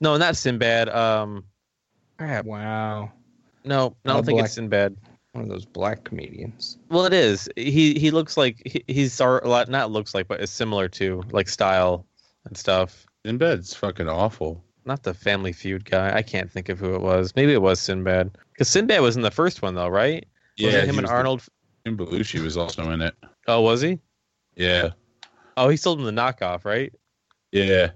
No, 0.02 0.18
not 0.18 0.36
Sinbad. 0.36 0.88
Um, 0.90 1.44
crap. 2.20 2.46
Wow. 2.46 3.12
No, 3.66 3.96
I 4.06 4.14
don't 4.14 4.24
think 4.24 4.36
black. 4.36 4.46
it's 4.46 4.54
Sinbad. 4.54 4.96
One 5.34 5.44
of 5.44 5.50
those 5.50 5.66
black 5.66 6.04
comedians. 6.04 6.78
Well, 6.90 7.06
it 7.06 7.14
is. 7.14 7.48
He 7.56 7.94
he 8.00 8.12
looks 8.12 8.38
like 8.38 8.62
he, 8.66 8.84
he's 8.88 9.20
our- 9.22 9.44
a 9.44 9.48
lot 9.48 9.70
not 9.70 9.92
looks 9.92 10.16
like, 10.16 10.28
but 10.28 10.42
is 10.42 10.50
similar 10.50 10.88
to 10.90 11.22
like 11.32 11.48
style 11.50 12.06
and 12.46 12.58
stuff. 12.58 13.06
Sinbad's 13.26 13.74
fucking 13.74 14.08
awful. 14.10 14.64
Not 14.86 15.04
the 15.04 15.14
Family 15.14 15.52
Feud 15.52 15.84
guy. 15.86 16.16
I 16.16 16.22
can't 16.22 16.50
think 16.50 16.70
of 16.70 16.80
who 16.80 16.96
it 16.96 17.02
was. 17.02 17.34
Maybe 17.36 17.52
it 17.54 17.62
was 17.62 17.80
Sinbad 17.80 18.38
because 18.54 18.70
Sinbad 18.70 19.02
was 19.02 19.16
in 19.18 19.22
the 19.22 19.30
first 19.32 19.62
one 19.62 19.76
though, 19.76 19.90
right? 19.90 20.26
was 20.60 20.74
it 20.74 20.84
him 20.86 20.90
and 20.98 21.02
was 21.04 21.10
the- 21.12 21.16
Arnold? 21.16 21.44
Jim 21.86 21.98
Belushi 21.98 22.42
was 22.42 22.58
also 22.58 22.90
in 22.92 23.02
it. 23.02 23.14
Oh, 23.48 23.62
was 23.62 23.82
he? 23.82 24.00
Yeah, 24.56 24.90
Oh, 25.56 25.70
he 25.70 25.78
sold 25.78 26.00
him 26.00 26.06
the 26.06 26.12
knockoff, 26.12 26.66
right? 26.66 26.92
yeah. 27.52 27.92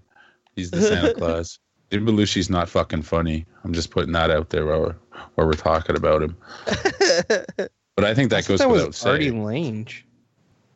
He's 0.56 0.70
the 0.70 0.82
Santa 0.82 1.14
Claus. 1.18 1.60
Jim 1.92 2.06
Belushi's 2.06 2.50
not 2.50 2.70
fucking 2.70 3.02
funny. 3.02 3.46
I'm 3.64 3.74
just 3.74 3.92
putting 3.92 4.14
that 4.14 4.32
out 4.32 4.50
there 4.50 4.66
while 4.66 4.82
we're, 4.82 4.96
while 5.36 5.48
we're 5.48 5.54
talking 5.54 5.96
about 5.96 6.24
him. 6.24 6.38
But 7.98 8.06
I 8.06 8.14
think 8.14 8.30
that 8.30 8.38
I 8.38 8.42
thought 8.42 8.48
goes 8.48 8.60
that 8.60 8.70
without 8.70 8.88
was 8.88 9.06
Artie 9.06 9.26
saying. 9.30 9.44
Lange. 9.44 9.88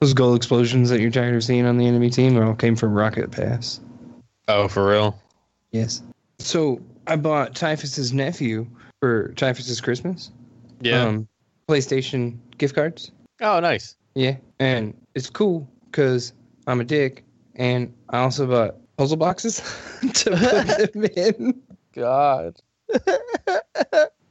Those 0.01 0.13
goal 0.13 0.35
explosions 0.35 0.89
that 0.89 0.99
you're 0.99 1.09
tired 1.09 1.33
of 1.33 1.43
seeing 1.43 1.65
on 1.65 1.77
the 1.77 1.87
enemy 1.87 2.09
team 2.09 2.37
all 2.37 2.53
came 2.53 2.75
from 2.75 2.93
Rocket 2.93 3.31
Pass. 3.31 3.79
oh, 4.49 4.67
for 4.67 4.87
real? 4.89 5.17
Yes. 5.71 6.03
So 6.39 6.81
I 7.07 7.15
bought 7.15 7.55
Typhus's 7.55 8.11
nephew 8.11 8.67
for 8.99 9.29
Typhus's 9.29 9.79
Christmas. 9.79 10.29
Yeah. 10.81 11.03
Um, 11.03 11.27
PlayStation 11.69 12.37
gift 12.57 12.75
cards. 12.75 13.11
oh, 13.41 13.59
nice. 13.61 13.95
Yeah, 14.13 14.35
and 14.59 14.93
it's 15.15 15.29
cool 15.29 15.67
because 15.89 16.33
I'm 16.67 16.81
a 16.81 16.83
dick, 16.83 17.23
and 17.55 17.93
I 18.09 18.19
also 18.19 18.45
bought 18.45 18.75
puzzle 18.97 19.17
boxes 19.17 19.57
to 20.13 20.31
put 20.31 20.93
them 20.93 21.03
in. 21.15 21.61
God. 21.93 22.55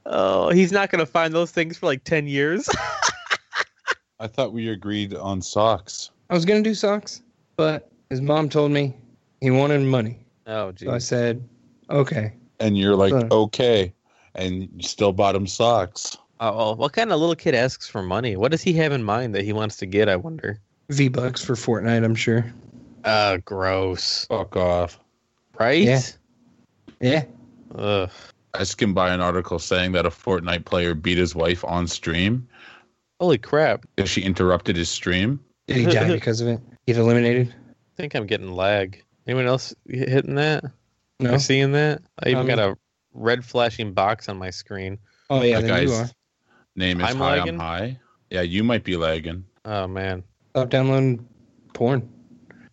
oh, 0.05 0.49
he's 0.49 0.71
not 0.71 0.89
gonna 0.89 1.05
find 1.05 1.33
those 1.33 1.51
things 1.51 1.77
for 1.77 1.85
like 1.87 2.03
ten 2.03 2.27
years. 2.27 2.69
I 4.19 4.27
thought 4.27 4.53
we 4.53 4.69
agreed 4.69 5.13
on 5.13 5.41
socks. 5.41 6.11
I 6.29 6.33
was 6.33 6.45
gonna 6.45 6.61
do 6.61 6.73
socks, 6.73 7.21
but 7.57 7.89
his 8.09 8.21
mom 8.21 8.49
told 8.49 8.71
me 8.71 8.95
he 9.41 9.51
wanted 9.51 9.81
money, 9.81 10.19
oh, 10.47 10.73
so 10.75 10.91
I 10.91 10.99
said, 10.99 11.47
"Okay." 11.89 12.33
And 12.59 12.77
you're 12.77 12.95
like, 12.95 13.11
Huh. 13.13 13.27
okay. 13.31 13.93
And 14.35 14.69
you 14.75 14.83
still 14.83 15.11
bought 15.11 15.35
him 15.35 15.45
socks. 15.45 16.15
Oh, 16.39 16.55
well, 16.55 16.75
what 16.75 16.93
kind 16.93 17.11
of 17.11 17.19
little 17.19 17.35
kid 17.35 17.53
asks 17.53 17.87
for 17.87 18.01
money? 18.01 18.37
What 18.37 18.51
does 18.51 18.61
he 18.61 18.71
have 18.73 18.91
in 18.93 19.03
mind 19.03 19.35
that 19.35 19.43
he 19.43 19.51
wants 19.53 19.75
to 19.77 19.85
get? 19.85 20.07
I 20.07 20.15
wonder. 20.15 20.59
V 20.89 21.09
bucks 21.09 21.43
for 21.43 21.55
Fortnite, 21.55 22.03
I'm 22.05 22.15
sure. 22.15 22.45
Uh, 23.05 23.37
gross. 23.45 24.25
Fuck 24.25 24.55
off. 24.57 24.99
Right? 25.59 25.83
Yeah. 25.83 26.01
Yeah. 26.99 27.23
Ugh. 27.75 28.09
I 28.53 28.63
skimmed 28.63 28.95
by 28.95 29.13
an 29.13 29.21
article 29.21 29.59
saying 29.59 29.91
that 29.93 30.05
a 30.05 30.09
Fortnite 30.09 30.65
player 30.65 30.93
beat 30.95 31.17
his 31.17 31.35
wife 31.35 31.63
on 31.65 31.87
stream 31.87 32.47
Holy 33.19 33.37
crap! 33.37 33.85
because 33.95 34.09
she 34.09 34.21
interrupted 34.21 34.75
his 34.75 34.89
stream. 34.89 35.39
Did 35.67 35.77
he 35.77 35.85
die 35.85 36.07
because 36.13 36.41
of 36.41 36.47
it? 36.47 36.59
Get 36.87 36.97
eliminated? 36.97 37.49
I 37.53 37.95
think 37.97 38.15
I'm 38.15 38.25
getting 38.25 38.51
lag. 38.51 39.03
Anyone 39.27 39.45
else 39.47 39.73
hitting 39.87 40.35
that? 40.35 40.63
No. 41.19 41.33
Or 41.33 41.39
seeing 41.39 41.71
that? 41.73 42.01
I 42.23 42.29
even 42.29 42.41
Um, 42.41 42.47
got 42.47 42.59
a 42.59 42.77
red 43.13 43.43
flashing 43.45 43.93
box 43.93 44.29
on 44.29 44.37
my 44.37 44.49
screen. 44.49 44.97
Oh 45.29 45.41
yeah, 45.41 45.59
that 45.61 45.67
then 45.67 45.81
you 45.83 45.87
guy's 45.89 45.99
are. 45.99 46.11
name 46.75 47.01
is 47.01 47.09
I'm 47.09 47.17
High 47.17 47.37
lagging? 47.37 47.53
on 47.55 47.59
High. 47.59 47.99
Yeah, 48.29 48.41
you 48.41 48.63
might 48.63 48.83
be 48.83 48.95
lagging. 48.97 49.45
Oh 49.65 49.87
man, 49.87 50.23
Stop 50.51 50.69
downloading 50.69 51.27
porn. 51.73 52.09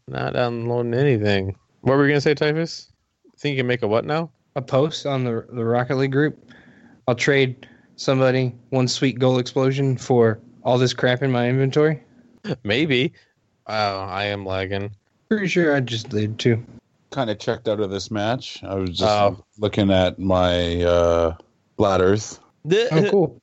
Not 0.08 0.34
downloading 0.34 0.94
anything. 0.94 1.56
What 1.82 1.96
were 1.96 2.02
we 2.02 2.08
gonna 2.08 2.20
say, 2.20 2.34
Typhus? 2.34 2.92
Think 3.38 3.56
you 3.56 3.60
can 3.60 3.66
make 3.66 3.82
a 3.82 3.88
what 3.88 4.04
now? 4.04 4.30
A 4.56 4.62
post 4.62 5.06
on 5.06 5.24
the 5.24 5.46
the 5.52 5.64
Rocket 5.64 5.96
League 5.96 6.12
group. 6.12 6.50
I'll 7.08 7.14
trade 7.14 7.68
somebody 7.96 8.54
one 8.70 8.86
sweet 8.88 9.18
goal 9.18 9.38
explosion 9.38 9.96
for 9.96 10.38
all 10.62 10.78
this 10.78 10.94
crap 10.94 11.22
in 11.22 11.30
my 11.32 11.48
inventory. 11.48 12.02
Maybe. 12.64 13.12
Oh, 13.66 14.00
I 14.00 14.24
am 14.24 14.44
lagging. 14.46 14.94
Pretty 15.28 15.48
sure 15.48 15.74
I 15.74 15.80
just 15.80 16.08
did 16.08 16.38
too. 16.38 16.64
Kind 17.10 17.30
of 17.30 17.38
checked 17.38 17.68
out 17.68 17.80
of 17.80 17.90
this 17.90 18.10
match. 18.10 18.62
I 18.64 18.74
was 18.74 18.90
just 18.90 19.02
Oh. 19.02 19.44
looking 19.58 19.90
at 19.90 20.18
my 20.18 20.82
uh, 20.82 21.36
flat 21.76 22.00
Earth. 22.00 22.38
Oh, 22.70 23.08
cool. 23.10 23.42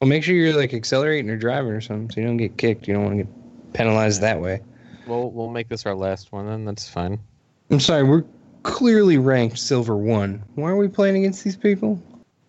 Well, 0.00 0.08
make 0.08 0.22
sure 0.22 0.34
you're 0.34 0.56
like 0.56 0.74
accelerating 0.74 1.30
or 1.30 1.36
driving 1.36 1.70
or 1.72 1.80
something, 1.80 2.10
so 2.10 2.20
you 2.20 2.26
don't 2.26 2.36
get 2.36 2.56
kicked. 2.56 2.86
You 2.86 2.94
don't 2.94 3.04
want 3.04 3.18
to 3.18 3.24
get 3.24 3.72
penalized 3.74 4.20
that 4.20 4.40
way. 4.40 4.60
We'll 5.06 5.30
we'll 5.30 5.50
make 5.50 5.68
this 5.68 5.86
our 5.86 5.94
last 5.94 6.32
one, 6.32 6.46
then 6.46 6.64
that's 6.64 6.88
fine. 6.88 7.18
I'm 7.70 7.80
sorry, 7.80 8.02
we're 8.04 8.24
clearly 8.62 9.18
ranked 9.18 9.58
silver 9.58 9.96
one. 9.96 10.42
Why 10.54 10.70
are 10.70 10.76
we 10.76 10.88
playing 10.88 11.16
against 11.16 11.44
these 11.44 11.56
people? 11.56 12.00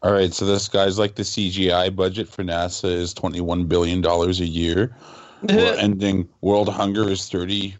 All 0.03 0.11
right, 0.11 0.33
so 0.33 0.45
this 0.45 0.67
guy's 0.69 0.99
like 0.99 1.15
the 1.15 1.23
CGI 1.23 1.95
budget 1.95 2.27
for 2.27 2.43
NASA 2.43 2.85
is 2.91 3.13
twenty 3.13 3.41
one 3.41 3.65
billion 3.65 4.01
dollars 4.01 4.39
a 4.39 4.45
year. 4.45 4.95
We're 5.49 5.75
ending 5.77 6.27
world 6.41 6.69
hunger 6.69 7.07
is 7.09 7.29
30, 7.29 7.75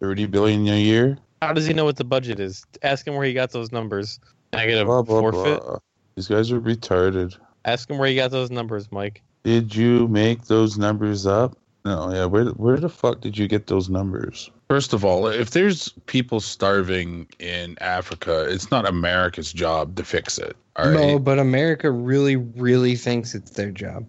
30 0.00 0.26
billion 0.26 0.66
a 0.66 0.80
year. 0.80 1.18
How 1.40 1.52
does 1.52 1.66
he 1.66 1.72
know 1.72 1.84
what 1.84 1.96
the 1.96 2.04
budget 2.04 2.40
is? 2.40 2.64
Ask 2.82 3.06
him 3.06 3.14
where 3.14 3.24
he 3.24 3.32
got 3.32 3.50
those 3.52 3.70
numbers. 3.70 4.18
Can 4.50 4.60
I 4.60 4.66
get 4.66 4.82
a 4.82 4.84
Blah, 4.84 5.02
blah, 5.02 5.20
forfeit? 5.20 5.62
blah. 5.62 5.78
These 6.16 6.26
guys 6.26 6.50
are 6.50 6.60
retarded. 6.60 7.36
Ask 7.64 7.88
him 7.88 7.98
where 7.98 8.08
he 8.08 8.16
got 8.16 8.32
those 8.32 8.50
numbers, 8.50 8.90
Mike. 8.90 9.22
Did 9.44 9.74
you 9.76 10.08
make 10.08 10.46
those 10.46 10.78
numbers 10.78 11.26
up? 11.26 11.56
No, 11.84 12.12
yeah. 12.12 12.26
Where 12.26 12.46
where 12.46 12.76
the 12.76 12.88
fuck 12.88 13.20
did 13.20 13.38
you 13.38 13.48
get 13.48 13.66
those 13.66 13.88
numbers? 13.88 14.50
First 14.68 14.92
of 14.92 15.04
all, 15.04 15.26
if 15.26 15.50
there's 15.50 15.88
people 16.06 16.40
starving 16.40 17.26
in 17.38 17.76
Africa, 17.80 18.46
it's 18.48 18.70
not 18.70 18.86
America's 18.86 19.52
job 19.52 19.96
to 19.96 20.04
fix 20.04 20.38
it. 20.38 20.56
All 20.76 20.86
right. 20.86 20.94
No, 20.94 21.18
but 21.18 21.38
America 21.38 21.90
really, 21.90 22.36
really 22.36 22.96
thinks 22.96 23.34
it's 23.34 23.52
their 23.52 23.70
job. 23.70 24.06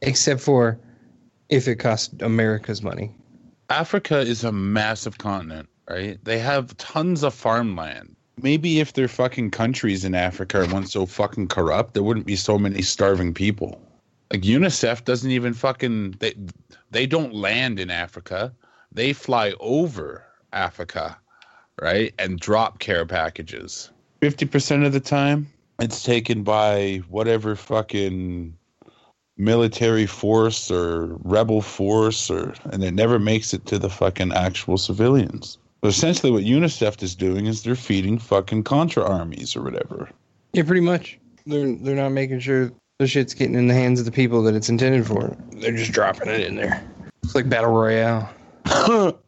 Except 0.00 0.40
for 0.40 0.78
if 1.48 1.68
it 1.68 1.76
costs 1.76 2.14
America's 2.20 2.82
money. 2.82 3.14
Africa 3.68 4.18
is 4.18 4.44
a 4.44 4.52
massive 4.52 5.18
continent, 5.18 5.68
right? 5.90 6.18
They 6.24 6.38
have 6.38 6.76
tons 6.76 7.22
of 7.22 7.34
farmland. 7.34 8.14
Maybe 8.40 8.80
if 8.80 8.92
their 8.92 9.08
fucking 9.08 9.50
countries 9.50 10.04
in 10.04 10.14
Africa 10.14 10.68
weren't 10.72 10.90
so 10.90 11.06
fucking 11.06 11.48
corrupt, 11.48 11.94
there 11.94 12.02
wouldn't 12.02 12.26
be 12.26 12.36
so 12.36 12.58
many 12.58 12.82
starving 12.82 13.34
people. 13.34 13.80
Like 14.32 14.42
UNICEF 14.42 15.04
doesn't 15.04 15.30
even 15.30 15.54
fucking 15.54 16.16
they 16.18 16.34
they 16.90 17.06
don't 17.06 17.34
land 17.34 17.78
in 17.78 17.90
Africa. 17.90 18.52
They 18.92 19.12
fly 19.12 19.54
over 19.60 20.26
Africa, 20.52 21.16
right? 21.80 22.12
And 22.18 22.38
drop 22.38 22.78
care 22.78 23.06
packages. 23.06 23.90
Fifty 24.20 24.46
percent 24.46 24.84
of 24.84 24.92
the 24.92 25.00
time, 25.00 25.46
it's 25.78 26.02
taken 26.02 26.42
by 26.42 27.02
whatever 27.08 27.54
fucking 27.54 28.56
military 29.36 30.06
force 30.06 30.70
or 30.70 31.18
rebel 31.22 31.62
force, 31.62 32.30
or 32.30 32.54
and 32.72 32.82
it 32.82 32.94
never 32.94 33.18
makes 33.18 33.54
it 33.54 33.66
to 33.66 33.78
the 33.78 33.90
fucking 33.90 34.32
actual 34.32 34.78
civilians. 34.78 35.58
But 35.82 35.88
essentially, 35.88 36.32
what 36.32 36.44
UNICEF 36.44 37.02
is 37.02 37.14
doing 37.14 37.46
is 37.46 37.62
they're 37.62 37.76
feeding 37.76 38.18
fucking 38.18 38.64
Contra 38.64 39.04
armies 39.04 39.54
or 39.54 39.62
whatever. 39.62 40.10
Yeah, 40.52 40.64
pretty 40.64 40.80
much. 40.80 41.18
They're 41.44 41.76
they're 41.76 41.94
not 41.94 42.10
making 42.10 42.40
sure 42.40 42.72
the 42.98 43.06
shit's 43.06 43.34
getting 43.34 43.54
in 43.54 43.66
the 43.66 43.74
hands 43.74 44.00
of 44.00 44.06
the 44.06 44.12
people 44.12 44.42
that 44.42 44.54
it's 44.54 44.68
intended 44.68 45.06
for. 45.06 45.36
They're 45.52 45.76
just 45.76 45.92
dropping 45.92 46.28
it 46.28 46.40
in 46.40 46.56
there. 46.56 46.82
It's 47.22 47.34
like 47.34 47.48
battle 47.48 47.72
royale. 47.72 48.30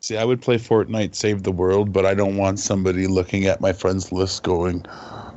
See, 0.00 0.16
I 0.16 0.24
would 0.24 0.40
play 0.40 0.56
Fortnite 0.56 1.14
Save 1.14 1.42
the 1.42 1.52
World, 1.52 1.92
but 1.92 2.06
I 2.06 2.14
don't 2.14 2.36
want 2.36 2.58
somebody 2.58 3.06
looking 3.06 3.46
at 3.46 3.60
my 3.60 3.72
friends 3.72 4.12
list 4.12 4.42
going, 4.42 4.84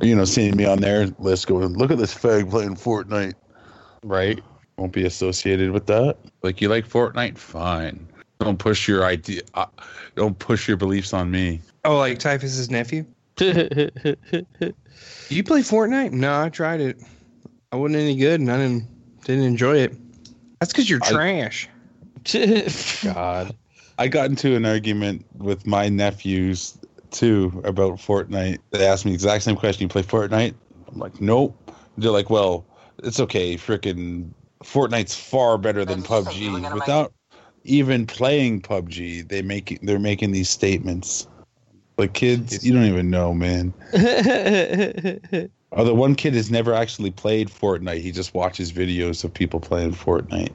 you 0.00 0.14
know, 0.14 0.24
seeing 0.24 0.56
me 0.56 0.64
on 0.64 0.80
their 0.80 1.06
list 1.18 1.46
going, 1.46 1.74
look 1.74 1.90
at 1.90 1.98
this 1.98 2.14
fag 2.14 2.50
playing 2.50 2.76
Fortnite. 2.76 3.34
Right? 4.02 4.40
Won't 4.76 4.92
be 4.92 5.04
associated 5.04 5.72
with 5.72 5.86
that. 5.86 6.16
Like 6.42 6.60
you 6.60 6.68
like 6.68 6.88
Fortnite? 6.88 7.38
Fine. 7.38 8.08
Don't 8.38 8.58
push 8.58 8.88
your 8.88 9.04
idea. 9.04 9.42
Uh, 9.54 9.66
don't 10.14 10.38
push 10.38 10.66
your 10.66 10.76
beliefs 10.76 11.12
on 11.12 11.30
me. 11.30 11.60
Oh, 11.84 11.98
like 11.98 12.18
Typhus's 12.18 12.70
nephew? 12.70 13.04
Do 13.40 14.74
you 15.30 15.42
play 15.44 15.60
Fortnite? 15.60 16.12
No, 16.12 16.40
I 16.40 16.48
tried 16.50 16.80
it. 16.80 16.98
I 17.72 17.76
wasn't 17.76 18.00
any 18.00 18.16
good, 18.16 18.40
and 18.40 18.50
I 18.50 18.58
didn't 18.58 18.86
didn't 19.24 19.44
enjoy 19.44 19.78
it. 19.78 19.96
That's 20.60 20.72
because 20.72 20.88
you're 20.90 21.00
I- 21.02 21.10
trash. 21.10 21.68
God. 23.02 23.54
I 23.98 24.08
got 24.08 24.30
into 24.30 24.56
an 24.56 24.64
argument 24.64 25.26
with 25.36 25.66
my 25.66 25.88
nephews 25.88 26.78
too 27.10 27.60
about 27.64 27.94
Fortnite. 27.94 28.58
They 28.70 28.86
asked 28.86 29.04
me 29.04 29.10
the 29.12 29.14
exact 29.14 29.44
same 29.44 29.56
question. 29.56 29.82
You 29.82 29.88
play 29.88 30.02
Fortnite? 30.02 30.54
I'm 30.90 30.98
like, 30.98 31.20
nope. 31.20 31.56
They're 31.98 32.10
like, 32.10 32.30
well, 32.30 32.64
it's 33.02 33.20
okay. 33.20 33.56
Freaking 33.56 34.30
Fortnite's 34.62 35.14
far 35.14 35.58
better 35.58 35.84
than 35.84 36.02
PUBG. 36.02 36.72
Without 36.74 37.12
even 37.64 38.06
playing 38.06 38.62
PUBG, 38.62 39.28
they 39.28 39.42
make 39.42 39.78
they're 39.82 39.98
making 39.98 40.32
these 40.32 40.48
statements. 40.48 41.26
Like 42.00 42.14
kids, 42.14 42.64
you 42.64 42.72
don't 42.72 42.86
even 42.86 43.10
know, 43.10 43.34
man. 43.34 43.74
Oh, 45.72 45.78
Although 45.78 45.94
one 45.94 46.14
kid 46.14 46.32
has 46.32 46.50
never 46.50 46.72
actually 46.72 47.10
played 47.10 47.48
Fortnite, 47.48 48.00
he 48.00 48.10
just 48.10 48.32
watches 48.32 48.72
videos 48.72 49.22
of 49.22 49.34
people 49.34 49.60
playing 49.60 49.92
Fortnite, 49.92 50.54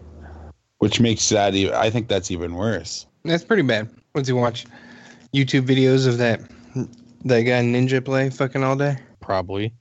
which 0.80 1.00
makes 1.00 1.30
that. 1.30 1.54
I 1.54 1.92
think 1.92 2.08
that's 2.08 2.32
even 2.32 2.56
worse. 2.56 3.06
That's 3.24 3.44
pretty 3.44 3.62
bad. 3.62 3.92
What's 4.14 4.28
he 4.28 4.34
watch? 4.34 4.66
YouTube 5.36 5.68
videos 5.68 6.08
of 6.08 6.18
that 6.18 6.42
that 7.26 7.42
guy 7.42 7.62
Ninja 7.62 8.04
play 8.04 8.32
fucking 8.32 8.64
all 8.64 8.76
day? 8.76 8.98
Probably. 9.22 9.72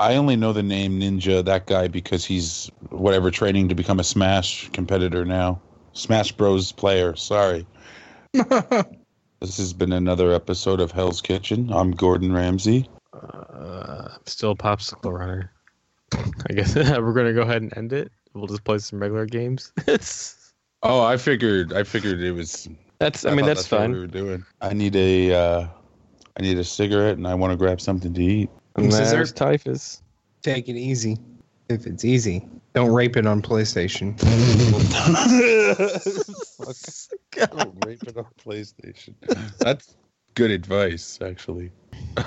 I 0.00 0.16
only 0.16 0.34
know 0.34 0.52
the 0.52 0.64
name 0.64 0.98
Ninja, 1.00 1.44
that 1.44 1.66
guy, 1.66 1.86
because 1.86 2.24
he's 2.24 2.72
whatever 2.90 3.30
training 3.30 3.68
to 3.68 3.76
become 3.76 4.00
a 4.00 4.04
Smash 4.04 4.68
competitor 4.70 5.24
now. 5.24 5.60
Smash 5.92 6.32
Bros. 6.32 6.72
player. 6.72 7.14
Sorry. 7.14 7.64
This 9.40 9.56
has 9.58 9.72
been 9.72 9.92
another 9.92 10.32
episode 10.32 10.80
of 10.80 10.90
Hell's 10.90 11.20
Kitchen. 11.20 11.72
I'm 11.72 11.92
Gordon 11.92 12.32
Ramsay. 12.32 12.88
Uh, 13.12 14.08
I'm 14.14 14.26
still 14.26 14.50
a 14.50 14.56
popsicle 14.56 15.16
runner. 15.16 15.52
I 16.12 16.52
guess 16.54 16.74
we're 16.74 17.12
gonna 17.12 17.32
go 17.32 17.42
ahead 17.42 17.62
and 17.62 17.76
end 17.76 17.92
it. 17.92 18.10
We'll 18.34 18.48
just 18.48 18.64
play 18.64 18.78
some 18.78 19.00
regular 19.00 19.26
games. 19.26 19.72
Oh, 20.84 21.02
I 21.02 21.16
figured. 21.16 21.72
I 21.72 21.82
figured 21.82 22.22
it 22.22 22.30
was. 22.30 22.68
That's. 23.00 23.24
I 23.24 23.30
mean, 23.30 23.40
thought 23.40 23.46
that's, 23.46 23.68
what 23.68 23.80
fine. 23.80 23.90
we 23.90 23.98
were 23.98 24.06
doing. 24.06 24.44
I 24.60 24.74
need 24.74 24.94
a. 24.94 25.34
Uh, 25.34 25.66
I 26.38 26.42
need 26.42 26.56
a 26.56 26.62
cigarette, 26.62 27.16
and 27.16 27.26
I 27.26 27.34
want 27.34 27.50
to 27.50 27.56
grab 27.56 27.80
something 27.80 28.14
to 28.14 28.22
eat. 28.22 28.48
And 28.76 28.92
Scissor? 28.92 29.16
there's 29.16 29.32
typhus. 29.32 30.02
Take 30.42 30.68
it 30.68 30.76
easy. 30.76 31.18
If 31.68 31.86
it's 31.86 32.04
easy, 32.04 32.46
don't 32.74 32.92
rape 32.92 33.16
it 33.16 33.26
on 33.26 33.42
PlayStation. 33.42 34.16
Don't 37.34 37.84
rape 37.86 38.02
it 38.02 38.16
on 38.16 38.26
PlayStation. 38.42 39.14
That's 39.58 39.96
good 40.34 40.50
advice, 40.50 41.18
actually. 41.20 41.70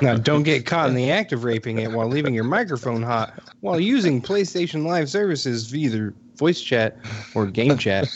now, 0.01 0.15
don't 0.15 0.43
get 0.43 0.65
caught 0.65 0.89
in 0.89 0.95
the 0.95 1.09
act 1.09 1.33
of 1.33 1.43
raping 1.43 1.79
it 1.79 1.91
while 1.91 2.07
leaving 2.07 2.33
your 2.33 2.43
microphone 2.43 3.01
hot 3.01 3.33
while 3.61 3.79
using 3.79 4.21
PlayStation 4.21 4.85
Live 4.85 5.09
services 5.09 5.67
via 5.67 5.87
either 5.87 6.13
voice 6.35 6.61
chat 6.61 6.97
or 7.33 7.47
game 7.47 7.77
chat. 7.77 8.09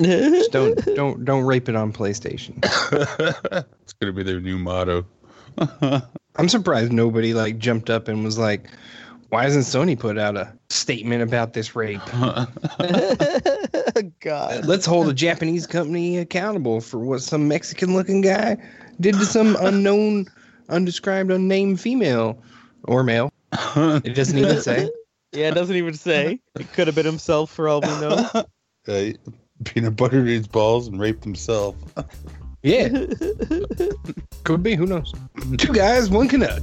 Just 0.00 0.52
don't 0.52 0.76
don't 0.96 1.24
don't 1.24 1.44
rape 1.44 1.68
it 1.68 1.76
on 1.76 1.92
PlayStation. 1.92 2.58
it's 3.82 3.92
gonna 3.94 4.12
be 4.12 4.22
their 4.22 4.40
new 4.40 4.58
motto. 4.58 5.06
I'm 6.36 6.48
surprised 6.48 6.92
nobody 6.92 7.32
like 7.32 7.58
jumped 7.58 7.90
up 7.90 8.08
and 8.08 8.24
was 8.24 8.38
like, 8.38 8.68
"Why 9.34 9.42
hasn't 9.42 9.64
Sony 9.64 9.98
put 9.98 10.16
out 10.16 10.36
a 10.36 10.56
statement 10.68 11.20
about 11.20 11.54
this 11.54 11.74
rape? 11.74 12.00
God. 14.20 14.64
Let's 14.64 14.86
hold 14.86 15.08
a 15.08 15.12
Japanese 15.12 15.66
company 15.66 16.18
accountable 16.18 16.80
for 16.80 17.00
what 17.00 17.20
some 17.20 17.48
Mexican-looking 17.48 18.20
guy 18.20 18.56
did 19.00 19.16
to 19.16 19.26
some 19.26 19.56
unknown, 19.60 20.26
undescribed, 20.68 21.32
unnamed 21.32 21.80
female 21.80 22.40
or 22.84 23.02
male. 23.02 23.32
It 23.74 24.14
doesn't 24.14 24.38
even 24.38 24.60
say. 24.60 24.88
Yeah, 25.32 25.48
it 25.48 25.56
doesn't 25.56 25.74
even 25.74 25.94
say. 25.94 26.38
It 26.54 26.72
could 26.72 26.86
have 26.86 26.94
been 26.94 27.04
himself 27.04 27.50
for 27.50 27.68
all 27.68 27.80
we 27.80 27.88
know. 27.88 28.44
Uh, 28.86 29.12
peanut 29.64 29.96
buttered 29.96 30.26
his 30.26 30.46
balls 30.46 30.88
and 30.88 31.00
raped 31.00 31.24
himself. 31.24 31.74
Yeah, 32.62 33.06
could 34.44 34.62
be. 34.62 34.74
Who 34.74 34.84
knows? 34.84 35.14
Two 35.56 35.72
guys, 35.72 36.10
one 36.10 36.28
Canuck. 36.28 36.62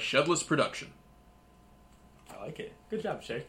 A 0.00 0.02
Shedless 0.02 0.42
production. 0.42 0.92
I 2.30 2.44
like 2.44 2.58
it. 2.58 2.72
Good 2.88 3.02
job, 3.02 3.22
Shay. 3.22 3.44